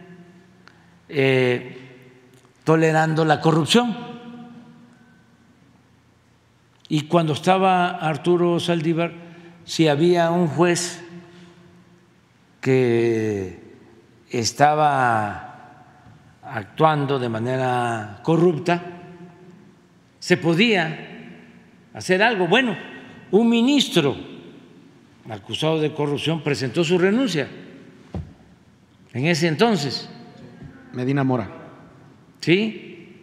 [1.09, 1.77] eh,
[2.65, 4.11] tolerando la corrupción.
[6.93, 9.12] Y cuando estaba Arturo Saldívar,
[9.64, 11.02] si había un juez
[12.60, 13.59] que
[14.28, 15.86] estaba
[16.43, 18.82] actuando de manera corrupta,
[20.19, 21.31] se podía
[21.94, 22.47] hacer algo.
[22.47, 22.77] Bueno,
[23.31, 24.14] un ministro
[25.31, 27.48] acusado de corrupción presentó su renuncia
[29.14, 30.10] en ese entonces.
[30.93, 31.48] Medina Mora.
[32.40, 33.16] Sí,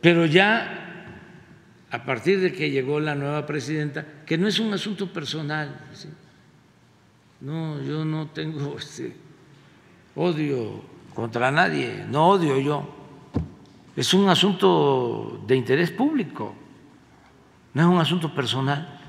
[0.00, 0.80] pero ya
[1.94, 5.80] a partir de que llegó la nueva presidenta, que no es un asunto personal,
[7.40, 9.14] no, yo no tengo este
[10.16, 10.82] odio
[11.14, 12.84] contra nadie, no odio yo.
[13.94, 16.52] Es un asunto de interés público,
[17.74, 19.00] no es un asunto personal.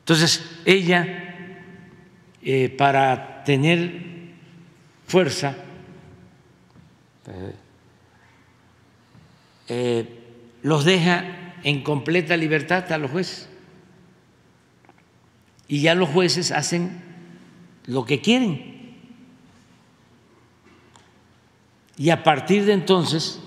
[0.00, 1.06] Entonces, ella,
[2.42, 4.32] eh, para tener
[5.06, 5.56] fuerza,
[7.28, 7.54] eh,
[9.68, 10.18] eh,
[10.64, 13.48] los deja en completa libertad a los jueces.
[15.68, 17.02] Y ya los jueces hacen
[17.86, 18.96] lo que quieren.
[21.96, 23.40] Y a partir de entonces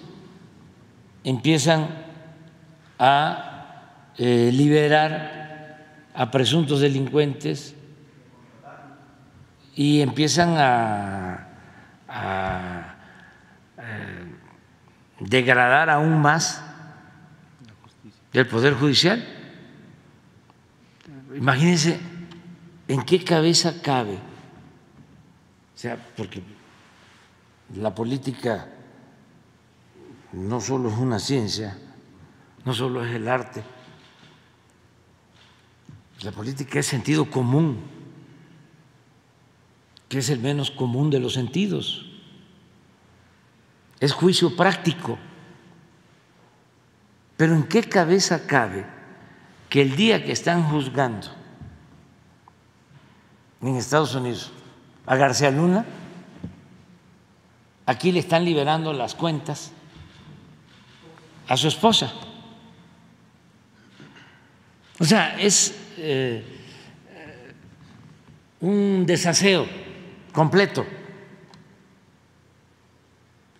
[1.24, 1.90] empiezan
[3.00, 3.54] a
[4.18, 5.44] eh, liberar
[6.14, 7.76] a presuntos delincuentes
[9.76, 11.48] y empiezan a,
[13.80, 14.36] eh,
[15.20, 16.63] degradar aún más
[18.34, 19.24] el Poder Judicial.
[21.36, 22.00] Imagínense
[22.88, 24.16] en qué cabeza cabe.
[24.16, 26.42] O sea, porque
[27.76, 28.68] la política
[30.32, 31.78] no solo es una ciencia,
[32.66, 33.64] no solo es el arte,
[36.24, 37.82] la política es sentido común,
[40.08, 42.06] que es el menos común de los sentidos,
[44.00, 45.18] es juicio práctico.
[47.44, 48.86] Pero ¿en qué cabeza cabe
[49.68, 51.28] que el día que están juzgando
[53.62, 54.50] en Estados Unidos
[55.06, 55.84] a García Luna,
[57.86, 59.74] aquí le están liberando las cuentas
[61.50, 62.14] a su esposa.
[64.98, 66.46] O sea, es eh,
[68.62, 69.68] un desaseo
[70.32, 70.86] completo.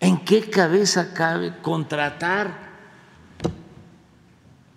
[0.00, 2.63] ¿En qué cabeza cabe contratar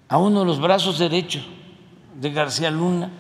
[0.09, 1.45] a uno de los brazos derechos
[2.19, 3.11] de García Luna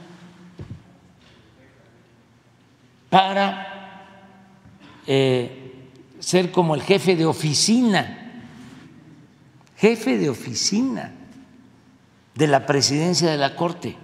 [3.09, 4.05] para
[5.05, 5.87] eh,
[6.19, 8.43] ser como el jefe de oficina,
[9.77, 11.13] jefe de oficina
[12.35, 13.97] de la presidencia de la Corte.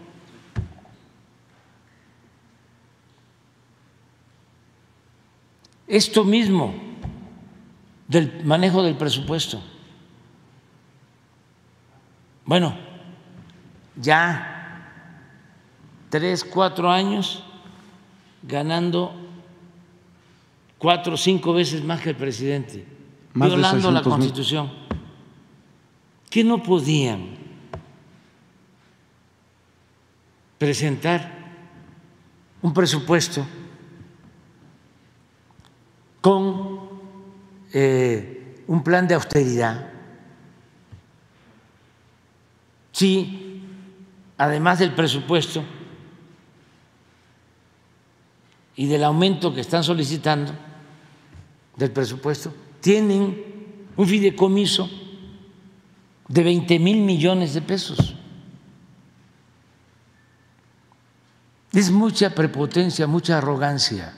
[5.87, 6.73] Esto mismo
[8.07, 9.61] del manejo del presupuesto.
[12.45, 12.75] Bueno,
[13.95, 14.89] ya
[16.09, 17.43] tres, cuatro años
[18.41, 19.15] ganando
[20.77, 22.85] cuatro o cinco veces más que el presidente,
[23.33, 24.71] violando la Constitución.
[26.29, 27.37] ¿Qué no podían
[30.57, 31.43] presentar
[32.61, 33.45] un presupuesto
[36.21, 36.79] con
[37.73, 39.91] eh, un plan de austeridad.
[42.93, 43.59] Sí,
[44.37, 45.63] además del presupuesto
[48.75, 50.53] y del aumento que están solicitando
[51.75, 54.89] del presupuesto, tienen un fideicomiso
[56.27, 58.15] de 20 mil millones de pesos.
[61.71, 64.13] Es mucha prepotencia, mucha arrogancia,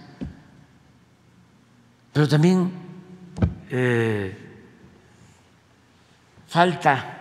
[2.12, 2.74] pero también
[3.70, 4.38] eh,
[6.48, 7.15] falta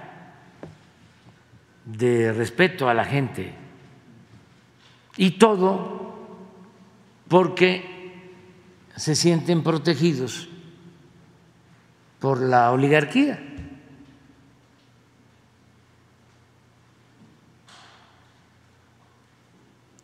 [1.84, 3.52] de respeto a la gente
[5.16, 6.14] y todo
[7.28, 8.22] porque
[8.96, 10.48] se sienten protegidos
[12.20, 13.42] por la oligarquía.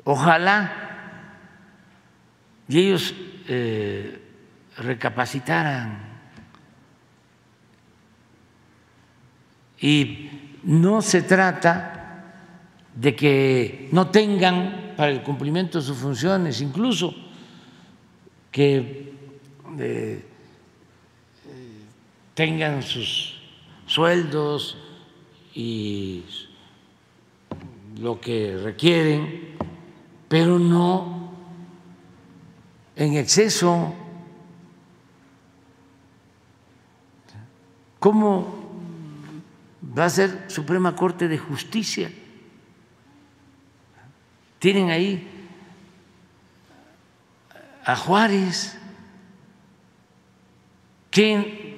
[0.05, 0.81] Ojalá
[2.69, 3.15] y ellos
[3.49, 4.23] eh,
[4.77, 5.99] recapacitaran
[9.81, 12.01] y no se trata
[12.95, 17.15] de que no tengan para el cumplimiento de sus funciones, incluso
[18.51, 19.13] que
[19.79, 20.25] eh,
[22.35, 23.41] tengan sus
[23.87, 24.77] sueldos
[25.55, 26.25] y
[27.99, 29.57] lo que requieren,
[30.29, 31.33] pero no
[32.97, 33.95] en exceso.
[37.99, 38.60] ¿Cómo
[39.97, 42.11] va a ser Suprema Corte de Justicia?
[44.59, 45.27] Tienen ahí
[47.85, 48.77] a Juárez.
[51.11, 51.71] ¿Quién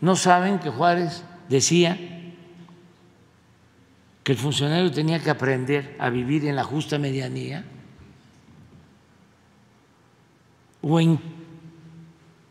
[0.00, 1.98] ¿No saben que Juárez decía
[4.24, 7.64] que el funcionario tenía que aprender a vivir en la justa medianía?
[10.80, 11.20] ¿O en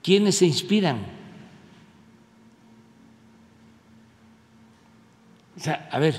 [0.04, 1.19] quiénes se inspiran?
[5.60, 6.16] O sea, a ver,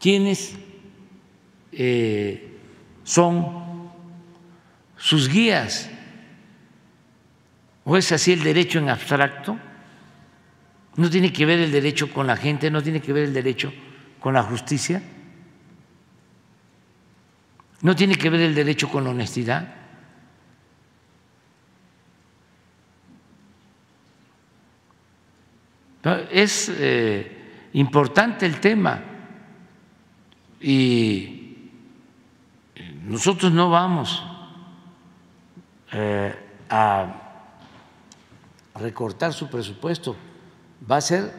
[0.00, 0.54] ¿quiénes
[1.72, 2.58] eh,
[3.02, 3.90] son
[4.96, 5.90] sus guías?
[7.84, 9.58] ¿O es así el derecho en abstracto?
[10.94, 12.70] ¿No tiene que ver el derecho con la gente?
[12.70, 13.72] ¿No tiene que ver el derecho
[14.20, 15.02] con la justicia?
[17.80, 19.81] ¿No tiene que ver el derecho con la honestidad?
[26.30, 29.02] Es eh, importante el tema.
[30.60, 31.70] Y
[33.04, 34.22] nosotros no vamos
[35.92, 36.34] eh,
[36.70, 37.22] a
[38.74, 40.16] recortar su presupuesto.
[40.90, 41.32] Va a ser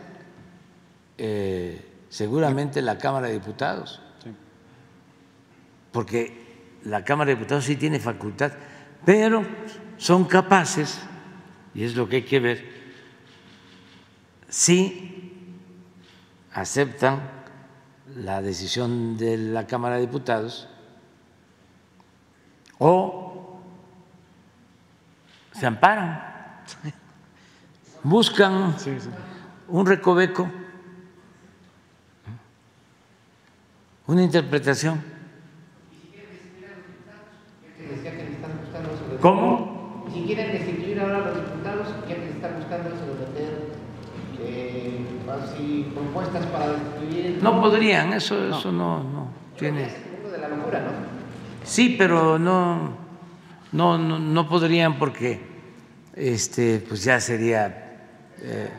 [1.17, 4.01] eh, seguramente la Cámara de Diputados,
[5.91, 8.51] porque la Cámara de Diputados sí tiene facultad,
[9.05, 9.45] pero
[9.97, 10.99] son capaces,
[11.73, 12.82] y es lo que hay que ver,
[14.53, 15.33] si
[16.53, 17.27] aceptan
[18.15, 20.69] la decisión de la Cámara de Diputados
[22.77, 23.59] o
[25.53, 26.61] se amparan
[28.03, 28.75] buscan
[29.69, 30.47] un recoveco,
[34.05, 35.01] una interpretación.
[39.19, 40.05] ¿Cómo?
[40.13, 43.12] Si quieren destituir ahora a los diputados, ¿quiénes están buscando eso
[45.41, 47.39] así, propuestas para destituir?
[47.41, 49.27] No podrían, eso no, eso no, no
[49.57, 49.83] tiene.
[49.83, 49.93] Es
[50.25, 50.91] el de la locura, ¿no?
[51.63, 52.97] Sí, pero no,
[53.71, 55.39] no, no, no podrían porque
[56.15, 57.83] este, pues ya sería
[58.41, 58.69] eh,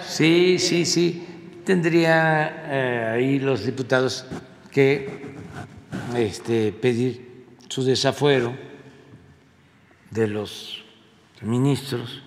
[0.00, 1.26] sí, sí, sí.
[1.64, 4.24] Tendría eh, ahí los diputados
[4.70, 5.34] que
[6.14, 8.54] este, pedir su desafuero
[10.10, 10.84] de los
[11.42, 12.22] ministros,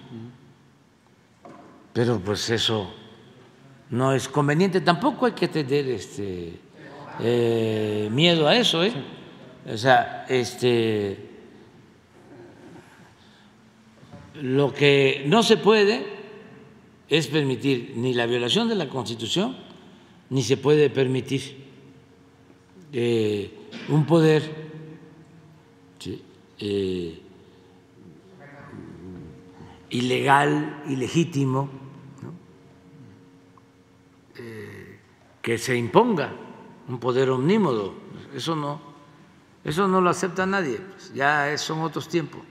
[1.94, 2.94] pero pues eso
[3.90, 4.82] no es conveniente.
[4.82, 6.54] Tampoco hay que tener este,
[7.20, 8.94] eh, miedo a eso, ¿eh?
[9.72, 11.18] O sea, este,
[14.42, 16.06] lo que no se puede
[17.10, 19.58] es permitir ni la violación de la Constitución,
[20.30, 21.58] ni se puede permitir
[22.94, 23.52] eh,
[23.90, 24.70] un poder
[26.60, 27.20] eh,
[29.90, 31.70] ilegal, ilegítimo,
[35.42, 36.32] que se imponga
[36.88, 37.94] un poder omnímodo.
[38.36, 38.82] Eso no,
[39.64, 40.78] eso no lo acepta nadie.
[40.78, 42.42] Pues ya son otros tiempos.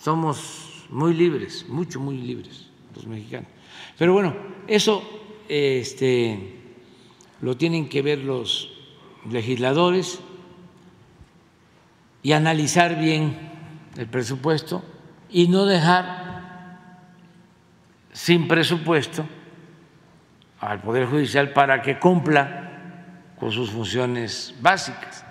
[0.00, 2.68] Somos muy libres, mucho, muy libres
[3.06, 3.48] mexicanos.
[3.96, 4.34] Pero bueno,
[4.66, 5.02] eso
[5.48, 6.60] este,
[7.40, 8.70] lo tienen que ver los
[9.30, 10.20] legisladores
[12.22, 13.36] y analizar bien
[13.96, 14.82] el presupuesto
[15.30, 16.98] y no dejar
[18.12, 19.26] sin presupuesto
[20.60, 22.70] al Poder Judicial para que cumpla
[23.38, 25.24] con sus funciones básicas.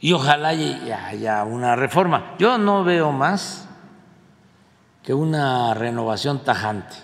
[0.00, 2.34] Y ojalá haya una reforma.
[2.38, 3.68] Yo no veo más
[5.02, 6.94] que una renovación tajante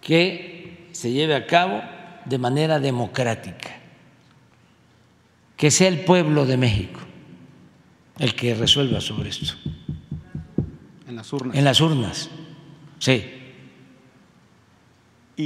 [0.00, 1.82] que se lleve a cabo
[2.24, 3.70] de manera democrática,
[5.56, 7.00] que sea el pueblo de México
[8.18, 9.54] el que resuelva sobre esto.
[11.08, 11.56] En las urnas.
[11.56, 12.30] En las urnas,
[12.98, 13.39] sí.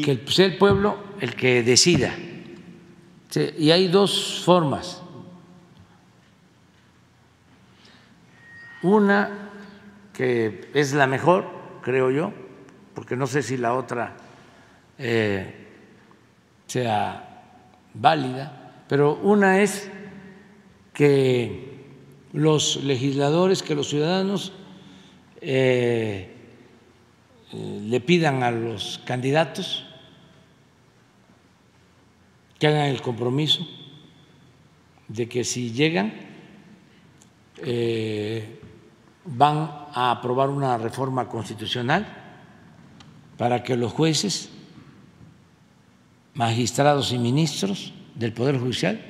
[0.02, 2.14] Que sea el pueblo el que decida.
[3.58, 5.02] Y hay dos formas.
[8.82, 9.50] Una
[10.12, 11.46] que es la mejor,
[11.82, 12.32] creo yo,
[12.94, 14.16] porque no sé si la otra
[14.98, 15.66] eh,
[16.66, 17.42] sea
[17.94, 19.90] válida, pero una es
[20.92, 21.74] que
[22.32, 24.52] los legisladores, que los ciudadanos
[25.40, 26.33] eh,
[27.54, 29.84] le pidan a los candidatos
[32.58, 33.66] que hagan el compromiso
[35.08, 36.12] de que si llegan
[37.58, 38.60] eh,
[39.24, 42.06] van a aprobar una reforma constitucional
[43.36, 44.50] para que los jueces,
[46.34, 49.00] magistrados y ministros del Poder Judicial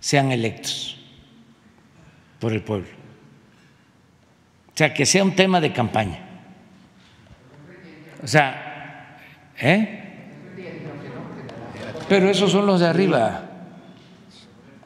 [0.00, 0.96] sean electos
[2.38, 2.88] por el pueblo.
[4.68, 6.27] O sea, que sea un tema de campaña.
[8.22, 9.18] O sea,
[9.60, 10.04] ¿eh?
[12.08, 13.44] Pero esos son los de arriba.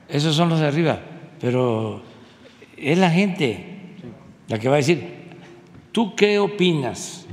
[0.08, 1.00] Esos son los de arriba.
[1.40, 2.02] Pero
[2.76, 3.72] es la gente
[4.48, 5.06] la que va a decir,
[5.92, 7.26] ¿tú qué opinas?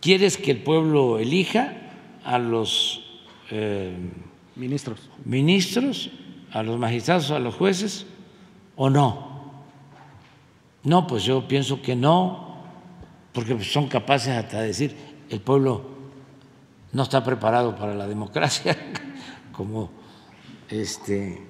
[0.00, 1.74] ¿Quieres que el pueblo elija
[2.24, 3.04] a los
[3.50, 3.94] eh,
[4.54, 5.10] ministros.
[5.24, 6.10] ministros,
[6.52, 8.06] a los magistrados, a los jueces
[8.76, 9.52] o no?
[10.84, 12.47] No, pues yo pienso que no,
[13.32, 14.96] porque son capaces hasta de decir,
[15.30, 15.98] el pueblo
[16.92, 18.76] no está preparado para la democracia,
[19.52, 19.90] como
[20.68, 21.48] este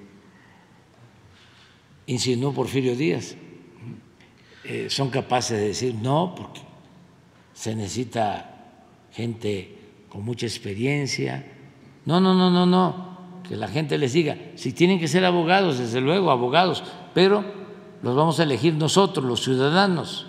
[2.07, 3.35] insinuó Porfirio Díaz.
[4.63, 6.61] Eh, son capaces de decir no, porque
[7.53, 8.49] se necesita
[9.11, 9.77] gente
[10.09, 11.45] con mucha experiencia.
[12.05, 15.77] No, no, no, no, no, que la gente les diga, si tienen que ser abogados,
[15.77, 16.83] desde luego, abogados,
[17.13, 17.43] pero
[18.01, 20.25] los vamos a elegir nosotros, los ciudadanos,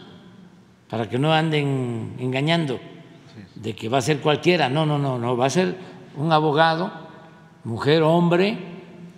[0.91, 2.81] para que no anden engañando
[3.55, 4.69] de que va a ser cualquiera.
[4.69, 5.77] No, no, no, no, va a ser
[6.17, 6.91] un abogado,
[7.65, 8.59] mujer, hombre,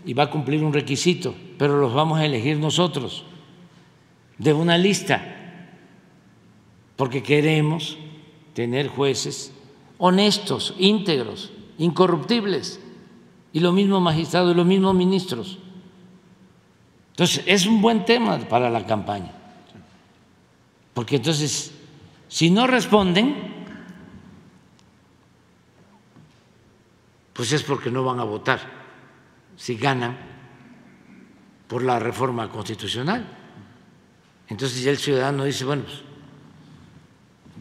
[0.05, 3.25] y va a cumplir un requisito, pero los vamos a elegir nosotros
[4.39, 5.23] de una lista,
[6.97, 7.97] porque queremos
[8.55, 9.53] tener jueces
[9.99, 12.81] honestos, íntegros, incorruptibles,
[13.53, 15.59] y lo mismo magistrados y los mismos ministros.
[17.11, 19.33] Entonces, es un buen tema para la campaña,
[20.95, 21.73] porque entonces,
[22.29, 23.53] si no responden,
[27.33, 28.61] pues es porque no van a votar
[29.57, 30.17] si ganan
[31.67, 33.27] por la reforma constitucional.
[34.49, 36.03] Entonces ya el ciudadano dice, bueno, pues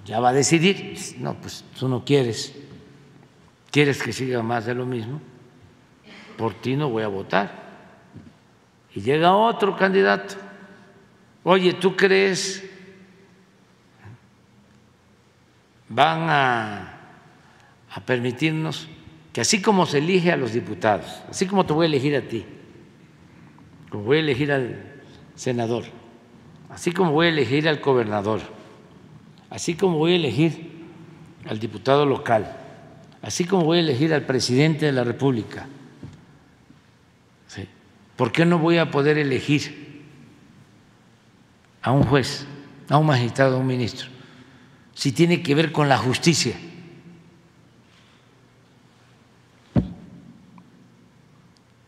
[0.06, 0.98] ya va a decidir.
[1.20, 2.54] No, pues tú no quieres,
[3.72, 5.22] quieres que siga más de lo mismo,
[6.38, 7.62] por ti no voy a votar.
[8.94, 10.36] Y llega otro candidato,
[11.44, 12.71] oye, ¿tú crees
[15.94, 16.98] van a,
[18.06, 18.88] permitirnos
[19.34, 22.22] que así como se elige a los diputados, así como te voy a elegir a
[22.22, 22.46] ti,
[23.90, 25.02] como voy a elegir al
[25.36, 25.84] senador,
[26.70, 28.42] así como voy a elegir al gobernador,
[29.50, 30.72] así como voy a elegir
[31.46, 32.58] al diputado local,
[33.22, 35.68] así como voy a elegir al presidente de la República,
[38.16, 40.04] ¿por qué no voy a poder elegir
[41.82, 42.46] a un juez,
[42.88, 44.21] a un magistrado, a un ministro?
[44.94, 46.56] Si tiene que ver con la justicia.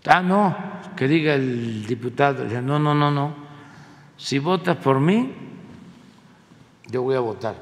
[0.05, 0.55] Ah, no,
[0.95, 3.43] que diga el diputado, no, no, no, no
[4.23, 5.33] si votas por mí,
[6.89, 7.55] yo voy a votar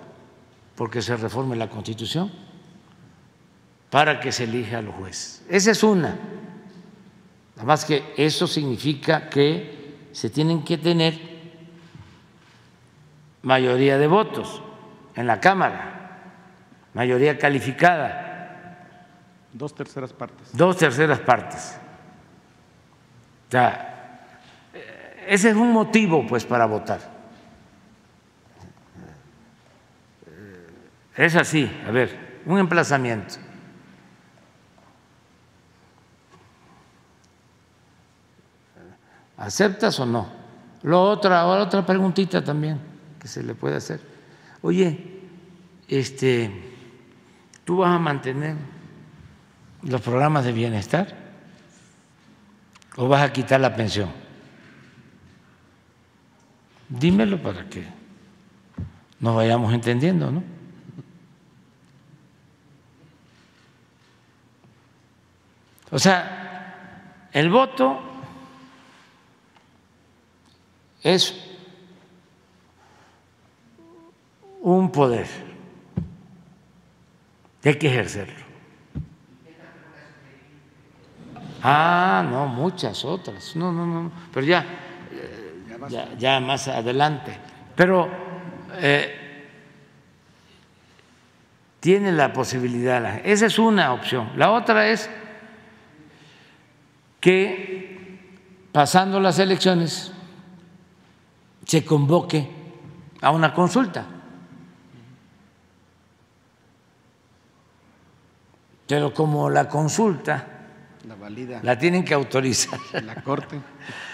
[0.75, 2.31] porque se reforme la Constitución
[3.89, 5.43] para que se elija a los jueces.
[5.49, 6.19] Esa es una.
[7.55, 11.19] Nada más que eso significa que se tienen que tener
[13.41, 14.61] mayoría de votos
[15.15, 16.19] en la Cámara,
[16.93, 18.27] mayoría calificada.
[19.53, 20.55] Dos terceras partes.
[20.55, 21.77] Dos terceras partes.
[23.47, 23.91] O sea,
[25.27, 26.99] ese es un motivo, pues, para votar.
[31.15, 33.35] Es así, a ver, un emplazamiento.
[39.37, 40.27] ¿Aceptas o no
[40.83, 42.79] Lo otra, otra preguntita también
[43.19, 44.10] que se le puede hacer.
[44.61, 44.97] Oye,
[45.87, 46.51] este,
[47.65, 48.55] ¿tú vas a mantener
[49.81, 51.15] los programas de bienestar
[52.95, 54.09] o vas a quitar la pensión?
[56.89, 57.85] Dímelo para que
[59.19, 60.43] nos vayamos entendiendo, ¿no?
[65.89, 67.99] O sea, el voto
[71.03, 71.50] es
[74.61, 75.27] un poder
[77.69, 78.45] hay que ejercerlo.
[81.63, 83.55] Ah, no, muchas otras.
[83.55, 84.65] No, no, no, pero ya,
[85.89, 87.37] ya, ya más adelante.
[87.75, 88.09] Pero
[88.79, 89.47] eh,
[91.79, 94.31] tiene la posibilidad, esa es una opción.
[94.37, 95.09] La otra es
[97.19, 98.27] que
[98.71, 100.11] pasando las elecciones
[101.65, 102.49] se convoque
[103.21, 104.20] a una consulta.
[108.91, 110.45] Pero como la consulta
[111.07, 113.57] la, la tienen que autorizar, la Corte,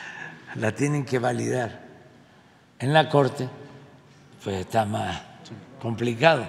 [0.55, 1.81] la tienen que validar
[2.77, 3.49] en la Corte,
[4.43, 5.19] pues está más
[5.81, 6.45] complicado.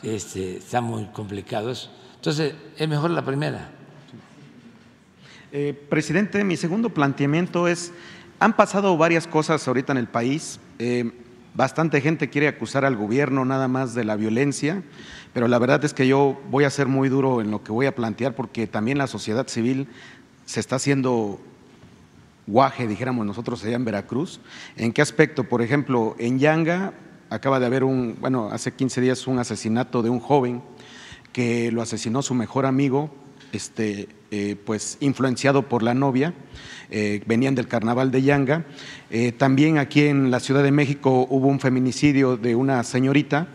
[0.00, 1.90] Este, está muy complicado eso.
[2.14, 3.70] Entonces, es mejor la primera.
[5.50, 7.92] Eh, presidente, mi segundo planteamiento es,
[8.38, 10.60] han pasado varias cosas ahorita en el país.
[10.78, 11.10] Eh,
[11.54, 14.84] bastante gente quiere acusar al gobierno nada más de la violencia
[15.38, 17.86] pero la verdad es que yo voy a ser muy duro en lo que voy
[17.86, 19.86] a plantear porque también la sociedad civil
[20.46, 21.38] se está haciendo
[22.48, 24.40] guaje, dijéramos nosotros allá en Veracruz.
[24.76, 25.44] ¿En qué aspecto?
[25.44, 26.92] Por ejemplo, en Yanga
[27.30, 30.60] acaba de haber un, bueno, hace 15 días un asesinato de un joven
[31.32, 33.08] que lo asesinó su mejor amigo,
[33.52, 36.34] este, eh, pues influenciado por la novia,
[36.90, 38.64] eh, venían del carnaval de Yanga.
[39.08, 43.46] Eh, también aquí en la Ciudad de México hubo un feminicidio de una señorita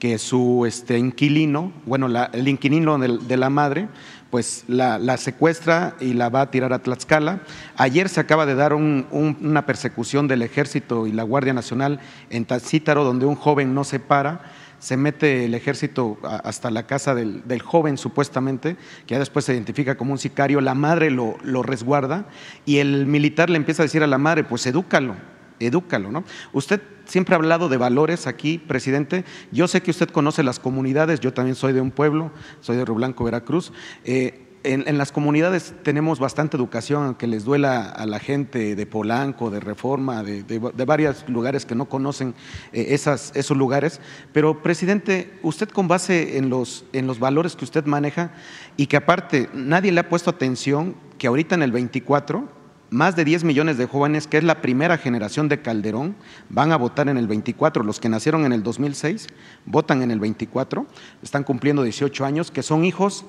[0.00, 3.88] que su este, inquilino, bueno, el inquilino de, la madre,
[4.30, 7.42] pues la, secuestra y la va a tirar a Tlaxcala.
[7.76, 12.00] Ayer se acaba de dar una persecución del ejército y la Guardia Nacional
[12.30, 14.40] en Tacítaro, donde un joven no se para,
[14.78, 19.98] se mete el ejército hasta la casa del, joven supuestamente, que ya después se identifica
[19.98, 22.24] como un sicario, la madre lo, lo resguarda
[22.64, 25.14] y el militar le empieza a decir a la madre, pues edúcalo,
[25.58, 26.24] edúcalo, ¿no?
[26.54, 29.24] Usted siempre ha hablado de valores aquí, presidente.
[29.50, 32.30] Yo sé que usted conoce las comunidades, yo también soy de un pueblo,
[32.60, 33.72] soy de Río Blanco, Veracruz.
[34.04, 39.50] Eh, en, las comunidades tenemos bastante educación, aunque les duela a la gente de Polanco,
[39.50, 42.34] de Reforma, de, varios lugares que no conocen
[42.72, 44.00] eh, esos lugares.
[44.32, 48.32] Pero, presidente, usted con base en los, en los valores que usted maneja
[48.76, 52.59] y que aparte nadie le ha puesto atención, que ahorita en el 24
[52.90, 56.16] más de 10 millones de jóvenes, que es la primera generación de Calderón,
[56.48, 57.84] van a votar en el 24.
[57.84, 59.28] Los que nacieron en el 2006
[59.64, 60.86] votan en el 24,
[61.22, 63.24] están cumpliendo 18 años, que son hijos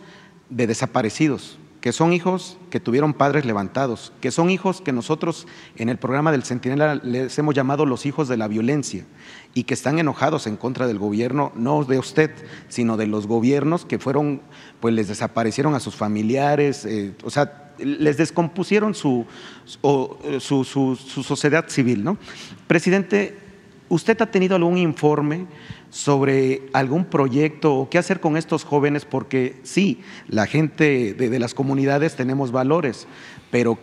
[0.49, 5.89] de desaparecidos, que son hijos que tuvieron padres levantados, que son hijos que nosotros en
[5.89, 9.03] el programa del Centinela les hemos llamado los hijos de la violencia
[9.55, 12.31] y que están enojados en contra del gobierno, no de usted,
[12.69, 14.41] sino de los gobiernos que fueron,
[14.79, 19.25] pues les desaparecieron a sus familiares, eh, o sea, les descompusieron su,
[19.65, 22.03] su, su, sociedad civil.
[22.03, 22.17] ¿no?
[22.67, 23.37] Presidente,
[23.91, 25.47] ¿usted ha tenido algún informe
[25.89, 29.03] sobre algún proyecto o qué hacer con estos jóvenes?
[29.03, 29.99] Porque sí,
[30.29, 33.05] la gente de, las comunidades tenemos valores,
[33.51, 33.77] pero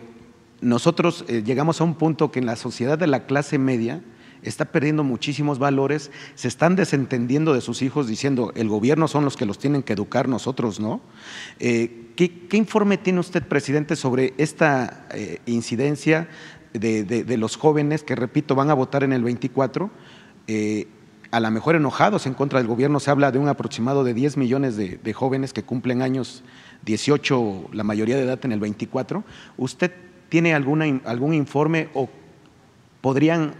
[0.61, 4.01] nosotros eh, llegamos a un punto que en la sociedad de la clase media,
[4.41, 9.35] está perdiendo muchísimos valores, se están desentendiendo de sus hijos diciendo el gobierno son los
[9.35, 11.01] que los tienen que educar, nosotros no.
[11.59, 16.29] Eh, ¿qué, informe tiene usted, presidente, sobre esta eh, incidencia
[16.73, 19.89] de, los jóvenes que, repito, van a votar en el 24?
[20.47, 20.87] Eh,
[21.31, 24.37] a lo mejor enojados en contra del gobierno, se habla de un aproximado de 10
[24.37, 26.43] millones de, de jóvenes que cumplen años
[26.85, 29.23] 18, la mayoría de edad en el 24.
[29.57, 29.91] ¿Usted
[30.29, 32.09] tiene alguna, algún informe o
[33.01, 33.53] podrían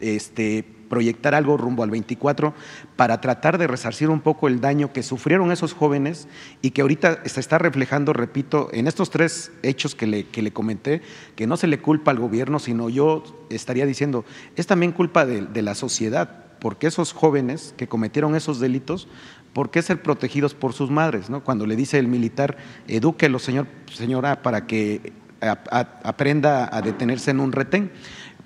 [0.00, 0.64] este,
[0.94, 2.54] proyectar algo rumbo al 24
[2.94, 6.28] para tratar de resarcir un poco el daño que sufrieron esos jóvenes
[6.62, 10.52] y que ahorita se está reflejando, repito, en estos tres hechos que le, que le
[10.52, 11.02] comenté,
[11.34, 15.62] que no se le culpa al gobierno, sino yo estaría diciendo, es también culpa de,
[15.62, 19.08] la sociedad, porque esos jóvenes que cometieron esos delitos,
[19.52, 21.28] ¿por qué ser protegidos por sus madres?
[21.28, 21.42] ¿no?
[21.42, 22.56] Cuando le dice el militar,
[22.86, 27.90] edúquelo, señor, señora, para que aprenda a detenerse en un retén.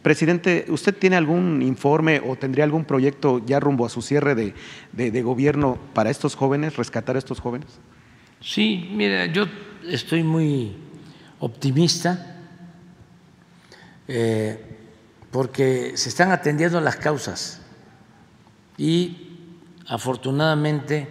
[0.03, 5.23] Presidente, ¿usted tiene algún informe o tendría algún proyecto ya rumbo a su cierre de,
[5.23, 7.81] gobierno para estos jóvenes, rescatar a estos jóvenes?
[8.41, 9.47] Sí, mira, yo
[9.89, 10.77] estoy muy
[11.41, 12.37] optimista
[14.07, 14.65] eh,
[15.33, 17.61] porque se están atendiendo las causas
[18.77, 19.29] y
[19.89, 21.09] afortunadamente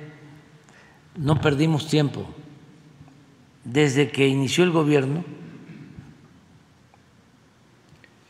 [1.18, 2.26] no perdimos tiempo.
[3.66, 5.26] Desde que inició el gobierno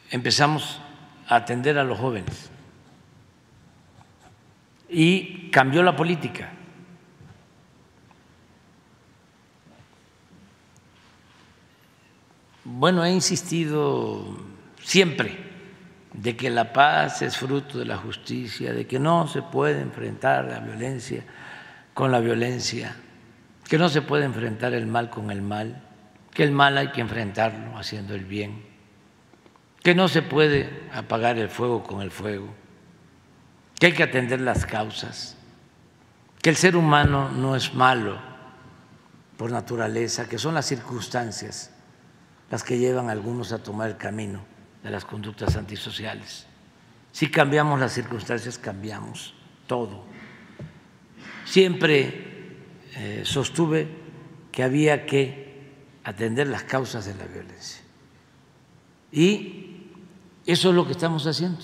[0.09, 0.79] empezamos
[1.27, 2.49] a atender a los jóvenes
[4.89, 6.51] y cambió la política.
[12.63, 14.38] Bueno, he insistido
[14.81, 15.38] siempre
[16.13, 20.45] de que la paz es fruto de la justicia, de que no se puede enfrentar
[20.45, 21.23] la violencia
[21.93, 22.95] con la violencia,
[23.67, 25.81] que no se puede enfrentar el mal con el mal,
[26.34, 28.66] que el mal hay que enfrentarlo haciendo el bien,
[29.83, 32.47] que no se puede apagar el fuego con el fuego,
[33.79, 35.37] que hay que atender las causas,
[36.41, 38.19] que el ser humano no es malo
[39.37, 41.71] por naturaleza, que son las circunstancias
[42.49, 44.41] las que llevan a algunos a tomar el camino
[44.83, 46.47] de las conductas antisociales.
[47.11, 49.33] Si cambiamos las circunstancias, cambiamos
[49.65, 50.05] todo.
[51.45, 52.55] Siempre
[52.95, 53.87] eh, sostuve
[54.51, 55.47] que había que
[56.03, 57.81] atender las causas de la violencia.
[59.11, 59.66] Y
[60.52, 61.60] eso es lo que estamos haciendo.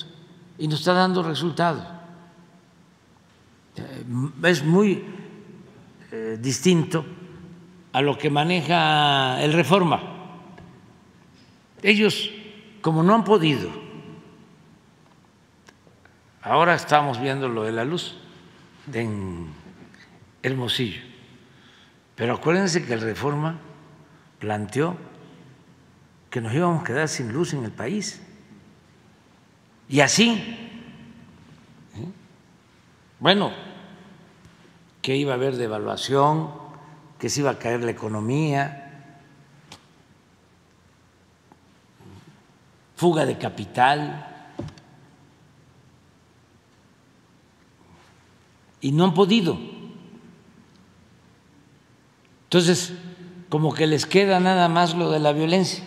[0.58, 1.84] Y nos está dando resultados.
[3.76, 4.06] Eh,
[4.44, 5.04] es muy
[6.12, 7.04] eh, distinto
[7.92, 10.14] a lo que maneja el reforma
[11.84, 12.32] ellos,
[12.82, 13.70] como no han podido,
[16.42, 18.16] ahora estamos viendo lo de la luz
[18.92, 19.50] en
[20.42, 21.02] Hermosillo,
[22.16, 23.60] pero acuérdense que el Reforma
[24.40, 24.96] planteó
[26.30, 28.22] que nos íbamos a quedar sin luz en el país.
[29.90, 30.42] Y así,
[33.20, 33.52] bueno,
[35.02, 36.52] que iba a haber devaluación,
[37.20, 38.84] que se iba a caer la economía,
[42.96, 44.30] fuga de capital.
[48.80, 49.58] Y no han podido.
[52.46, 52.94] Entonces,
[53.50, 55.84] como que les queda nada más lo de la violencia.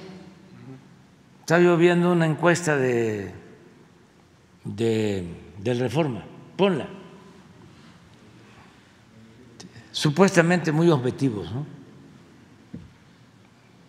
[1.40, 3.34] Estaba yo viendo una encuesta de,
[4.66, 5.24] de,
[5.58, 6.24] del Reforma,
[6.56, 6.88] ponla.
[9.92, 11.66] Supuestamente muy objetivos, ¿no?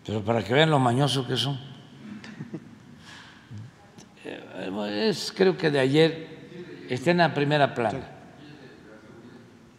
[0.05, 1.59] Pero para que vean lo mañosos que son.
[4.89, 8.09] Es, creo que de ayer está en la primera plana.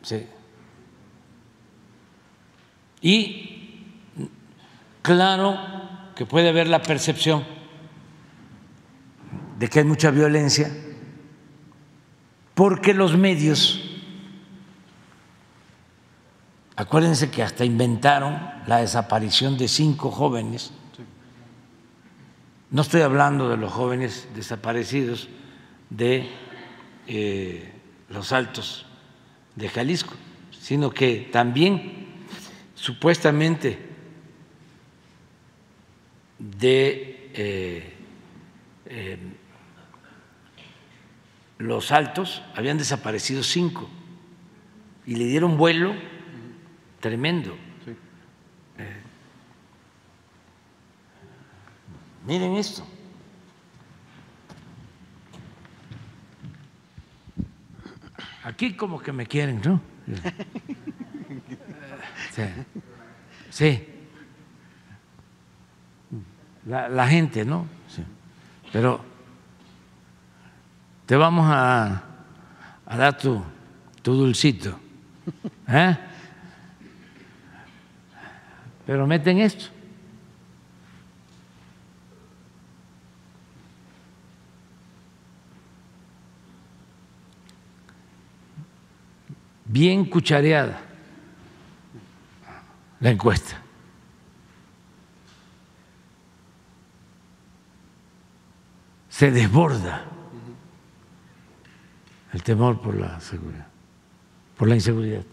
[0.03, 0.27] Sí.
[3.01, 3.87] Y
[5.03, 5.59] claro
[6.15, 7.45] que puede haber la percepción
[9.59, 10.71] de que hay mucha violencia
[12.59, 13.81] porque los medios,
[16.75, 18.37] acuérdense que hasta inventaron
[18.67, 20.73] la desaparición de cinco jóvenes.
[22.73, 25.29] No estoy hablando de los jóvenes desaparecidos
[25.89, 26.29] de
[27.07, 27.73] eh,
[28.09, 28.87] los altos
[29.55, 30.15] de Jalisco,
[30.51, 32.09] sino que también
[32.75, 33.79] supuestamente
[36.41, 37.95] de eh,
[38.87, 39.19] eh,
[41.59, 43.89] los altos habían desaparecido cinco
[45.07, 45.95] y le dieron vuelo
[47.01, 47.57] tremendo.
[52.27, 52.87] Miren esto.
[58.45, 59.81] Aquí como que me quieren, ¿no?
[62.31, 62.43] Sí.
[63.51, 63.89] sí.
[66.67, 67.67] La, gente, ¿no?
[67.89, 68.03] Sí.
[68.73, 69.05] Pero
[71.09, 72.03] te vamos a,
[72.87, 73.43] dar tu
[74.05, 74.79] dulcito.
[75.67, 75.97] ¿eh?
[78.85, 79.79] Pero meten esto.
[89.65, 90.81] bien cuchareada
[93.01, 93.63] la encuesta.
[99.09, 100.18] Se desborda
[102.33, 103.67] el temor por la seguridad,
[104.57, 105.25] por la inseguridad.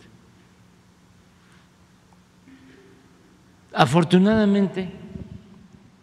[3.74, 4.90] Afortunadamente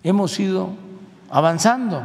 [0.03, 0.75] hemos ido
[1.31, 2.05] avanzando.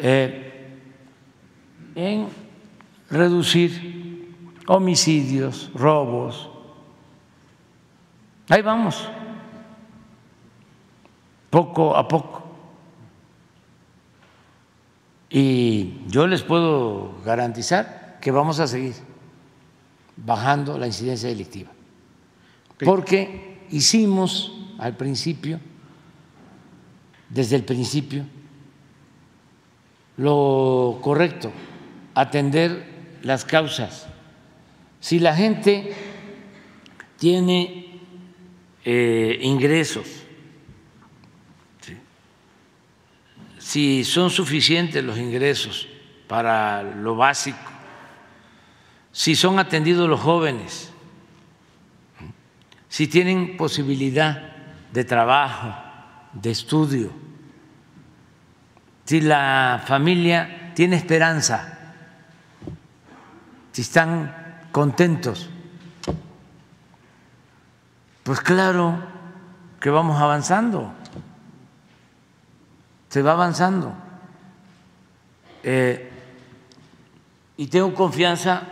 [0.00, 0.48] Eh,
[1.94, 2.28] en
[3.10, 4.32] reducir
[4.68, 6.48] homicidios, robos.
[8.48, 9.08] Ahí vamos,
[11.50, 12.47] poco a poco.
[15.30, 18.94] Y yo les puedo garantizar que vamos a seguir
[20.16, 21.70] bajando la incidencia delictiva.
[22.78, 25.60] Porque hicimos al principio
[27.28, 28.24] desde el principio
[30.16, 31.52] lo correcto,
[32.14, 34.08] atender las causas.
[35.00, 35.92] Si la gente
[37.18, 38.00] tiene
[38.84, 40.17] eh, ingresos,
[43.68, 45.86] si son suficientes los ingresos
[46.26, 47.58] para lo básico,
[49.12, 50.90] si son atendidos los jóvenes,
[52.88, 54.56] si tienen posibilidad
[54.90, 55.74] de trabajo,
[56.32, 57.12] de estudio,
[59.04, 61.92] si la familia tiene esperanza,
[63.72, 65.50] si están contentos,
[68.22, 68.98] pues claro
[69.78, 70.94] que vamos avanzando,
[73.22, 73.94] va avanzando.
[75.62, 76.10] Eh,
[77.56, 78.62] y tengo confianza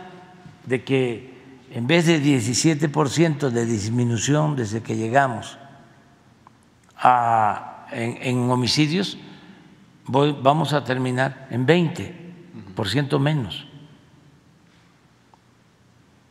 [0.65, 1.37] de que
[1.71, 5.57] en vez de 17% de disminución desde que llegamos
[6.97, 9.17] a, en, homicidios,
[10.07, 13.67] vamos a terminar en 20% menos.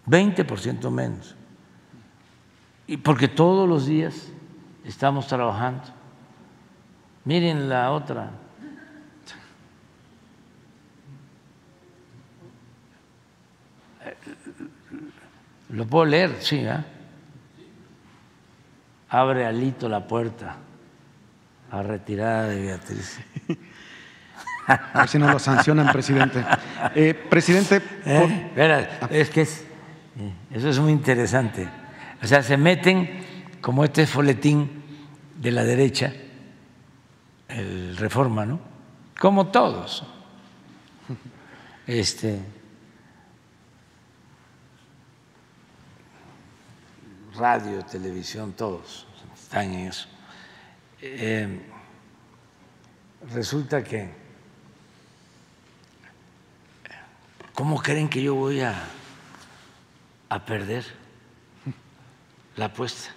[0.07, 1.35] 20% menos.
[2.87, 4.29] Y porque todos los días
[4.85, 5.96] estamos trabajando.
[7.27, 8.31] Miren la otra.
[15.71, 16.85] Lo puedo leer, sí, ¿eh?
[19.09, 20.57] Abre Alito la puerta
[21.71, 23.19] a retirada de Beatriz.
[24.69, 26.45] A ver si no lo sancionan, presidente.
[26.95, 27.83] Eh, presidente.
[28.07, 28.89] ¿Eh?
[29.11, 29.65] es que es,
[30.53, 31.69] eso es muy interesante.
[32.23, 34.85] O sea, se meten como este folletín
[35.37, 36.13] de la derecha,
[37.49, 38.61] el Reforma, ¿no?
[39.19, 40.05] Como todos.
[41.87, 42.41] Este,
[47.37, 50.09] radio, televisión, todos están en eso.
[51.01, 51.61] Eh,
[53.33, 54.11] resulta que,
[57.55, 58.75] ¿cómo creen que yo voy a,
[60.29, 60.85] a perder
[62.57, 63.16] la apuesta?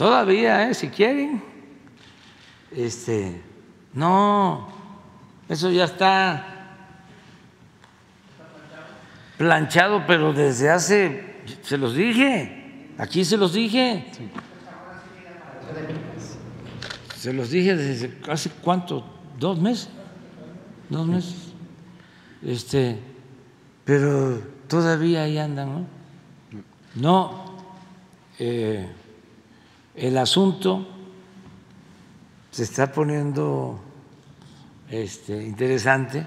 [0.00, 0.72] Todavía, ¿eh?
[0.72, 1.42] si quieren.
[2.74, 3.38] Este,
[3.92, 4.66] no,
[5.46, 6.72] eso ya está
[9.36, 14.06] planchado, pero desde hace, se los dije, aquí se los dije.
[17.16, 19.04] Se los dije desde hace cuánto,
[19.38, 19.90] dos meses,
[20.88, 21.52] dos meses.
[22.42, 22.98] Este,
[23.84, 25.86] pero todavía ahí andan, ¿no?
[26.94, 27.44] No,
[28.38, 28.88] eh,
[30.00, 30.86] el asunto
[32.50, 33.78] se está poniendo
[34.88, 36.26] este, interesante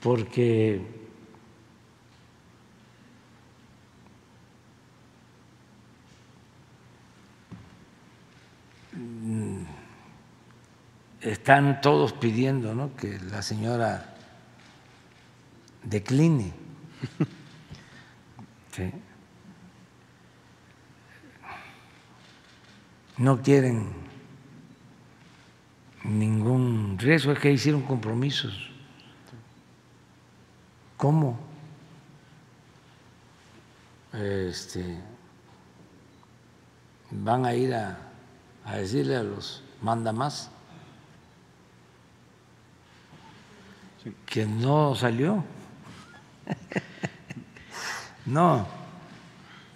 [0.00, 0.86] porque
[11.20, 12.94] están todos pidiendo ¿no?
[12.94, 14.14] que la señora
[15.82, 16.52] decline.
[23.18, 23.92] No quieren
[26.04, 28.70] ningún riesgo, es que hicieron compromisos.
[30.96, 31.38] ¿Cómo?
[34.12, 34.98] Este,
[37.10, 37.98] van a ir a,
[38.64, 40.50] a decirle a los manda más
[44.24, 45.44] que no salió.
[48.26, 48.66] No,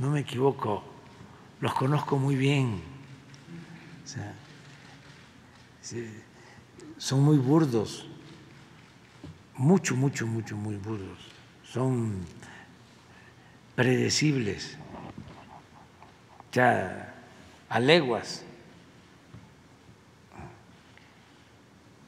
[0.00, 0.82] no me equivoco,
[1.60, 2.82] los conozco muy bien.
[6.98, 8.06] Son muy burdos,
[9.54, 11.18] mucho, mucho, mucho, muy burdos.
[11.64, 12.24] Son
[13.74, 14.76] predecibles,
[16.52, 17.14] ya
[17.68, 18.44] a leguas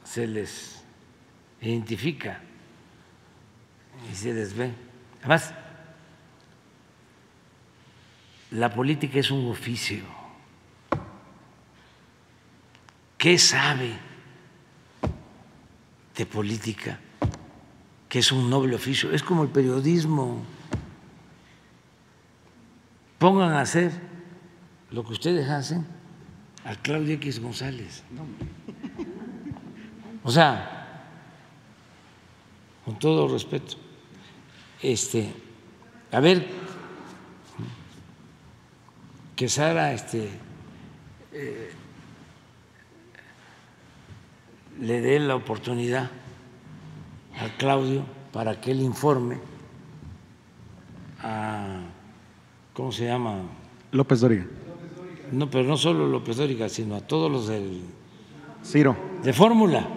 [0.03, 0.83] se les
[1.61, 2.39] identifica
[4.11, 4.71] y se les ve.
[5.21, 5.53] Además,
[8.51, 10.22] la política es un oficio.
[13.23, 13.97] ¿Qué sabe
[16.13, 16.99] de política?
[18.09, 19.13] Que es un noble oficio.
[19.13, 20.43] Es como el periodismo.
[23.19, 23.93] Pongan a hacer
[24.91, 25.87] lo que ustedes hacen
[26.65, 28.03] a Claudia X González.
[30.25, 31.07] O sea,
[32.83, 33.77] con todo respeto.
[34.81, 35.31] Este,
[36.11, 36.45] a ver,
[39.33, 40.29] que Sara este,
[41.31, 41.73] eh,
[44.79, 46.09] le dé la oportunidad
[47.39, 49.37] a Claudio para que él informe
[51.21, 51.81] a,
[52.73, 53.41] ¿cómo se llama?
[53.91, 54.45] López Dóriga.
[55.31, 57.81] No, pero no solo López Dóriga, sino a todos los del,
[58.63, 58.95] Ciro.
[59.23, 59.87] de fórmula.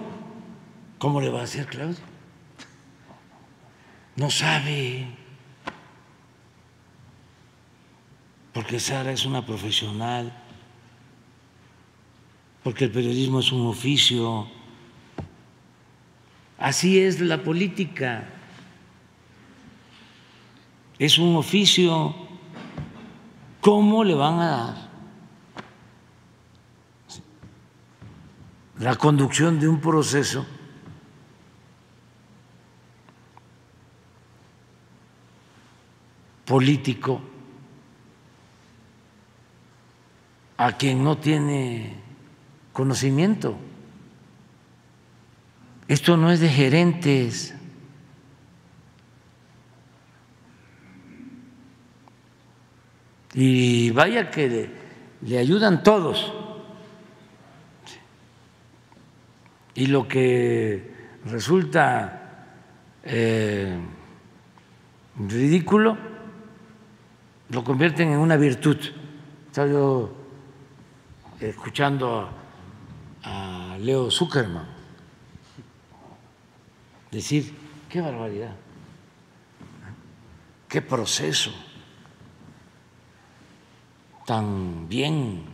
[0.98, 1.98] ¿Cómo le va a hacer Claudio?
[4.16, 5.06] No sabe.
[8.52, 10.32] Porque Sara es una profesional,
[12.64, 14.48] porque el periodismo es un oficio.
[16.58, 18.24] Así es la política.
[20.98, 22.14] Es un oficio.
[23.60, 24.86] ¿Cómo le van a dar
[28.78, 30.46] la conducción de un proceso
[36.44, 37.20] político
[40.56, 41.96] a quien no tiene
[42.72, 43.58] conocimiento?
[45.88, 47.54] Esto no es de gerentes.
[53.34, 54.70] Y vaya que
[55.22, 56.32] le, ayudan todos.
[59.74, 60.94] Y lo que
[61.26, 62.46] resulta
[63.04, 63.78] eh,
[65.18, 65.98] ridículo
[67.50, 68.78] lo convierten en una virtud.
[69.46, 70.16] Estaba yo
[71.38, 72.28] escuchando
[73.22, 74.75] a Leo Zuckerman
[77.16, 77.54] decir,
[77.88, 78.54] qué barbaridad,
[80.68, 81.50] qué proceso
[84.26, 85.44] tan bien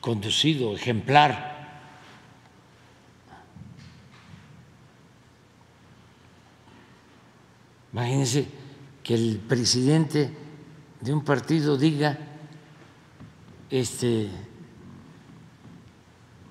[0.00, 1.50] conducido, ejemplar.
[7.92, 8.46] Imagínense
[9.02, 10.30] que el presidente
[11.00, 12.18] de un partido diga,
[13.68, 14.28] este,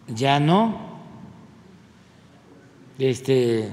[0.07, 0.99] ya no,
[2.97, 3.71] este,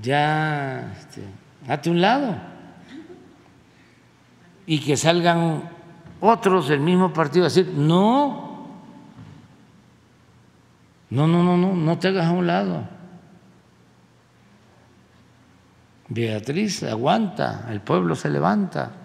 [0.00, 1.22] ya, este,
[1.90, 2.36] un lado
[4.66, 5.68] y que salgan
[6.20, 8.68] otros del mismo partido a decir, no,
[11.10, 12.88] no, no, no, no, no te hagas a un lado.
[16.08, 18.92] Beatriz, aguanta, el pueblo se levanta.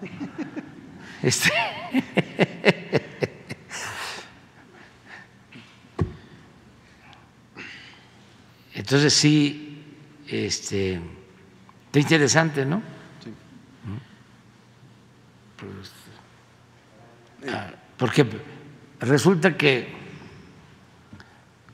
[1.24, 1.50] Este,
[8.76, 9.65] Entonces sí,
[10.28, 11.00] este,
[11.88, 12.82] está interesante, ¿no?
[13.24, 13.32] Sí.
[15.58, 15.92] Pues,
[17.54, 18.28] ah, porque
[19.00, 19.94] resulta que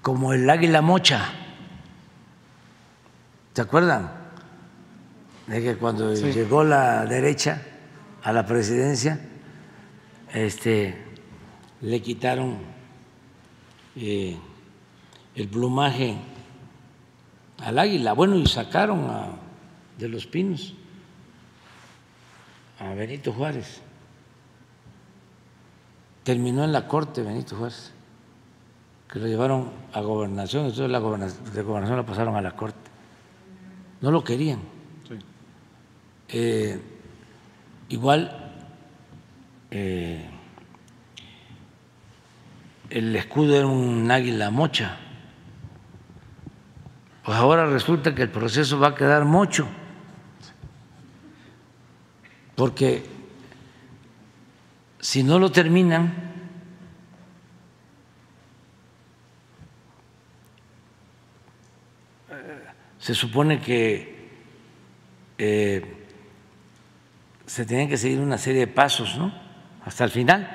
[0.02, 1.30] como el águila mocha,
[3.54, 4.12] ¿se acuerdan?
[5.48, 6.32] De que cuando Sí.
[6.32, 7.62] llegó la derecha
[8.24, 9.20] a la presidencia,
[10.34, 10.96] este,
[11.82, 12.60] le quitaron
[13.96, 14.38] eh,
[15.36, 16.16] el plumaje
[17.64, 19.30] al águila, bueno, y sacaron a,
[19.98, 20.74] de los pinos
[22.80, 23.82] a Benito Juárez.
[26.24, 27.92] Terminó en la corte Benito Juárez,
[29.12, 32.90] que lo llevaron a gobernación, entonces la gobernación, de gobernación lo pasaron a la corte.
[34.02, 34.60] No lo querían.
[35.08, 35.16] Sí.
[36.30, 36.82] Eh,
[37.90, 38.54] igual
[39.70, 40.30] eh,
[42.90, 44.98] el escudo era un águila mocha.
[47.24, 49.68] Pues ahora resulta que el proceso va a quedar mocho,
[52.56, 53.06] porque
[55.00, 56.32] si no lo terminan,
[62.98, 64.30] se supone que
[65.38, 66.08] eh,
[67.46, 69.34] se tienen que seguir una serie de pasos, ¿no?
[69.84, 70.48] Hasta el final,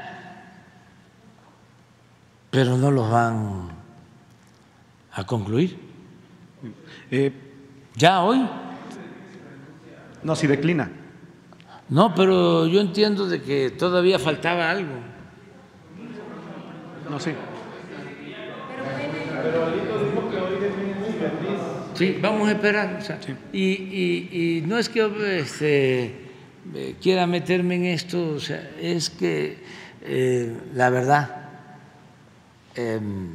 [2.50, 3.68] pero no los van
[5.12, 5.85] a concluir.
[7.10, 7.32] Eh,
[7.94, 8.46] ¿Ya hoy?
[10.22, 10.90] no, si declina.
[11.88, 14.90] No, pero yo entiendo de que todavía faltaba algo.
[17.08, 17.30] No, sí.
[21.94, 22.98] Sí, vamos a esperar.
[23.00, 23.18] o sea,
[23.52, 24.28] y, y-
[24.58, 26.04] y no es que este,
[26.74, 29.58] eh, quiera meterme en esto, o sea, es que
[30.02, 31.48] eh, la verdad
[32.74, 33.28] em,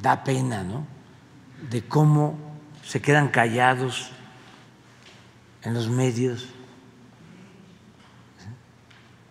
[0.00, 0.84] da pena, ¿no?
[1.70, 2.49] De cómo
[2.90, 4.10] se quedan callados
[5.62, 6.48] en los medios,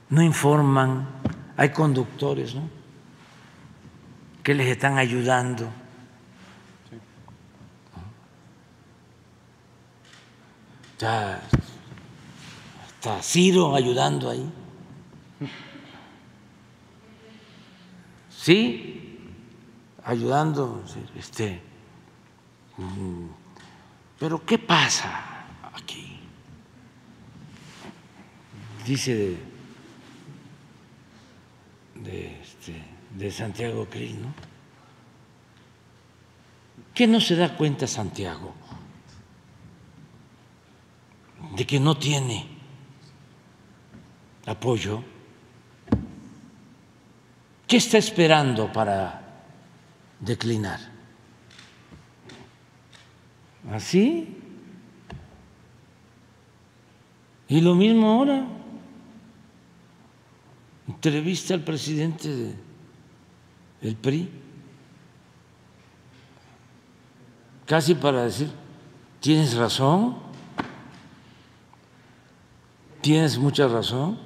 [0.07, 1.05] no informan,
[1.57, 2.69] hay conductores, ¿no?
[4.43, 5.69] Que les están ayudando.
[10.97, 11.41] Ya
[12.87, 14.49] está Ciro ayudando ahí.
[18.29, 19.19] Sí,
[20.05, 20.81] ayudando,
[21.17, 21.61] este.
[24.19, 26.19] Pero ¿qué pasa aquí?
[28.85, 29.37] Dice
[31.95, 32.83] de, este,
[33.15, 34.33] de Santiago Krill, ¿no?
[36.93, 38.53] ¿Qué no se da cuenta Santiago?
[41.55, 42.45] De que no tiene
[44.45, 45.01] apoyo.
[47.65, 49.45] ¿Qué está esperando para
[50.19, 50.98] declinar?
[53.71, 54.35] ¿Así?
[57.47, 58.47] Y lo mismo ahora.
[60.87, 62.55] Entrevista al presidente
[63.81, 64.29] del PRI.
[67.65, 68.49] Casi para decir,
[69.19, 70.17] tienes razón,
[73.01, 74.17] tienes mucha razón.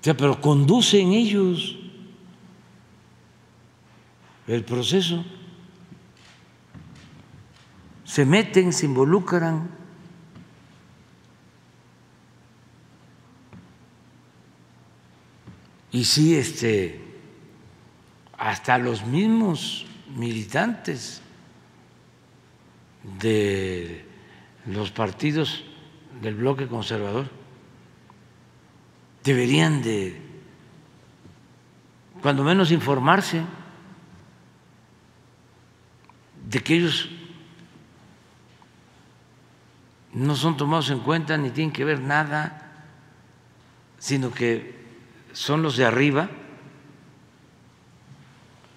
[0.00, 1.76] O sea, pero conducen ellos
[4.46, 5.22] el proceso
[8.10, 9.70] se meten, se involucran.
[15.92, 17.00] Y sí, este,
[18.36, 21.22] hasta los mismos militantes
[23.20, 24.04] de
[24.66, 25.62] los partidos
[26.20, 27.30] del bloque conservador
[29.22, 30.20] deberían de,
[32.20, 33.44] cuando menos, informarse
[36.48, 37.08] de que ellos
[40.12, 42.72] no son tomados en cuenta ni tienen que ver nada,
[43.98, 44.78] sino que
[45.32, 46.28] son los de arriba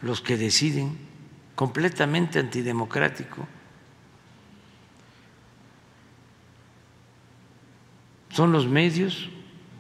[0.01, 0.97] los que deciden,
[1.55, 3.47] completamente antidemocrático.
[8.29, 9.29] Son los medios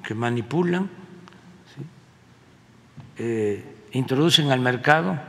[0.03, 0.89] que manipulan,
[3.17, 5.19] eh, introducen al mercado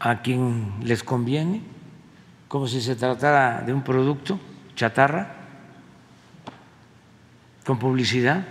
[0.00, 1.73] a quien les conviene
[2.54, 4.38] como si se tratara de un producto
[4.76, 5.34] chatarra,
[7.66, 8.46] con publicidad,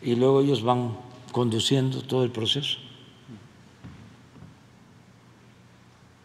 [0.00, 0.96] y luego ellos van
[1.32, 2.78] conduciendo todo el proceso.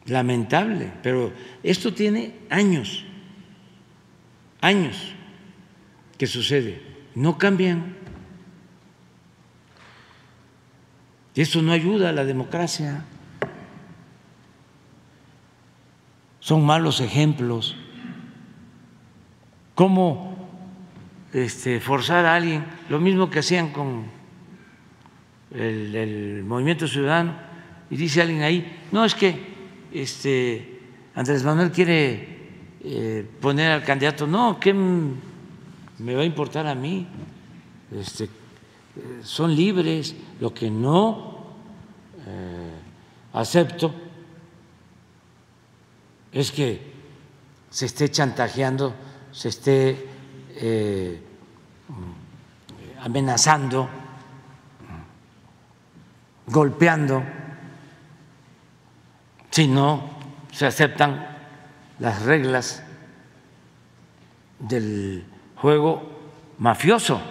[0.06, 3.04] Lamentable, pero esto tiene años,
[4.62, 4.96] años
[6.18, 6.82] que sucede,
[7.14, 7.94] no cambian.
[11.36, 13.04] Y eso no ayuda a la democracia.
[16.48, 17.76] Son malos ejemplos.
[19.76, 20.48] ¿Cómo
[21.34, 22.64] este, forzar a alguien?
[22.88, 24.06] Lo mismo que hacían con
[25.54, 27.34] el, movimiento ciudadano.
[27.90, 29.38] Y dice alguien ahí, no, es que
[29.92, 30.80] este,
[31.16, 32.38] Andrés Manuel quiere
[32.82, 34.26] eh, poner al candidato.
[34.26, 37.08] No, ¿qué me va a importar a mí?
[37.94, 38.30] Este, eh,
[39.22, 40.16] son libres.
[40.40, 41.46] Lo que no
[42.26, 42.72] eh,
[43.34, 44.07] acepto
[46.32, 46.94] es que
[47.70, 48.96] se esté chantajeando,
[49.32, 50.10] se esté
[50.56, 51.22] eh,
[53.02, 53.90] amenazando,
[56.48, 57.24] golpeando,
[59.52, 60.10] si no
[60.52, 61.38] se aceptan
[62.00, 62.84] las reglas
[64.60, 65.26] del
[65.56, 66.02] juego
[66.58, 67.22] mafioso.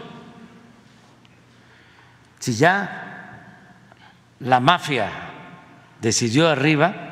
[2.39, 3.07] Si ya
[4.41, 5.11] la mafia
[6.01, 7.06] decidió arriba,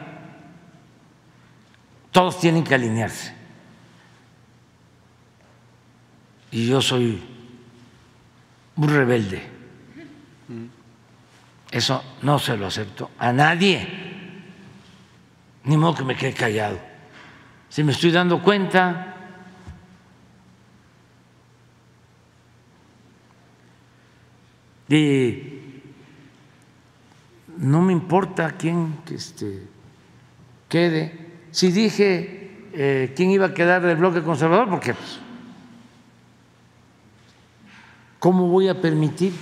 [2.14, 3.34] todos tienen que alinearse.
[6.52, 7.20] Y yo soy
[8.76, 9.42] un rebelde.
[11.72, 13.88] Eso no se lo acepto a nadie.
[15.64, 16.78] Ni modo que me quede callado.
[17.68, 19.16] Si me estoy dando cuenta,
[24.88, 25.82] y
[27.56, 29.66] no me importa quién este,
[30.68, 31.23] quede
[31.54, 35.20] si dije eh, quién iba a quedar del bloque conservador, porque pues,
[38.18, 39.32] ¿cómo voy a permitir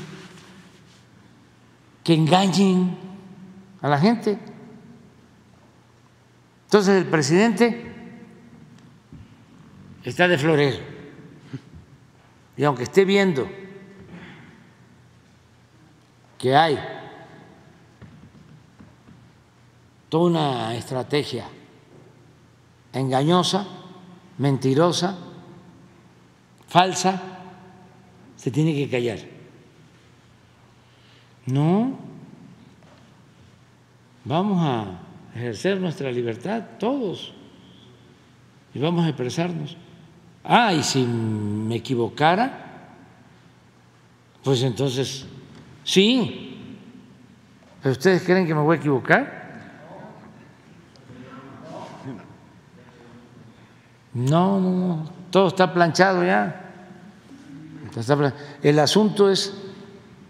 [2.05, 2.99] que engañen
[3.81, 4.39] a la gente?
[6.67, 7.83] Entonces el presidente
[10.05, 10.85] está de florero
[12.59, 13.49] y aunque esté viendo
[16.37, 16.79] que hay
[20.11, 21.47] toda una estrategia
[22.93, 23.67] engañosa,
[24.39, 25.19] mentirosa,
[26.69, 27.21] falsa,
[28.37, 29.19] se tiene que callar.
[31.47, 31.99] No,
[34.25, 35.01] vamos a
[35.35, 37.35] ejercer nuestra libertad todos
[38.75, 39.77] y vamos a expresarnos.
[40.45, 42.91] Ah, y si me equivocara,
[44.43, 45.27] pues entonces
[45.85, 46.59] sí.
[47.83, 49.42] ¿Pero ustedes creen que me voy a equivocar?
[54.15, 56.59] No, no, no, todo está planchado ya.
[58.63, 59.55] El asunto es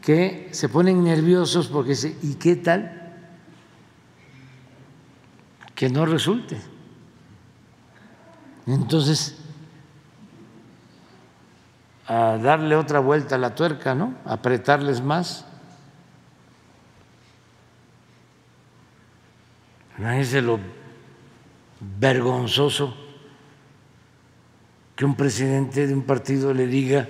[0.00, 3.14] que se ponen nerviosos porque se, ¿y qué tal?
[5.74, 6.60] Que no resulte.
[8.66, 9.36] Entonces,
[12.06, 14.14] a darle otra vuelta a la tuerca, ¿no?
[14.24, 15.44] Apretarles más.
[19.98, 20.58] Imagínense lo
[21.98, 23.11] vergonzoso
[24.96, 27.08] que un presidente de un partido le diga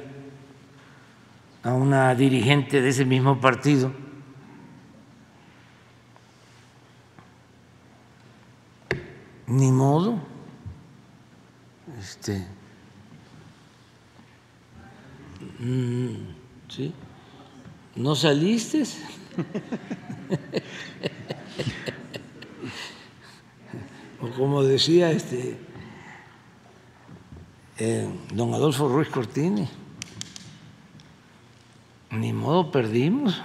[1.63, 3.93] a una dirigente de ese mismo partido
[9.47, 10.19] ni modo
[12.01, 12.47] este
[15.59, 16.15] mm,
[17.97, 18.83] no saliste
[24.21, 25.72] o como decía este
[27.79, 29.69] eh, don Adolfo Ruiz Cortini
[32.13, 33.41] ni modo, perdimos.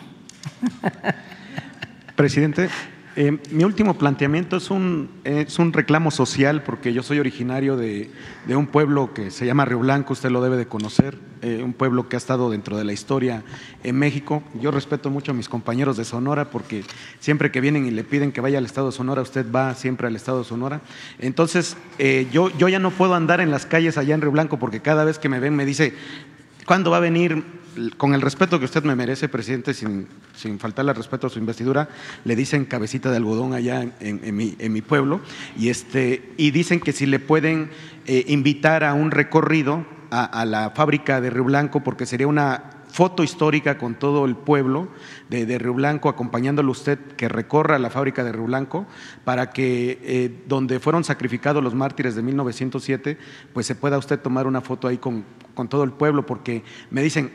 [2.16, 2.70] Presidente,
[3.19, 8.11] eh, mi último planteamiento es un, es un reclamo social porque yo soy originario de,
[8.48, 12.10] un pueblo que se llama Río Blanco, usted lo debe de conocer, eh, un pueblo
[12.10, 13.41] que ha estado dentro de la historia
[13.84, 14.44] en México.
[14.61, 16.84] Yo respeto mucho a mis compañeros de Sonora porque
[17.19, 20.06] siempre que vienen y le piden que vaya al Estado de Sonora, usted va siempre
[20.06, 20.81] al Estado de Sonora.
[21.18, 24.60] Entonces, eh, yo, yo ya no puedo andar en las calles allá en Río Blanco
[24.60, 25.95] porque cada vez que me ven me dice,
[26.68, 27.44] ¿cuándo va a venir
[27.95, 31.39] con el respeto que usted me merece, presidente, sin, sin faltarle al respeto a su
[31.39, 31.88] investidura,
[32.26, 35.22] le dicen cabecita de algodón allá en, mi, en mi, pueblo,
[35.57, 37.69] y, este, y dicen que si le pueden
[38.06, 43.23] eh, invitar a un recorrido a, la fábrica de Río Blanco, porque sería una foto
[43.23, 44.88] histórica con todo el pueblo
[45.30, 48.85] de, de Río Blanco, acompañándolo usted que recorra la fábrica de Río Blanco,
[49.24, 53.17] para que eh, donde fueron sacrificados los mártires de 1907,
[53.53, 57.01] pues se pueda usted tomar una foto ahí con, con todo el pueblo, porque me
[57.01, 57.32] dicen,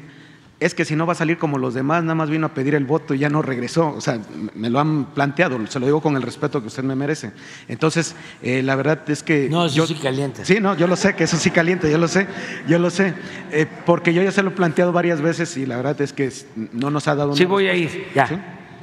[0.65, 2.75] es que si no va a salir como los demás, nada más vino a pedir
[2.75, 3.89] el voto y ya no regresó.
[3.91, 4.21] O sea,
[4.55, 7.33] me lo han planteado, se lo digo con el respeto que usted me merece.
[7.69, 9.49] Entonces, eh, la verdad es que...
[9.49, 10.45] No, eso yo, sí caliente.
[10.45, 12.27] Sí, no, yo lo sé, que eso sí caliente, yo lo sé,
[12.69, 13.15] yo lo sé.
[13.51, 16.33] Eh, porque yo ya se lo he planteado varias veces y la verdad es que
[16.73, 17.35] no nos ha dado...
[17.37, 18.27] Sí, voy a ir, ya.
[18.27, 18.35] ¿Sí?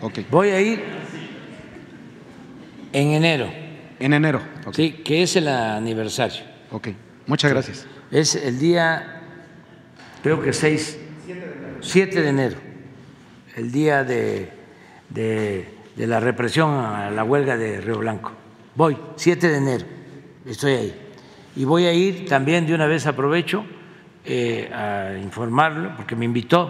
[0.01, 0.25] Okay.
[0.29, 0.81] Voy a ir
[2.93, 3.51] en enero.
[3.99, 4.41] En enero.
[4.65, 4.91] Okay.
[4.91, 6.41] Sí, que es el aniversario.
[6.71, 6.89] Ok,
[7.27, 7.85] muchas gracias.
[8.11, 9.21] Es el día,
[10.23, 10.97] creo que 6
[11.81, 12.57] 7 de enero,
[13.55, 14.49] el día de,
[15.09, 18.31] de, la represión a la huelga de Río Blanco.
[18.75, 19.85] Voy, 7 de enero,
[20.45, 21.01] estoy ahí.
[21.55, 23.65] Y voy a ir también de una vez, aprovecho,
[24.25, 26.69] eh, a informarlo, porque me invitó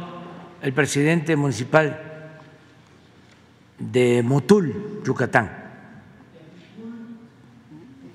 [0.61, 2.39] el presidente municipal
[3.77, 5.51] de Motul, Yucatán,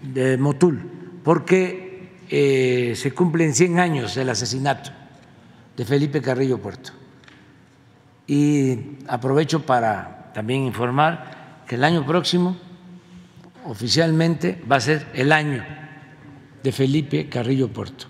[0.03, 0.81] de Motul,
[1.23, 5.04] porque eh, se cumplen 100 años del asesinato
[5.77, 6.93] de Felipe Carrillo Puerto.
[8.27, 12.57] Y aprovecho para también informar que el año próximo
[13.65, 15.65] oficialmente va a ser el año
[16.63, 18.07] de Felipe Carrillo Puerto.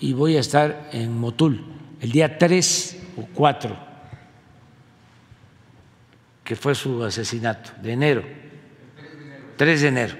[0.00, 1.64] Y voy a estar en Motul
[2.00, 3.76] el día 3 o 4,
[6.42, 8.22] que fue su asesinato, de enero.
[9.56, 10.14] 3 de enero.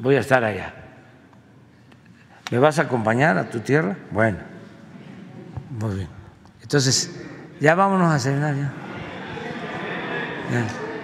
[0.00, 0.74] Voy a estar allá.
[2.50, 3.96] ¿Me vas a acompañar a tu tierra?
[4.10, 4.49] Bueno.
[5.70, 6.08] Muy bien.
[6.62, 7.24] Entonces,
[7.60, 8.72] ya vámonos a cenar ya.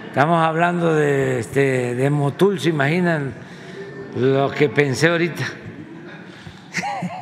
[0.07, 3.33] Estamos hablando de, este, de Motul, ¿se imaginan
[4.17, 5.45] lo que pensé ahorita?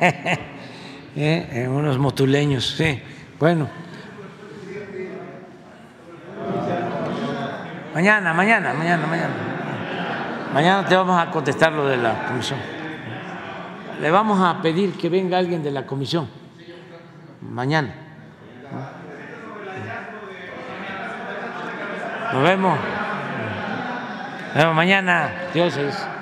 [1.16, 1.48] ¿Eh?
[1.52, 3.00] En unos motuleños, sí.
[3.38, 3.68] Bueno.
[7.94, 9.34] Mañana, mañana, mañana, mañana.
[10.52, 12.58] Mañana te vamos a contestar lo de la comisión.
[14.00, 16.45] Le vamos a pedir que venga alguien de la comisión
[17.50, 17.94] mañana.
[22.32, 22.78] Nos vemos.
[24.48, 25.30] Nos vemos mañana.
[25.54, 26.15] Dios es.